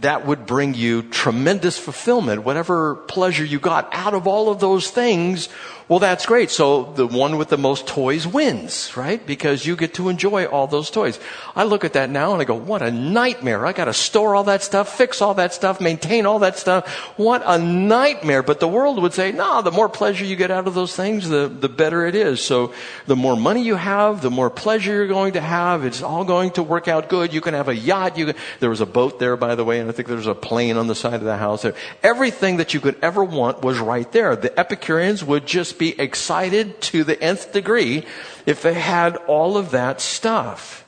that 0.00 0.26
would 0.26 0.46
bring 0.46 0.74
you 0.74 1.02
tremendous 1.02 1.78
fulfillment. 1.78 2.44
Whatever 2.44 2.94
pleasure 2.94 3.44
you 3.44 3.58
got 3.58 3.88
out 3.92 4.14
of 4.14 4.26
all 4.26 4.50
of 4.50 4.60
those 4.60 4.90
things 4.90 5.48
well, 5.88 6.00
that's 6.00 6.26
great. 6.26 6.50
So 6.50 6.92
the 6.92 7.06
one 7.06 7.38
with 7.38 7.48
the 7.48 7.56
most 7.56 7.86
toys 7.86 8.26
wins, 8.26 8.94
right? 8.94 9.24
Because 9.24 9.64
you 9.64 9.74
get 9.74 9.94
to 9.94 10.10
enjoy 10.10 10.44
all 10.44 10.66
those 10.66 10.90
toys. 10.90 11.18
I 11.56 11.64
look 11.64 11.82
at 11.82 11.94
that 11.94 12.10
now 12.10 12.34
and 12.34 12.42
I 12.42 12.44
go, 12.44 12.54
what 12.54 12.82
a 12.82 12.90
nightmare. 12.90 13.64
I 13.64 13.72
gotta 13.72 13.94
store 13.94 14.34
all 14.34 14.44
that 14.44 14.62
stuff, 14.62 14.94
fix 14.94 15.22
all 15.22 15.32
that 15.34 15.54
stuff, 15.54 15.80
maintain 15.80 16.26
all 16.26 16.40
that 16.40 16.58
stuff. 16.58 16.86
What 17.16 17.42
a 17.46 17.58
nightmare. 17.58 18.42
But 18.42 18.60
the 18.60 18.68
world 18.68 19.00
would 19.00 19.14
say, 19.14 19.32
no, 19.32 19.62
the 19.62 19.70
more 19.70 19.88
pleasure 19.88 20.26
you 20.26 20.36
get 20.36 20.50
out 20.50 20.66
of 20.66 20.74
those 20.74 20.94
things, 20.94 21.26
the, 21.26 21.48
the 21.48 21.70
better 21.70 22.04
it 22.04 22.14
is. 22.14 22.42
So 22.42 22.74
the 23.06 23.16
more 23.16 23.34
money 23.34 23.62
you 23.62 23.76
have, 23.76 24.20
the 24.20 24.30
more 24.30 24.50
pleasure 24.50 24.92
you're 24.92 25.06
going 25.06 25.32
to 25.32 25.40
have. 25.40 25.86
It's 25.86 26.02
all 26.02 26.24
going 26.24 26.50
to 26.52 26.62
work 26.62 26.88
out 26.88 27.08
good. 27.08 27.32
You 27.32 27.40
can 27.40 27.54
have 27.54 27.68
a 27.68 27.74
yacht. 27.74 28.18
You 28.18 28.26
can, 28.26 28.36
there 28.60 28.68
was 28.68 28.82
a 28.82 28.86
boat 28.86 29.18
there, 29.18 29.38
by 29.38 29.54
the 29.54 29.64
way, 29.64 29.80
and 29.80 29.88
I 29.88 29.92
think 29.92 30.08
there 30.08 30.18
was 30.18 30.26
a 30.26 30.34
plane 30.34 30.76
on 30.76 30.86
the 30.86 30.94
side 30.94 31.14
of 31.14 31.24
the 31.24 31.38
house 31.38 31.62
there. 31.62 31.74
Everything 32.02 32.58
that 32.58 32.74
you 32.74 32.80
could 32.80 32.96
ever 33.00 33.24
want 33.24 33.62
was 33.62 33.78
right 33.78 34.10
there. 34.12 34.36
The 34.36 34.56
Epicureans 34.58 35.24
would 35.24 35.46
just 35.46 35.77
be 35.78 35.98
excited 35.98 36.80
to 36.82 37.04
the 37.04 37.20
nth 37.22 37.52
degree 37.52 38.04
if 38.46 38.62
they 38.62 38.74
had 38.74 39.16
all 39.26 39.56
of 39.56 39.70
that 39.70 40.00
stuff. 40.00 40.84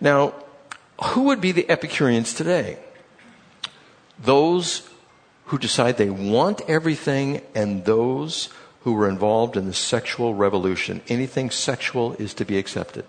Now, 0.00 0.34
who 1.02 1.24
would 1.24 1.40
be 1.40 1.52
the 1.52 1.68
Epicureans 1.70 2.34
today? 2.34 2.78
Those 4.18 4.88
who 5.46 5.58
decide 5.58 5.96
they 5.96 6.10
want 6.10 6.60
everything 6.68 7.40
and 7.54 7.84
those 7.84 8.50
who 8.82 8.92
were 8.92 9.08
involved 9.08 9.56
in 9.56 9.66
the 9.66 9.74
sexual 9.74 10.34
revolution. 10.34 11.00
Anything 11.08 11.50
sexual 11.50 12.14
is 12.14 12.34
to 12.34 12.44
be 12.44 12.58
accepted. 12.58 13.04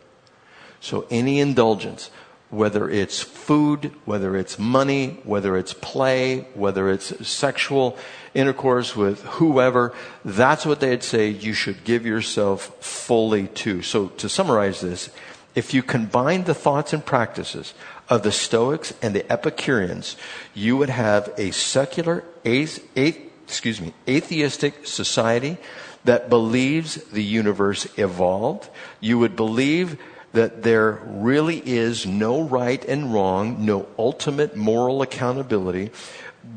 So 0.80 1.06
any 1.10 1.40
indulgence, 1.40 2.10
whether 2.50 2.90
it's 2.90 3.22
food, 3.22 3.92
whether 4.06 4.36
it's 4.36 4.58
money, 4.58 5.20
whether 5.24 5.58
it's 5.58 5.74
play, 5.74 6.48
whether 6.54 6.90
it's 6.90 7.28
sexual 7.28 7.98
intercourse 8.34 8.96
with 8.96 9.22
whoever, 9.24 9.94
that's 10.24 10.66
what 10.66 10.80
they'd 10.80 11.04
say 11.04 11.30
you 11.30 11.54
should 11.54 11.84
give 11.84 12.06
yourself 12.06 12.76
fully 12.84 13.48
to. 13.48 13.82
So 13.82 14.08
to 14.08 14.30
summarize 14.30 14.82
this, 14.82 15.10
if 15.56 15.74
you 15.74 15.82
combine 15.82 16.44
the 16.44 16.54
thoughts 16.54 16.94
and 16.94 17.06
practices 17.06 17.74
of 18.08 18.24
the 18.24 18.32
Stoics 18.32 18.94
and 19.02 19.16
the 19.16 19.30
Epicureans, 19.32 20.16
you 20.54 20.78
would 20.78 20.90
have 20.90 21.34
a 21.38 21.52
secular, 21.52 22.24
excuse 22.44 23.82
me, 23.82 23.94
atheistic 24.08 24.86
society 24.86 25.58
that 26.06 26.30
believes 26.30 26.96
the 26.96 27.24
universe 27.24 27.88
evolved. 27.98 28.70
You 29.00 29.20
would 29.20 29.36
believe 29.36 29.98
that 30.32 30.62
there 30.62 31.02
really 31.06 31.62
is 31.66 32.06
no 32.06 32.42
right 32.42 32.86
and 32.86 33.12
wrong, 33.14 33.66
no 33.66 33.88
ultimate 33.98 34.56
moral 34.56 35.02
accountability, 35.02 35.90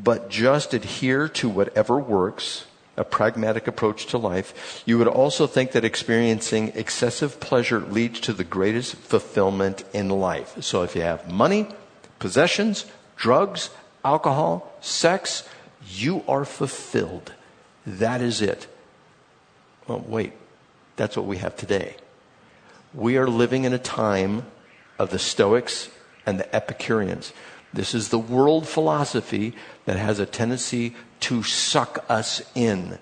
but 0.01 0.29
just 0.29 0.73
adhere 0.73 1.27
to 1.29 1.49
whatever 1.49 1.97
works, 1.99 2.65
a 2.97 3.03
pragmatic 3.03 3.67
approach 3.67 4.07
to 4.07 4.17
life. 4.17 4.83
You 4.85 4.97
would 4.97 5.07
also 5.07 5.47
think 5.47 5.71
that 5.71 5.85
experiencing 5.85 6.71
excessive 6.75 7.39
pleasure 7.39 7.79
leads 7.79 8.19
to 8.21 8.33
the 8.33 8.43
greatest 8.43 8.95
fulfillment 8.95 9.83
in 9.93 10.09
life. 10.09 10.61
So 10.63 10.83
if 10.83 10.95
you 10.95 11.01
have 11.01 11.31
money, 11.31 11.67
possessions, 12.19 12.85
drugs, 13.15 13.69
alcohol, 14.03 14.73
sex, 14.81 15.47
you 15.87 16.23
are 16.27 16.45
fulfilled. 16.45 17.33
That 17.85 18.21
is 18.21 18.41
it. 18.41 18.67
Well, 19.87 20.03
wait, 20.07 20.33
that's 20.95 21.17
what 21.17 21.25
we 21.25 21.37
have 21.37 21.55
today. 21.55 21.95
We 22.93 23.17
are 23.17 23.27
living 23.27 23.65
in 23.65 23.73
a 23.73 23.79
time 23.79 24.45
of 24.99 25.09
the 25.09 25.19
Stoics 25.19 25.89
and 26.25 26.39
the 26.39 26.55
Epicureans. 26.55 27.33
This 27.73 27.95
is 27.95 28.09
the 28.09 28.19
world 28.19 28.67
philosophy 28.67 29.53
that 29.85 29.97
has 29.97 30.19
a 30.19 30.25
tendency 30.25 30.95
to 31.21 31.41
suck 31.43 32.05
us 32.07 32.41
in. 32.53 32.99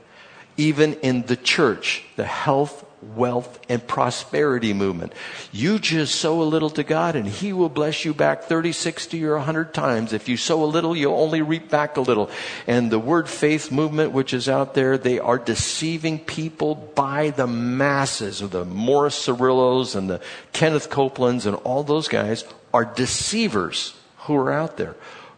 Even 0.57 0.93
in 0.95 1.23
the 1.23 1.35
church, 1.35 2.03
the 2.15 2.25
health, 2.25 2.85
wealth, 3.01 3.59
and 3.67 3.85
prosperity 3.85 4.73
movement. 4.73 5.13
You 5.51 5.79
just 5.79 6.15
sow 6.15 6.41
a 6.41 6.43
little 6.43 6.69
to 6.71 6.83
God 6.83 7.15
and 7.15 7.27
He 7.27 7.51
will 7.51 7.69
bless 7.69 8.05
you 8.05 8.13
back 8.13 8.43
30, 8.43 8.71
60, 8.71 9.25
or 9.25 9.35
100 9.37 9.73
times. 9.73 10.13
If 10.13 10.29
you 10.29 10.37
sow 10.37 10.63
a 10.63 10.65
little, 10.65 10.95
you'll 10.95 11.19
only 11.19 11.41
reap 11.41 11.69
back 11.69 11.97
a 11.97 12.01
little. 12.01 12.29
And 12.67 12.91
the 12.91 12.99
word 12.99 13.27
faith 13.27 13.71
movement, 13.71 14.11
which 14.11 14.33
is 14.33 14.47
out 14.47 14.73
there, 14.73 14.97
they 14.97 15.19
are 15.19 15.39
deceiving 15.39 16.19
people 16.19 16.75
by 16.75 17.31
the 17.31 17.47
masses. 17.47 18.41
of 18.41 18.51
The 18.51 18.65
Morris 18.65 19.27
Cerullos 19.27 19.95
and 19.95 20.09
the 20.09 20.21
Kenneth 20.53 20.89
Copelands 20.89 21.45
and 21.45 21.55
all 21.57 21.83
those 21.83 22.07
guys 22.07 22.43
are 22.73 22.85
deceivers 22.85 23.95
who 24.21 24.35
are 24.35 24.51
out 24.51 24.77
there 24.77 24.95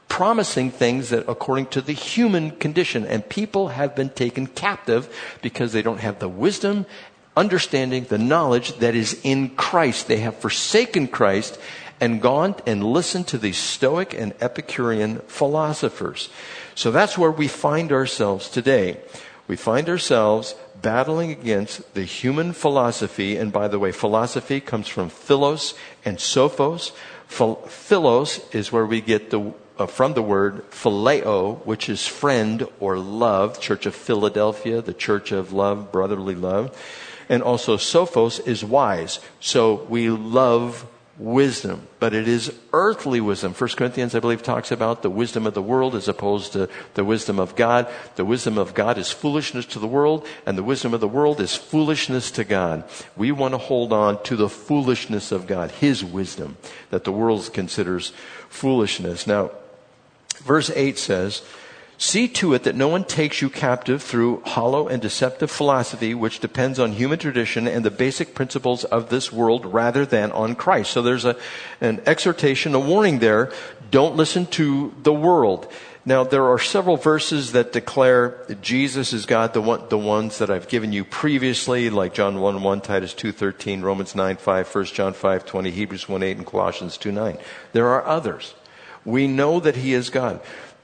promising 0.09 0.69
things 0.69 1.09
that 1.09 1.27
according 1.27 1.65
to 1.65 1.81
the 1.81 1.91
human 1.91 2.51
condition 2.51 3.03
and 3.03 3.27
people 3.29 3.69
have 3.69 3.95
been 3.95 4.09
taken 4.09 4.45
captive 4.45 5.11
because 5.41 5.73
they 5.73 5.81
don't 5.81 6.01
have 6.01 6.19
the 6.19 6.29
wisdom 6.29 6.85
understanding 7.35 8.03
the 8.03 8.17
knowledge 8.17 8.73
that 8.77 8.95
is 8.95 9.19
in 9.23 9.49
Christ. 9.55 10.07
They 10.07 10.17
have 10.17 10.37
forsaken 10.37 11.07
Christ 11.07 11.59
and 11.99 12.21
gone 12.21 12.55
and 12.67 12.83
listened 12.83 13.27
to 13.29 13.37
these 13.37 13.57
Stoic 13.57 14.13
and 14.13 14.33
Epicurean 14.39 15.19
philosophers. 15.27 16.29
So 16.75 16.91
that's 16.91 17.17
where 17.17 17.31
we 17.31 17.47
find 17.47 17.91
ourselves 17.91 18.49
today. 18.49 18.97
We 19.47 19.55
find 19.55 19.89
ourselves 19.89 20.55
battling 20.81 21.31
against 21.31 21.93
the 21.93 22.03
human 22.03 22.53
philosophy. 22.53 23.35
And 23.37 23.51
by 23.51 23.67
the 23.67 23.79
way, 23.79 23.91
philosophy 23.91 24.59
comes 24.61 24.87
from 24.87 25.09
philos 25.09 25.73
and 26.05 26.17
sophos. 26.17 26.91
Philos 27.33 28.39
is 28.53 28.71
where 28.71 28.85
we 28.85 29.01
get 29.01 29.31
the 29.31 29.53
uh, 29.77 29.87
from 29.87 30.13
the 30.13 30.21
word 30.21 30.69
phileo, 30.69 31.65
which 31.65 31.89
is 31.89 32.05
friend 32.05 32.67
or 32.79 32.97
love, 32.97 33.59
Church 33.59 33.87
of 33.87 33.95
Philadelphia, 33.95 34.81
the 34.81 34.93
Church 34.93 35.31
of 35.31 35.51
Love, 35.51 35.91
brotherly 35.91 36.35
love. 36.35 36.77
And 37.29 37.41
also 37.41 37.77
Sophos 37.77 38.45
is 38.45 38.63
wise. 38.63 39.19
So 39.39 39.85
we 39.89 40.09
love 40.09 40.85
wisdom, 41.17 41.87
but 41.99 42.13
it 42.13 42.27
is 42.27 42.51
earthly 42.73 43.21
wisdom. 43.21 43.53
1 43.53 43.69
Corinthians, 43.71 44.15
I 44.15 44.19
believe, 44.19 44.41
talks 44.41 44.71
about 44.71 45.03
the 45.03 45.09
wisdom 45.09 45.45
of 45.45 45.53
the 45.53 45.61
world 45.61 45.93
as 45.93 46.07
opposed 46.07 46.53
to 46.53 46.67
the 46.95 47.05
wisdom 47.05 47.39
of 47.39 47.55
God. 47.55 47.87
The 48.15 48.25
wisdom 48.25 48.57
of 48.57 48.73
God 48.73 48.97
is 48.97 49.11
foolishness 49.11 49.65
to 49.67 49.79
the 49.79 49.87
world, 49.87 50.25
and 50.45 50.57
the 50.57 50.63
wisdom 50.63 50.93
of 50.93 51.01
the 51.01 51.07
world 51.07 51.39
is 51.39 51.55
foolishness 51.55 52.31
to 52.31 52.43
God. 52.43 52.83
We 53.15 53.31
want 53.31 53.53
to 53.53 53.59
hold 53.59 53.93
on 53.93 54.23
to 54.23 54.35
the 54.35 54.49
foolishness 54.49 55.31
of 55.31 55.45
God, 55.45 55.69
His 55.71 56.03
wisdom, 56.03 56.57
that 56.89 57.03
the 57.03 57.11
world 57.11 57.49
considers 57.53 58.11
foolishness. 58.49 59.27
Now, 59.27 59.51
verse 60.43 60.71
8 60.71 60.97
says, 60.97 61.43
See 61.97 62.27
to 62.29 62.53
it 62.53 62.63
that 62.63 62.75
no 62.75 62.87
one 62.87 63.03
takes 63.03 63.41
you 63.41 63.49
captive 63.49 64.01
through 64.01 64.41
hollow 64.45 64.87
and 64.87 65.01
deceptive 65.01 65.51
philosophy, 65.51 66.13
which 66.13 66.39
depends 66.39 66.79
on 66.79 66.93
human 66.93 67.19
tradition 67.19 67.67
and 67.67 67.85
the 67.85 67.91
basic 67.91 68.33
principles 68.33 68.83
of 68.83 69.09
this 69.09 69.31
world 69.31 69.65
rather 69.65 70.05
than 70.05 70.31
on 70.31 70.55
Christ. 70.55 70.91
So 70.91 71.01
there's 71.01 71.25
a, 71.25 71.37
an 71.81 72.01
exhortation, 72.05 72.73
a 72.73 72.79
warning 72.79 73.19
there. 73.19 73.51
Don't 73.91 74.15
listen 74.15 74.47
to 74.47 74.93
the 75.03 75.13
world. 75.13 75.71
Now, 76.05 76.25
there 76.25 76.49
are 76.49 76.59
several 76.59 76.97
verses 76.97 77.53
that 77.53 77.71
declare 77.71 78.43
that 78.49 78.61
Jesus 78.61 79.13
is 79.13 79.25
God, 79.25 79.53
the, 79.53 79.61
one, 79.61 79.87
the 79.87 79.97
ones 79.97 80.39
that 80.39 80.49
I've 80.49 80.67
given 80.67 80.91
you 80.91 81.05
previously, 81.05 81.89
like 81.89 82.13
John 82.13 82.41
1 82.41 82.61
1, 82.61 82.81
Titus 82.81 83.13
2 83.13 83.31
13, 83.31 83.81
Romans 83.81 84.13
9 84.13 84.35
5, 84.35 84.75
1 84.75 84.85
John 84.85 85.13
5 85.13 85.45
20, 85.45 85.71
Hebrews 85.71 86.09
1 86.09 86.23
8, 86.23 86.37
and 86.37 86.45
Colossians 86.45 86.97
2 86.97 87.13
9. 87.13 87.37
There 87.71 87.87
are 87.87 88.05
others. 88.05 88.53
We 89.05 89.27
know 89.27 89.61
that 89.61 89.77
He 89.77 89.93
is 89.93 90.09
God 90.09 90.41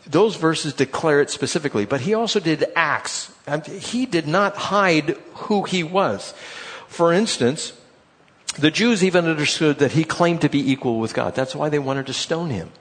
those 0.09 0.35
verses 0.35 0.73
declare 0.73 1.21
it 1.21 1.29
specifically, 1.29 1.85
but 1.85 2.01
he 2.01 2.13
also 2.13 2.39
did 2.39 2.65
acts. 2.75 3.31
And 3.45 3.65
he 3.65 4.05
did 4.05 4.27
not 4.27 4.57
hide 4.57 5.15
who 5.47 5.63
he 5.63 5.83
was. 5.83 6.33
For 6.87 7.13
instance, 7.13 7.73
The 8.57 8.71
Jews 8.71 9.03
even 9.03 9.25
understood 9.25 9.79
that 9.79 9.93
he 9.93 10.03
claimed 10.03 10.41
to 10.41 10.49
be 10.49 10.71
equal 10.71 10.99
with 10.99 11.13
God. 11.13 11.35
That's 11.35 11.55
why 11.55 11.69
they 11.69 11.79
wanted 11.79 12.07
to 12.07 12.13
stone 12.13 12.49
him. 12.49 12.71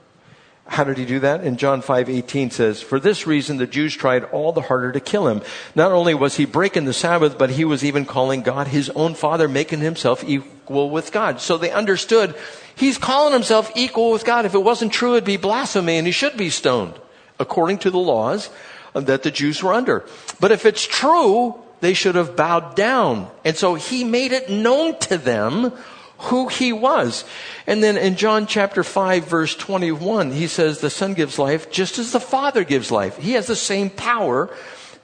How 0.65 0.83
did 0.83 0.97
he 0.97 1.05
do 1.05 1.19
that? 1.21 1.43
In 1.43 1.57
John 1.57 1.81
5:18 1.81 2.51
says, 2.51 2.81
"For 2.81 2.99
this 2.99 3.25
reason 3.25 3.57
the 3.57 3.65
Jews 3.65 3.95
tried 3.95 4.25
all 4.25 4.51
the 4.51 4.63
harder 4.63 4.91
to 4.91 4.99
kill 4.99 5.27
him. 5.27 5.41
Not 5.73 5.91
only 5.91 6.13
was 6.13 6.35
he 6.35 6.45
breaking 6.45 6.85
the 6.85 6.93
Sabbath, 6.93 7.37
but 7.37 7.51
he 7.51 7.65
was 7.65 7.83
even 7.83 8.05
calling 8.05 8.41
God 8.41 8.67
his 8.67 8.89
own 8.91 9.15
father, 9.15 9.47
making 9.47 9.79
himself 9.79 10.23
equal 10.27 10.89
with 10.89 11.11
God." 11.11 11.41
So 11.41 11.57
they 11.57 11.71
understood 11.71 12.35
he's 12.75 12.99
calling 12.99 13.33
himself 13.33 13.71
equal 13.73 14.11
with 14.11 14.25
God. 14.25 14.45
If 14.45 14.53
it 14.53 14.63
wasn't 14.63 14.93
true, 14.93 15.13
it'd 15.13 15.23
be 15.23 15.37
blasphemy 15.37 15.97
and 15.97 16.05
he 16.05 16.13
should 16.13 16.37
be 16.37 16.49
stoned 16.49 16.93
according 17.39 17.79
to 17.79 17.91
the 17.91 17.99
laws 17.99 18.49
that 18.93 19.23
the 19.23 19.31
Jews 19.31 19.63
were 19.63 19.73
under. 19.73 20.05
But 20.39 20.51
if 20.51 20.65
it's 20.65 20.85
true, 20.85 21.55
they 21.81 21.93
should 21.93 22.15
have 22.15 22.35
bowed 22.35 22.75
down. 22.75 23.29
And 23.45 23.55
so 23.55 23.75
he 23.75 24.03
made 24.03 24.31
it 24.31 24.49
known 24.49 24.97
to 24.99 25.17
them 25.17 25.73
who 26.19 26.47
he 26.49 26.73
was. 26.73 27.23
And 27.65 27.81
then 27.81 27.95
in 27.97 28.15
John 28.17 28.45
chapter 28.45 28.83
5 28.83 29.25
verse 29.25 29.55
21, 29.55 30.31
he 30.31 30.47
says 30.47 30.79
the 30.79 30.89
son 30.89 31.13
gives 31.13 31.39
life 31.39 31.71
just 31.71 31.97
as 31.97 32.11
the 32.11 32.19
father 32.19 32.63
gives 32.63 32.91
life. 32.91 33.17
He 33.17 33.33
has 33.33 33.47
the 33.47 33.55
same 33.55 33.89
power 33.89 34.49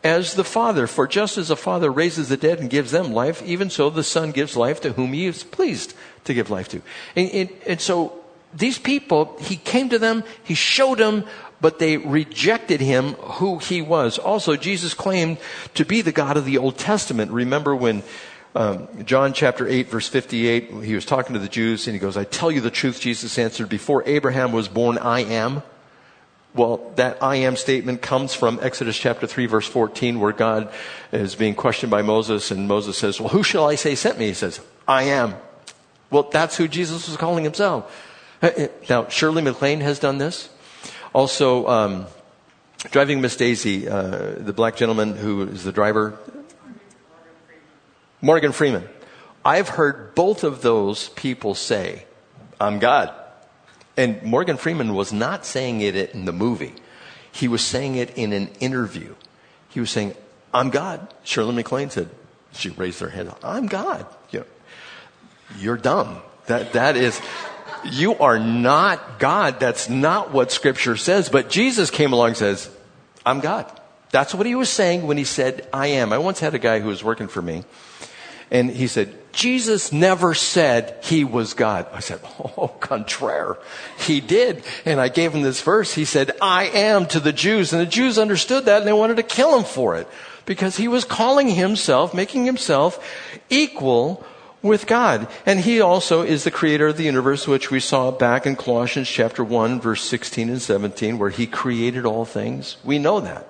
as 0.04 0.34
the 0.34 0.44
father. 0.44 0.88
For 0.88 1.08
just 1.08 1.38
as 1.38 1.48
the 1.48 1.56
father 1.56 1.90
raises 1.90 2.30
the 2.30 2.38
dead 2.38 2.60
and 2.60 2.70
gives 2.70 2.92
them 2.92 3.14
life, 3.14 3.42
even 3.44 3.70
so 3.70 3.90
the 3.90 4.04
son 4.04 4.32
gives 4.32 4.58
life 4.58 4.82
to 4.82 4.94
whom 4.94 5.14
he 5.14 5.26
is 5.26 5.44
pleased 5.44 5.94
to 6.26 6.34
give 6.34 6.50
life 6.50 6.68
to. 6.70 6.82
And, 7.16 7.30
and, 7.32 7.50
and 7.66 7.82
so 7.82 8.22
these 8.54 8.78
people, 8.78 9.36
he 9.40 9.56
came 9.56 9.90
to 9.90 10.00
them, 10.00 10.24
he 10.44 10.54
showed 10.54 10.98
them 10.98 11.26
but 11.62 11.80
they 11.80 11.98
rejected 11.98 12.82
him 12.82 13.14
who 13.14 13.60
he 13.60 13.82
was. 13.82 14.18
Also, 14.18 14.56
Jesus 14.56 14.94
claimed 14.94 15.38
to 15.74 15.86
be 15.86 16.02
the 16.02 16.12
God 16.12 16.38
of 16.38 16.46
the 16.46 16.58
Old 16.58 16.78
Testament. 16.78 17.32
Remember 17.32 17.76
when 17.76 18.04
um, 18.56 18.88
John 19.04 19.34
chapter 19.34 19.68
8, 19.68 19.90
verse 19.90 20.08
58, 20.08 20.84
he 20.84 20.96
was 20.96 21.06
talking 21.06 21.34
to 21.34 21.40
the 21.40 21.50
Jews 21.50 21.88
and 21.88 21.94
he 21.94 22.00
goes, 22.00 22.18
I 22.18 22.24
tell 22.24 22.52
you 22.52 22.62
the 22.62 22.72
truth, 22.72 23.00
Jesus 23.00 23.38
answered, 23.38 23.70
before 23.70 24.04
Abraham 24.06 24.52
was 24.52 24.68
born, 24.68 24.98
I 24.98 25.22
am. 25.22 25.62
Well, 26.54 26.94
that 26.96 27.22
I 27.22 27.36
am 27.38 27.58
statement 27.58 28.02
comes 28.02 28.34
from 28.34 28.60
Exodus 28.62 28.98
chapter 28.98 29.28
3, 29.28 29.46
verse 29.46 29.68
14, 29.68 30.22
where 30.22 30.32
God 30.32 30.72
is 31.12 31.36
being 31.36 31.54
questioned 31.54 31.92
by 31.92 32.02
Moses, 32.02 32.50
and 32.50 32.66
Moses 32.66 32.98
says, 32.98 33.20
Well, 33.20 33.28
who 33.28 33.44
shall 33.44 33.68
I 33.68 33.76
say 33.76 33.94
sent 33.94 34.18
me? 34.18 34.28
He 34.28 34.34
says, 34.34 34.62
I 34.88 35.04
am. 35.04 35.36
Well, 36.10 36.24
that's 36.24 36.56
who 36.56 36.70
Jesus 36.70 37.10
was 37.10 37.18
calling 37.18 37.44
himself. 37.44 37.92
Uh, 38.42 38.52
uh, 38.58 38.68
now, 38.90 39.10
Shirley 39.10 39.42
MacLaine 39.42 39.82
has 39.82 40.00
done 40.00 40.18
this. 40.18 40.48
Also, 41.16 41.66
um, 41.70 42.08
driving 42.92 43.22
Miss 43.22 43.38
Daisy, 43.38 43.88
uh, 43.88 44.34
the 44.36 44.52
black 44.52 44.76
gentleman 44.76 45.16
who 45.16 45.44
is 45.44 45.64
the 45.64 45.72
driver, 45.72 46.20
Morgan 48.22 48.52
Freeman. 48.52 48.86
I've 49.46 49.70
heard 49.70 50.14
both 50.14 50.44
of 50.44 50.62
those 50.62 51.08
people 51.08 51.56
say, 51.56 52.04
I'm 52.60 52.80
God. 52.80 53.14
And 53.96 54.24
Morgan 54.24 54.58
Freeman 54.58 54.94
was 54.94 55.14
not 55.14 55.46
saying 55.46 55.80
it 55.80 55.96
in 55.96 56.26
the 56.26 56.34
movie. 56.34 56.74
He 57.32 57.48
was 57.48 57.62
saying 57.62 57.96
it 57.96 58.18
in 58.18 58.34
an 58.34 58.50
interview. 58.60 59.16
He 59.70 59.80
was 59.80 59.92
saying, 59.92 60.16
I'm 60.54 60.70
God. 60.70 61.14
Shirley 61.24 61.56
MacLaine 61.56 61.92
said, 61.92 62.10
she 62.52 62.72
raised 62.72 63.00
her 63.00 63.08
hand, 63.08 63.34
I'm 63.42 63.68
God. 63.68 64.06
You 64.32 64.40
know, 64.40 64.46
you're 65.60 65.78
dumb. 65.78 66.18
That, 66.48 66.74
that 66.74 66.98
is, 66.98 67.22
you 67.86 68.16
are 68.18 68.40
not 68.40 69.20
God. 69.20 69.60
That's 69.60 69.90
not 69.90 70.32
what 70.32 70.52
scripture 70.52 70.98
says. 70.98 71.30
But 71.30 71.50
Jesus 71.50 71.90
came 71.90 72.14
along 72.14 72.30
and 72.30 72.38
says, 72.38 72.70
I'm 73.26 73.40
God. 73.40 73.72
That's 74.12 74.34
what 74.34 74.46
he 74.46 74.56
was 74.56 74.70
saying 74.70 75.08
when 75.08 75.18
he 75.18 75.24
said, 75.24 75.68
I 75.74 75.88
am. 75.88 76.14
I 76.14 76.18
once 76.18 76.40
had 76.40 76.54
a 76.56 76.60
guy 76.60 76.80
who 76.80 76.88
was 76.88 77.04
working 77.04 77.28
for 77.28 77.42
me 77.42 77.64
and 78.52 78.70
he 78.70 78.88
said, 78.88 79.14
Jesus 79.32 79.92
never 79.92 80.34
said 80.34 80.98
he 81.04 81.24
was 81.24 81.54
God. 81.54 81.88
I 81.92 82.00
said, 82.00 82.22
Oh, 82.40 82.68
contraire. 82.80 83.58
He 84.00 84.22
did. 84.22 84.64
And 84.86 85.02
I 85.02 85.10
gave 85.10 85.34
him 85.34 85.42
this 85.42 85.62
verse. 85.62 85.94
He 85.94 86.06
said, 86.06 86.32
I 86.42 86.66
am 86.66 87.06
to 87.08 87.20
the 87.20 87.34
Jews. 87.34 87.74
And 87.74 87.82
the 87.82 87.86
Jews 87.86 88.18
understood 88.18 88.66
that 88.66 88.80
and 88.80 88.88
they 88.88 88.94
wanted 88.94 89.18
to 89.18 89.24
kill 89.24 89.58
him 89.58 89.66
for 89.66 89.96
it 89.96 90.08
because 90.46 90.78
he 90.78 90.88
was 90.88 91.06
calling 91.06 91.50
himself, 91.50 92.14
making 92.14 92.46
himself 92.46 93.04
equal 93.50 94.24
with 94.66 94.88
God. 94.88 95.28
And 95.46 95.62
he 95.62 95.80
also 95.80 96.22
is 96.22 96.44
the 96.44 96.52
creator 96.52 96.88
of 96.88 96.98
the 96.98 97.04
universe, 97.04 97.48
which 97.48 97.72
we 97.72 97.80
saw 97.80 98.12
back 98.12 98.46
in 98.46 98.56
Colossians 98.56 99.08
chapter 99.08 99.44
1, 99.44 99.80
verse 99.80 100.04
16 100.04 100.50
and 100.50 100.62
17, 100.62 101.18
where 101.18 101.30
he 101.30 101.48
created 101.48 102.06
all 102.06 102.26
things. 102.26 102.78
We 102.84 103.00
know 103.00 103.20
that. 103.22 103.48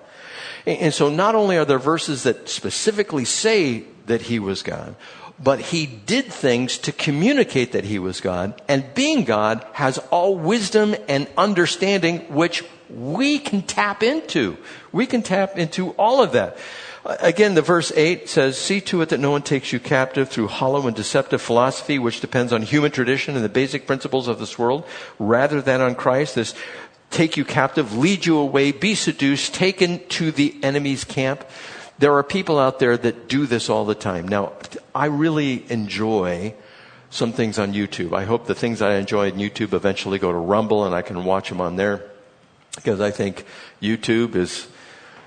And 0.67 0.93
so 0.93 1.09
not 1.09 1.35
only 1.35 1.57
are 1.57 1.65
there 1.65 1.79
verses 1.79 2.23
that 2.23 2.49
specifically 2.49 3.25
say 3.25 3.85
that 4.07 4.23
he 4.23 4.39
was 4.39 4.63
God, 4.63 4.95
but 5.41 5.59
he 5.59 5.85
did 5.85 6.25
things 6.25 6.77
to 6.79 6.91
communicate 6.91 7.73
that 7.73 7.83
he 7.83 7.99
was 7.99 8.21
God. 8.21 8.61
And 8.67 8.93
being 8.93 9.25
God 9.25 9.65
has 9.73 9.97
all 10.09 10.37
wisdom 10.37 10.95
and 11.07 11.27
understanding, 11.37 12.19
which 12.33 12.63
we 12.89 13.39
can 13.39 13.61
tap 13.61 14.01
into. 14.01 14.57
We 14.91 15.05
can 15.05 15.21
tap 15.21 15.57
into 15.57 15.91
all 15.91 16.21
of 16.21 16.31
that. 16.33 16.57
Again, 17.05 17.53
the 17.53 17.61
verse 17.61 17.91
8 17.95 18.27
says, 18.27 18.57
See 18.57 18.81
to 18.81 19.01
it 19.01 19.09
that 19.09 19.19
no 19.19 19.29
one 19.29 19.43
takes 19.43 19.71
you 19.71 19.79
captive 19.79 20.27
through 20.27 20.47
hollow 20.47 20.87
and 20.87 20.95
deceptive 20.95 21.39
philosophy, 21.39 21.99
which 21.99 22.19
depends 22.19 22.51
on 22.51 22.63
human 22.63 22.91
tradition 22.91 23.35
and 23.35 23.45
the 23.45 23.49
basic 23.49 23.85
principles 23.85 24.27
of 24.27 24.39
this 24.39 24.57
world, 24.57 24.85
rather 25.19 25.61
than 25.61 25.81
on 25.81 25.93
Christ. 25.93 26.33
This 26.33 26.55
take 27.11 27.37
you 27.37 27.45
captive, 27.45 27.95
lead 27.95 28.25
you 28.25 28.39
away, 28.39 28.71
be 28.71 28.95
seduced, 28.95 29.53
taken 29.53 30.05
to 30.07 30.31
the 30.31 30.55
enemy's 30.63 31.03
camp. 31.03 31.45
There 31.99 32.13
are 32.15 32.23
people 32.23 32.57
out 32.57 32.79
there 32.79 32.97
that 32.97 33.29
do 33.29 33.45
this 33.45 33.69
all 33.69 33.85
the 33.85 33.95
time. 33.95 34.27
Now, 34.27 34.53
I 34.95 35.05
really 35.05 35.63
enjoy 35.71 36.55
some 37.11 37.33
things 37.33 37.59
on 37.59 37.71
YouTube. 37.71 38.13
I 38.13 38.25
hope 38.25 38.47
the 38.47 38.55
things 38.55 38.81
I 38.81 38.95
enjoy 38.95 39.31
on 39.31 39.37
YouTube 39.37 39.73
eventually 39.73 40.17
go 40.17 40.31
to 40.31 40.37
Rumble 40.37 40.85
and 40.85 40.95
I 40.95 41.03
can 41.03 41.23
watch 41.23 41.49
them 41.49 41.61
on 41.61 41.75
there 41.75 42.03
because 42.75 42.99
I 42.99 43.11
think 43.11 43.45
YouTube 43.79 44.35
is 44.35 44.67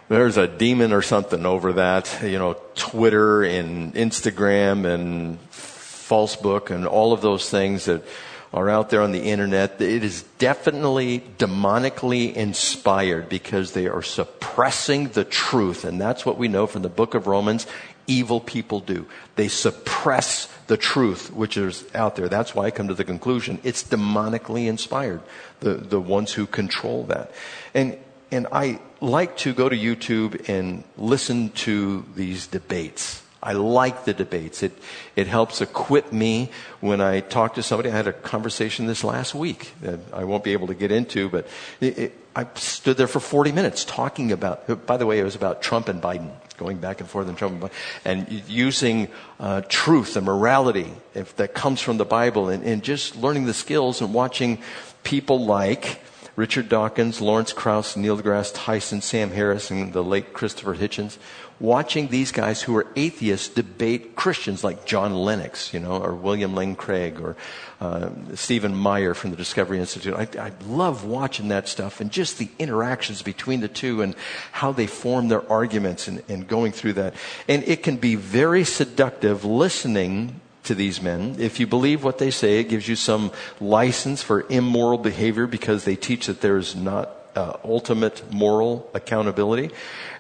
there's 0.09 0.36
a 0.36 0.48
demon 0.48 0.92
or 0.92 1.02
something 1.02 1.44
over 1.44 1.74
that. 1.74 2.20
You 2.22 2.38
know, 2.38 2.56
Twitter 2.74 3.42
and 3.42 3.94
Instagram 3.94 4.86
and 4.86 5.38
Facebook 5.50 6.70
and 6.70 6.86
all 6.86 7.12
of 7.12 7.20
those 7.20 7.50
things 7.50 7.84
that 7.84 8.02
are 8.52 8.70
out 8.70 8.88
there 8.88 9.02
on 9.02 9.12
the 9.12 9.22
internet, 9.22 9.80
it 9.80 10.02
is 10.02 10.22
definitely 10.38 11.20
demonically 11.38 12.32
inspired 12.32 13.28
because 13.28 13.72
they 13.72 13.86
are 13.86 14.02
suppressing 14.02 15.09
the 15.09 15.24
truth. 15.24 15.84
And 15.84 16.00
that's 16.00 16.24
what 16.24 16.38
we 16.38 16.48
know 16.48 16.66
from 16.66 16.82
the 16.82 16.88
book 16.88 17.14
of 17.14 17.26
Romans. 17.26 17.66
Evil 18.06 18.40
people 18.40 18.80
do. 18.80 19.06
They 19.36 19.48
suppress 19.48 20.48
the 20.66 20.78
truth 20.78 21.30
which 21.30 21.59
is 21.59 21.84
out 21.94 22.16
there. 22.16 22.30
That's 22.30 22.54
why 22.54 22.64
I 22.64 22.70
come 22.70 22.88
to 22.88 22.94
the 22.94 23.04
conclusion 23.04 23.61
it's 23.64 23.84
demonically 23.84 24.66
inspired. 24.66 25.20
The, 25.61 25.74
the 25.74 26.00
ones 26.00 26.32
who 26.32 26.46
control 26.46 27.04
that. 27.04 27.32
And, 27.74 27.98
and 28.30 28.46
I 28.52 28.80
like 29.00 29.36
to 29.38 29.52
go 29.52 29.68
to 29.68 29.76
YouTube 29.76 30.48
and 30.48 30.84
listen 30.96 31.50
to 31.50 32.04
these 32.14 32.46
debates. 32.46 33.22
I 33.42 33.52
like 33.52 34.04
the 34.04 34.14
debates. 34.14 34.62
It, 34.62 34.76
it 35.14 35.28
helps 35.28 35.60
equip 35.60 36.12
me 36.12 36.50
when 36.80 37.00
I 37.00 37.20
talk 37.20 37.54
to 37.54 37.62
somebody. 37.62 37.90
I 37.90 37.92
had 37.96 38.08
a 38.08 38.12
conversation 38.12 38.86
this 38.86 39.04
last 39.04 39.34
week 39.34 39.72
that 39.80 40.00
I 40.12 40.24
won't 40.24 40.42
be 40.42 40.52
able 40.52 40.66
to 40.66 40.74
get 40.74 40.90
into, 40.90 41.28
but 41.28 41.46
it, 41.80 41.98
it, 41.98 42.18
I 42.34 42.46
stood 42.54 42.96
there 42.96 43.06
for 43.06 43.20
40 43.20 43.52
minutes 43.52 43.84
talking 43.84 44.32
about, 44.32 44.86
by 44.86 44.96
the 44.96 45.06
way, 45.06 45.20
it 45.20 45.24
was 45.24 45.36
about 45.36 45.62
Trump 45.62 45.88
and 45.88 46.02
Biden, 46.02 46.32
going 46.56 46.78
back 46.78 47.00
and 47.00 47.08
forth 47.08 47.28
and 47.28 47.38
Trump 47.38 47.62
and 47.62 47.70
Biden, 47.70 47.74
and 48.04 48.42
using 48.48 49.08
uh, 49.38 49.62
truth 49.68 50.16
and 50.16 50.26
morality 50.26 50.92
if 51.14 51.36
that 51.36 51.54
comes 51.54 51.80
from 51.80 51.96
the 51.96 52.04
Bible 52.04 52.48
and, 52.48 52.64
and 52.64 52.82
just 52.82 53.14
learning 53.14 53.46
the 53.46 53.54
skills 53.54 54.00
and 54.00 54.12
watching 54.12 54.58
people 55.04 55.46
like 55.46 56.00
Richard 56.39 56.68
Dawkins, 56.68 57.20
Lawrence 57.20 57.53
Krauss, 57.53 57.97
Neil 57.97 58.16
deGrasse 58.16 58.53
Tyson, 58.55 59.01
Sam 59.01 59.32
Harris, 59.32 59.72
and 59.72 59.93
the 59.93 60.05
late 60.05 60.32
Christopher 60.32 60.76
Hitchens, 60.76 61.18
watching 61.59 62.07
these 62.07 62.30
guys 62.30 62.62
who 62.62 62.76
are 62.76 62.86
atheists 62.95 63.49
debate 63.49 64.14
Christians 64.14 64.62
like 64.62 64.86
John 64.86 65.14
Lennox, 65.16 65.74
you 65.74 65.80
know, 65.80 66.01
or 66.01 66.14
William 66.14 66.55
Lane 66.55 66.76
Craig, 66.76 67.20
or 67.20 67.34
uh, 67.80 68.11
Stephen 68.36 68.72
Meyer 68.72 69.14
from 69.14 69.32
the 69.32 69.36
Discovery 69.36 69.80
Institute. 69.80 70.14
I, 70.14 70.28
I 70.41 70.53
love 70.68 71.05
watching 71.05 71.49
that 71.49 71.66
stuff 71.66 72.01
and 72.01 72.09
just 72.09 72.39
the 72.39 72.49
interactions 72.61 73.20
between 73.20 73.59
the 73.59 73.66
two 73.66 74.01
and 74.01 74.14
how 74.53 74.70
they 74.70 74.86
form 74.86 75.26
their 75.26 75.43
arguments 75.51 76.07
and, 76.07 76.22
and 76.28 76.47
going 76.47 76.70
through 76.70 76.93
that. 76.93 77.14
And 77.49 77.64
it 77.64 77.82
can 77.82 77.97
be 77.97 78.14
very 78.14 78.62
seductive 78.62 79.45
listening 79.45 80.41
to 80.68 80.74
these 80.74 81.02
men. 81.02 81.36
If 81.38 81.58
you 81.58 81.66
believe 81.66 82.04
what 82.04 82.18
they 82.18 82.30
say, 82.30 82.60
it 82.60 82.68
gives 82.68 82.86
you 82.86 82.96
some 82.96 83.32
license 83.60 84.22
for 84.22 84.46
immoral 84.48 84.98
behavior 84.98 85.46
because 85.46 85.84
they 85.84 85.96
teach 85.96 86.26
that 86.26 86.40
there 86.40 86.56
is 86.56 86.76
not 86.76 87.10
uh, 87.34 87.56
ultimate 87.64 88.32
moral 88.32 88.88
accountability. 88.94 89.70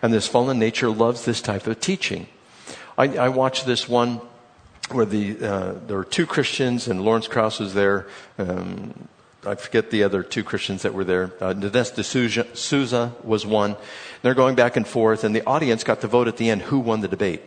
And 0.02 0.12
this 0.12 0.26
fallen 0.26 0.58
nature 0.58 0.90
loves 0.90 1.24
this 1.24 1.40
type 1.40 1.66
of 1.66 1.80
teaching. 1.80 2.26
I, 2.96 3.16
I 3.16 3.28
watched 3.28 3.66
this 3.66 3.88
one 3.88 4.20
where 4.90 5.06
the, 5.06 5.38
uh, 5.38 5.74
there 5.86 5.98
were 5.98 6.04
two 6.04 6.26
Christians 6.26 6.88
and 6.88 7.04
Lawrence 7.04 7.28
Krauss 7.28 7.58
was 7.58 7.74
there. 7.74 8.06
Um, 8.38 9.08
I 9.44 9.54
forget 9.54 9.90
the 9.90 10.02
other 10.02 10.22
two 10.22 10.42
Christians 10.42 10.82
that 10.82 10.94
were 10.94 11.04
there. 11.04 11.32
Uh, 11.40 11.52
D'Souza, 11.52 12.56
Souza 12.56 13.12
was 13.22 13.46
one. 13.46 13.76
They're 14.22 14.34
going 14.34 14.56
back 14.56 14.76
and 14.76 14.86
forth, 14.86 15.24
and 15.24 15.34
the 15.34 15.46
audience 15.46 15.84
got 15.84 16.00
to 16.00 16.08
vote 16.08 16.26
at 16.26 16.38
the 16.38 16.50
end 16.50 16.62
who 16.62 16.78
won 16.78 17.02
the 17.02 17.08
debate. 17.08 17.42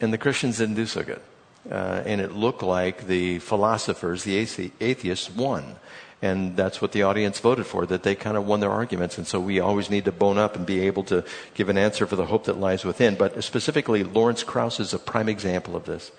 And 0.00 0.12
the 0.12 0.18
Christians 0.18 0.58
didn't 0.58 0.74
do 0.74 0.86
so 0.86 1.02
good. 1.02 1.22
Uh, 1.70 2.02
and 2.04 2.20
it 2.20 2.32
looked 2.32 2.62
like 2.62 3.06
the 3.06 3.38
philosophers, 3.38 4.24
the 4.24 4.36
atheists, 4.80 5.30
won. 5.30 5.76
And 6.20 6.56
that's 6.56 6.80
what 6.80 6.92
the 6.92 7.02
audience 7.02 7.40
voted 7.40 7.66
for, 7.66 7.84
that 7.86 8.04
they 8.04 8.14
kind 8.14 8.36
of 8.36 8.46
won 8.46 8.60
their 8.60 8.70
arguments. 8.70 9.18
And 9.18 9.26
so 9.26 9.40
we 9.40 9.58
always 9.58 9.90
need 9.90 10.04
to 10.04 10.12
bone 10.12 10.38
up 10.38 10.54
and 10.54 10.64
be 10.64 10.80
able 10.86 11.02
to 11.04 11.24
give 11.54 11.68
an 11.68 11.76
answer 11.76 12.06
for 12.06 12.14
the 12.14 12.26
hope 12.26 12.44
that 12.44 12.58
lies 12.58 12.84
within. 12.84 13.16
But 13.16 13.42
specifically, 13.42 14.04
Lawrence 14.04 14.44
Krauss 14.44 14.78
is 14.78 14.94
a 14.94 14.98
prime 14.98 15.28
example 15.28 15.74
of 15.74 15.84
this. 15.84 16.12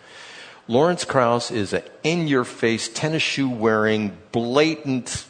Lawrence 0.68 1.06
Krauss 1.06 1.52
is 1.52 1.74
an 1.74 1.84
in 2.04 2.28
your 2.28 2.44
face, 2.44 2.90
tennis 2.90 3.24
shoe 3.24 3.50
wearing, 3.50 4.18
blatant 4.32 5.26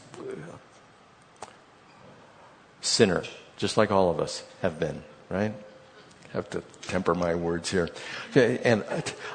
sinner, 2.82 3.24
just 3.58 3.78
like 3.78 3.92
all 3.92 4.10
of 4.10 4.20
us 4.20 4.44
have 4.62 4.80
been, 4.80 5.04
right? 5.30 5.54
Have 6.34 6.50
to 6.50 6.62
temper 6.84 7.14
my 7.14 7.36
words 7.36 7.70
here. 7.70 7.90
And 8.36 8.84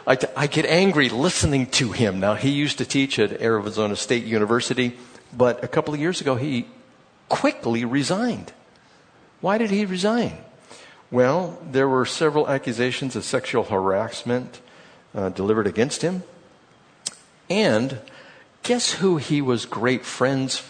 I, 0.06 0.18
I, 0.36 0.46
get 0.48 0.66
angry 0.66 1.08
listening 1.08 1.66
to 1.66 1.92
him. 1.92 2.18
Now, 2.18 2.34
he 2.34 2.50
used 2.50 2.78
to 2.78 2.84
teach 2.84 3.18
at 3.18 3.40
Arizona 3.40 3.94
State 3.94 4.24
University, 4.24 4.98
but 5.32 5.62
a 5.62 5.68
couple 5.68 5.94
of 5.94 6.00
years 6.00 6.20
ago, 6.20 6.34
he 6.34 6.66
quickly 7.28 7.84
resigned. 7.84 8.52
Why 9.40 9.58
did 9.58 9.70
he 9.70 9.84
resign? 9.84 10.38
Well, 11.10 11.58
there 11.70 11.88
were 11.88 12.04
several 12.04 12.48
accusations 12.48 13.14
of 13.14 13.24
sexual 13.24 13.64
harassment 13.64 14.60
uh, 15.14 15.28
delivered 15.30 15.66
against 15.66 16.02
him. 16.02 16.24
And 17.48 18.00
guess 18.62 18.94
who 18.94 19.16
he 19.16 19.40
was 19.40 19.64
great 19.64 20.04
friends 20.04 20.62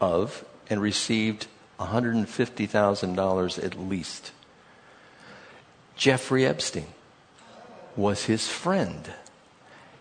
of 0.00 0.44
and 0.68 0.80
received 0.80 1.46
$150,000 1.80 3.64
at 3.64 3.78
least? 3.80 4.32
Jeffrey 6.02 6.44
Epstein 6.44 6.88
was 7.94 8.24
his 8.24 8.48
friend. 8.48 9.12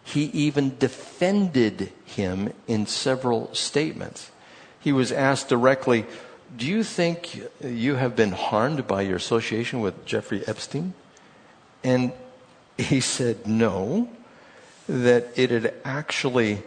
He 0.03 0.23
even 0.33 0.75
defended 0.79 1.93
him 2.05 2.53
in 2.67 2.87
several 2.87 3.53
statements. 3.53 4.31
He 4.79 4.91
was 4.91 5.11
asked 5.11 5.47
directly, 5.47 6.07
Do 6.57 6.65
you 6.65 6.83
think 6.83 7.43
you 7.63 7.97
have 7.97 8.15
been 8.15 8.31
harmed 8.31 8.87
by 8.87 9.03
your 9.03 9.17
association 9.17 9.79
with 9.79 10.03
Jeffrey 10.03 10.41
Epstein? 10.47 10.95
And 11.83 12.13
he 12.79 12.99
said, 12.99 13.45
No, 13.45 14.09
that 14.89 15.27
it 15.35 15.51
had 15.51 15.71
actually 15.85 16.63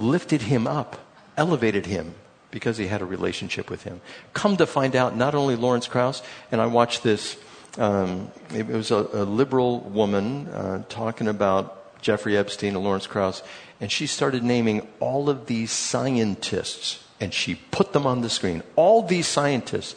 lifted 0.00 0.40
him 0.40 0.66
up, 0.66 0.98
elevated 1.36 1.84
him 1.84 2.14
because 2.50 2.78
he 2.78 2.86
had 2.86 3.02
a 3.02 3.04
relationship 3.04 3.68
with 3.68 3.82
him. 3.82 4.00
Come 4.32 4.56
to 4.56 4.64
find 4.64 4.96
out, 4.96 5.14
not 5.14 5.34
only 5.34 5.56
Lawrence 5.56 5.88
Krauss, 5.88 6.22
and 6.50 6.62
I 6.62 6.66
watched 6.66 7.02
this 7.02 7.36
um, 7.78 8.30
it, 8.54 8.66
was 8.66 8.90
a, 8.90 9.08
a 9.12 9.24
liberal 9.24 9.80
woman 9.80 10.48
uh, 10.48 10.84
talking 10.88 11.28
about 11.28 12.00
Jeffrey 12.02 12.36
Epstein 12.36 12.74
and 12.74 12.84
Lawrence 12.84 13.06
Krauss, 13.06 13.42
and 13.80 13.90
she 13.90 14.06
started 14.06 14.42
naming 14.44 14.86
all 15.00 15.28
of 15.28 15.46
these 15.46 15.72
scientists, 15.72 17.02
and 17.20 17.32
she 17.32 17.54
put 17.54 17.92
them 17.92 18.06
on 18.06 18.20
the 18.20 18.30
screen. 18.30 18.62
All 18.76 19.02
these 19.02 19.26
scientists 19.26 19.96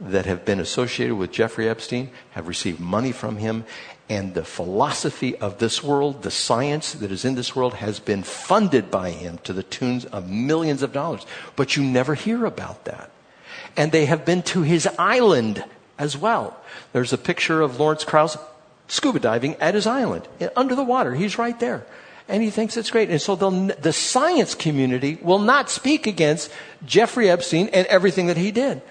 that 0.00 0.26
have 0.26 0.44
been 0.44 0.60
associated 0.60 1.14
with 1.14 1.32
Jeffrey 1.32 1.68
Epstein 1.68 2.10
have 2.32 2.48
received 2.48 2.80
money 2.80 3.12
from 3.12 3.36
him, 3.36 3.64
and 4.08 4.34
the 4.34 4.44
philosophy 4.44 5.36
of 5.36 5.58
this 5.58 5.82
world, 5.82 6.22
the 6.22 6.30
science 6.30 6.92
that 6.92 7.10
is 7.10 7.24
in 7.24 7.36
this 7.36 7.56
world, 7.56 7.74
has 7.74 8.00
been 8.00 8.22
funded 8.22 8.90
by 8.90 9.10
him 9.10 9.38
to 9.44 9.52
the 9.52 9.62
tunes 9.62 10.04
of 10.06 10.28
millions 10.28 10.82
of 10.82 10.92
dollars. 10.92 11.24
But 11.56 11.76
you 11.76 11.82
never 11.82 12.14
hear 12.14 12.44
about 12.44 12.84
that. 12.84 13.10
And 13.76 13.92
they 13.92 14.04
have 14.04 14.24
been 14.24 14.42
to 14.42 14.62
his 14.62 14.86
island 14.98 15.64
as 15.98 16.16
well. 16.16 16.56
There's 16.92 17.12
a 17.12 17.18
picture 17.18 17.60
of 17.60 17.78
Lawrence 17.78 18.04
Krauss 18.04 18.36
scuba 18.88 19.18
diving 19.18 19.54
at 19.56 19.74
his 19.74 19.86
island, 19.86 20.28
under 20.56 20.74
the 20.74 20.84
water. 20.84 21.14
He's 21.14 21.38
right 21.38 21.58
there. 21.58 21.86
And 22.28 22.42
he 22.42 22.50
thinks 22.50 22.76
it's 22.76 22.90
great. 22.90 23.10
And 23.10 23.20
so 23.20 23.36
the 23.36 23.92
science 23.92 24.54
community 24.54 25.18
will 25.20 25.38
not 25.38 25.70
speak 25.70 26.06
against 26.06 26.50
Jeffrey 26.86 27.28
Epstein 27.28 27.68
and 27.68 27.86
everything 27.88 28.26
that 28.28 28.36
he 28.36 28.50
did. 28.50 28.82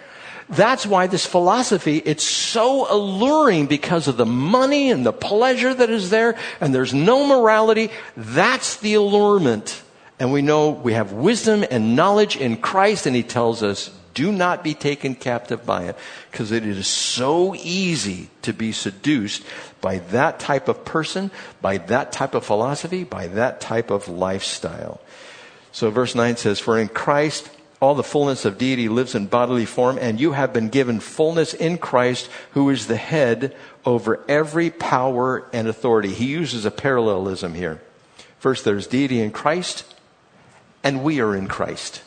That's 0.49 0.85
why 0.85 1.07
this 1.07 1.25
philosophy, 1.25 1.97
it's 2.05 2.23
so 2.23 2.91
alluring 2.93 3.67
because 3.67 4.07
of 4.07 4.17
the 4.17 4.25
money 4.25 4.91
and 4.91 5.05
the 5.05 5.13
pleasure 5.13 5.73
that 5.73 5.89
is 5.89 6.09
there, 6.09 6.37
and 6.59 6.75
there's 6.75 6.93
no 6.93 7.25
morality. 7.25 7.91
That's 8.17 8.77
the 8.77 8.95
allurement. 8.95 9.81
And 10.19 10.31
we 10.31 10.41
know 10.41 10.69
we 10.69 10.93
have 10.93 11.13
wisdom 11.13 11.63
and 11.71 11.95
knowledge 11.95 12.35
in 12.35 12.57
Christ, 12.57 13.07
and 13.07 13.15
he 13.15 13.23
tells 13.23 13.63
us, 13.63 13.89
do 14.13 14.31
not 14.31 14.63
be 14.63 14.73
taken 14.73 15.15
captive 15.15 15.65
by 15.65 15.83
it 15.83 15.97
because 16.31 16.51
it 16.51 16.65
is 16.65 16.87
so 16.87 17.55
easy 17.55 18.29
to 18.43 18.53
be 18.53 18.71
seduced 18.71 19.43
by 19.81 19.99
that 19.99 20.39
type 20.39 20.67
of 20.67 20.85
person, 20.85 21.31
by 21.61 21.77
that 21.77 22.11
type 22.11 22.35
of 22.35 22.45
philosophy, 22.45 23.03
by 23.03 23.27
that 23.27 23.61
type 23.61 23.91
of 23.91 24.07
lifestyle. 24.07 25.01
So 25.71 25.89
verse 25.89 26.15
9 26.15 26.37
says, 26.37 26.59
For 26.59 26.77
in 26.77 26.87
Christ 26.87 27.49
all 27.83 27.95
the 27.95 28.03
fullness 28.03 28.45
of 28.45 28.57
deity 28.57 28.87
lives 28.87 29.13
in 29.13 29.27
bodily 29.27 29.65
form, 29.65 29.97
and 29.99 30.17
you 30.17 30.31
have 30.31 30.53
been 30.53 30.69
given 30.69 31.01
fullness 31.01 31.53
in 31.53 31.77
Christ, 31.77 32.29
who 32.51 32.69
is 32.69 32.87
the 32.87 32.95
head 32.95 33.53
over 33.85 34.23
every 34.29 34.69
power 34.69 35.49
and 35.51 35.67
authority. 35.67 36.13
He 36.13 36.27
uses 36.27 36.63
a 36.63 36.71
parallelism 36.71 37.53
here. 37.53 37.81
First, 38.39 38.63
there's 38.63 38.87
deity 38.87 39.19
in 39.19 39.31
Christ, 39.31 39.83
and 40.81 41.03
we 41.03 41.19
are 41.19 41.35
in 41.35 41.47
Christ. 41.47 42.01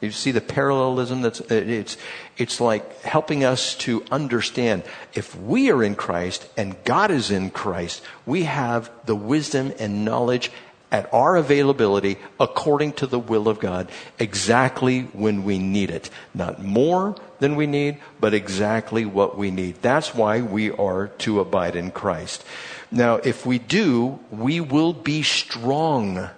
You 0.00 0.12
see 0.12 0.30
the 0.30 0.40
parallelism 0.40 1.22
that's, 1.22 1.40
uh, 1.40 1.46
it's, 1.50 1.96
it's 2.36 2.60
like 2.60 3.02
helping 3.02 3.44
us 3.44 3.74
to 3.76 4.04
understand 4.12 4.84
if 5.14 5.34
we 5.36 5.70
are 5.70 5.82
in 5.82 5.96
Christ 5.96 6.48
and 6.56 6.76
God 6.84 7.10
is 7.10 7.30
in 7.30 7.50
Christ, 7.50 8.02
we 8.24 8.44
have 8.44 8.90
the 9.06 9.16
wisdom 9.16 9.72
and 9.78 10.04
knowledge 10.04 10.52
at 10.90 11.12
our 11.12 11.36
availability 11.36 12.16
according 12.40 12.92
to 12.92 13.06
the 13.06 13.18
will 13.18 13.48
of 13.48 13.58
God 13.58 13.90
exactly 14.18 15.02
when 15.02 15.44
we 15.44 15.58
need 15.58 15.90
it. 15.90 16.10
Not 16.32 16.62
more 16.62 17.16
than 17.40 17.56
we 17.56 17.66
need, 17.66 17.98
but 18.20 18.34
exactly 18.34 19.04
what 19.04 19.36
we 19.36 19.50
need. 19.50 19.82
That's 19.82 20.14
why 20.14 20.40
we 20.40 20.70
are 20.70 21.08
to 21.18 21.40
abide 21.40 21.76
in 21.76 21.90
Christ. 21.90 22.44
Now, 22.90 23.16
if 23.16 23.44
we 23.44 23.58
do, 23.58 24.18
we 24.30 24.60
will 24.60 24.92
be 24.92 25.22
strong 25.22 26.30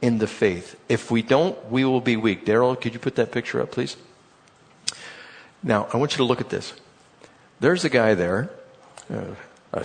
in 0.00 0.18
the 0.18 0.26
faith. 0.26 0.76
If 0.88 1.10
we 1.10 1.22
don't, 1.22 1.70
we 1.70 1.84
will 1.84 2.00
be 2.00 2.16
weak. 2.16 2.44
Daryl, 2.44 2.80
could 2.80 2.94
you 2.94 3.00
put 3.00 3.16
that 3.16 3.32
picture 3.32 3.60
up, 3.60 3.70
please? 3.70 3.96
Now, 5.62 5.88
I 5.92 5.96
want 5.96 6.12
you 6.12 6.18
to 6.18 6.24
look 6.24 6.40
at 6.40 6.50
this. 6.50 6.72
There's 7.60 7.84
a 7.84 7.88
guy 7.88 8.14
there, 8.14 8.50
uh, 9.12 9.34
a 9.72 9.84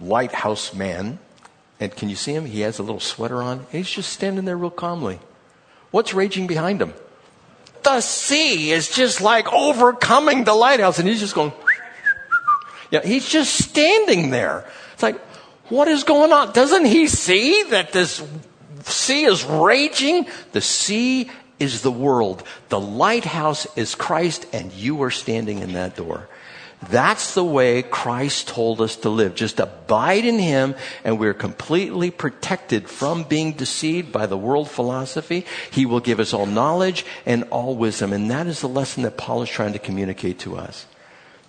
lighthouse 0.00 0.72
man, 0.72 1.18
and 1.80 1.94
can 1.94 2.08
you 2.08 2.16
see 2.16 2.32
him? 2.32 2.46
He 2.46 2.60
has 2.60 2.78
a 2.78 2.82
little 2.82 3.00
sweater 3.00 3.42
on. 3.42 3.66
he's 3.72 3.90
just 3.90 4.12
standing 4.12 4.44
there 4.44 4.56
real 4.56 4.70
calmly. 4.70 5.18
What's 5.90 6.14
raging 6.14 6.46
behind 6.46 6.80
him? 6.80 6.94
The 7.82 8.00
sea 8.00 8.70
is 8.70 8.88
just 8.88 9.20
like 9.20 9.52
overcoming 9.52 10.44
the 10.44 10.54
lighthouse, 10.54 10.98
and 10.98 11.08
he's 11.08 11.20
just 11.20 11.34
going. 11.34 11.52
yeah, 12.90 13.04
he's 13.04 13.28
just 13.28 13.54
standing 13.54 14.30
there. 14.30 14.68
It's 14.94 15.02
like, 15.02 15.20
what 15.68 15.88
is 15.88 16.04
going 16.04 16.32
on? 16.32 16.52
Doesn't 16.52 16.84
he 16.84 17.06
see 17.06 17.64
that 17.70 17.92
this 17.92 18.22
sea 18.84 19.24
is 19.24 19.44
raging. 19.44 20.26
The 20.52 20.60
sea 20.60 21.30
is 21.58 21.82
the 21.82 21.90
world. 21.90 22.42
The 22.68 22.80
lighthouse 22.80 23.66
is 23.76 23.94
Christ, 23.94 24.46
and 24.52 24.72
you 24.72 25.02
are 25.02 25.10
standing 25.10 25.60
in 25.60 25.72
that 25.72 25.96
door. 25.96 26.28
That's 26.90 27.32
the 27.34 27.44
way 27.44 27.82
Christ 27.82 28.48
told 28.48 28.82
us 28.82 28.96
to 28.96 29.08
live. 29.08 29.34
Just 29.34 29.60
abide 29.60 30.26
in 30.26 30.38
Him, 30.38 30.74
and 31.04 31.18
we're 31.18 31.34
completely 31.34 32.10
protected 32.10 32.88
from 32.88 33.24
being 33.24 33.52
deceived 33.52 34.12
by 34.12 34.26
the 34.26 34.36
world 34.36 34.70
philosophy. 34.70 35.46
He 35.70 35.86
will 35.86 36.00
give 36.00 36.20
us 36.20 36.34
all 36.34 36.46
knowledge 36.46 37.06
and 37.24 37.44
all 37.44 37.74
wisdom. 37.74 38.12
And 38.12 38.30
that 38.30 38.46
is 38.46 38.60
the 38.60 38.68
lesson 38.68 39.04
that 39.04 39.16
Paul 39.16 39.42
is 39.42 39.48
trying 39.48 39.72
to 39.72 39.78
communicate 39.78 40.38
to 40.40 40.56
us. 40.56 40.86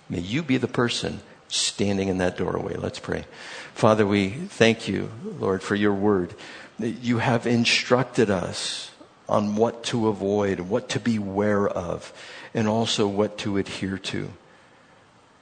May 0.08 0.20
you 0.20 0.42
be 0.42 0.56
the 0.56 0.66
person 0.66 1.20
standing 1.48 2.08
in 2.08 2.18
that 2.18 2.38
doorway. 2.38 2.76
Let's 2.76 2.98
pray. 2.98 3.26
Father, 3.74 4.06
we 4.06 4.30
thank 4.30 4.88
you, 4.88 5.10
Lord, 5.38 5.62
for 5.62 5.74
your 5.74 5.92
word 5.92 6.34
you 6.78 7.18
have 7.18 7.46
instructed 7.46 8.30
us 8.30 8.90
on 9.28 9.56
what 9.56 9.82
to 9.84 10.08
avoid, 10.08 10.60
what 10.60 10.88
to 10.90 11.00
beware 11.00 11.68
of, 11.68 12.12
and 12.54 12.66
also 12.66 13.06
what 13.06 13.36
to 13.38 13.58
adhere 13.58 13.98
to. 13.98 14.30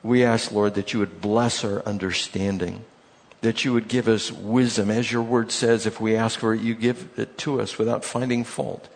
We 0.03 0.25
ask, 0.25 0.51
Lord, 0.51 0.75
that 0.75 0.93
you 0.93 1.01
would 1.01 1.21
bless 1.21 1.65
our 1.65 1.83
understanding, 1.83 2.85
that 3.43 3.65
you 3.65 3.73
would 3.73 3.89
give 3.89 4.09
us 4.09 4.33
wisdom. 4.33 4.91
As 4.91 5.13
your 5.13 5.23
word 5.23 5.53
says, 5.53 5.87
if 5.87 6.01
we 6.01 6.17
ask 6.17 6.41
for 6.41 6.55
it, 6.55 6.61
you 6.61 6.75
give 6.75 7.09
it 7.17 7.39
to 7.39 7.61
us 7.61 7.79
without 7.79 8.05
finding 8.05 8.43
fault. 8.45 8.89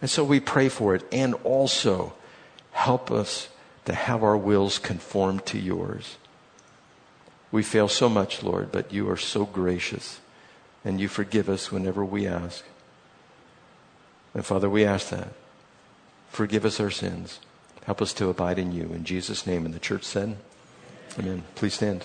And 0.00 0.10
so 0.10 0.22
we 0.22 0.40
pray 0.40 0.68
for 0.68 0.94
it, 0.94 1.04
and 1.10 1.34
also 1.44 2.12
help 2.72 3.10
us 3.10 3.48
to 3.86 3.94
have 3.94 4.22
our 4.22 4.36
wills 4.36 4.78
conform 4.78 5.40
to 5.40 5.58
yours. 5.58 6.16
We 7.50 7.62
fail 7.62 7.88
so 7.88 8.08
much, 8.08 8.42
Lord, 8.42 8.72
but 8.72 8.92
you 8.92 9.08
are 9.10 9.16
so 9.16 9.44
gracious 9.44 10.20
and 10.84 11.00
you 11.00 11.08
forgive 11.08 11.48
us 11.48 11.72
whenever 11.72 12.04
we 12.04 12.26
ask. 12.26 12.64
And 14.34 14.44
Father, 14.44 14.68
we 14.68 14.84
ask 14.84 15.10
that. 15.10 15.28
Forgive 16.30 16.64
us 16.64 16.80
our 16.80 16.90
sins. 16.90 17.38
Help 17.84 18.02
us 18.02 18.12
to 18.14 18.28
abide 18.28 18.58
in 18.58 18.72
you. 18.72 18.92
In 18.92 19.04
Jesus' 19.04 19.46
name. 19.46 19.64
And 19.64 19.74
the 19.74 19.78
church 19.78 20.04
said, 20.04 20.36
Amen. 21.18 21.44
Please 21.54 21.74
stand. 21.74 22.04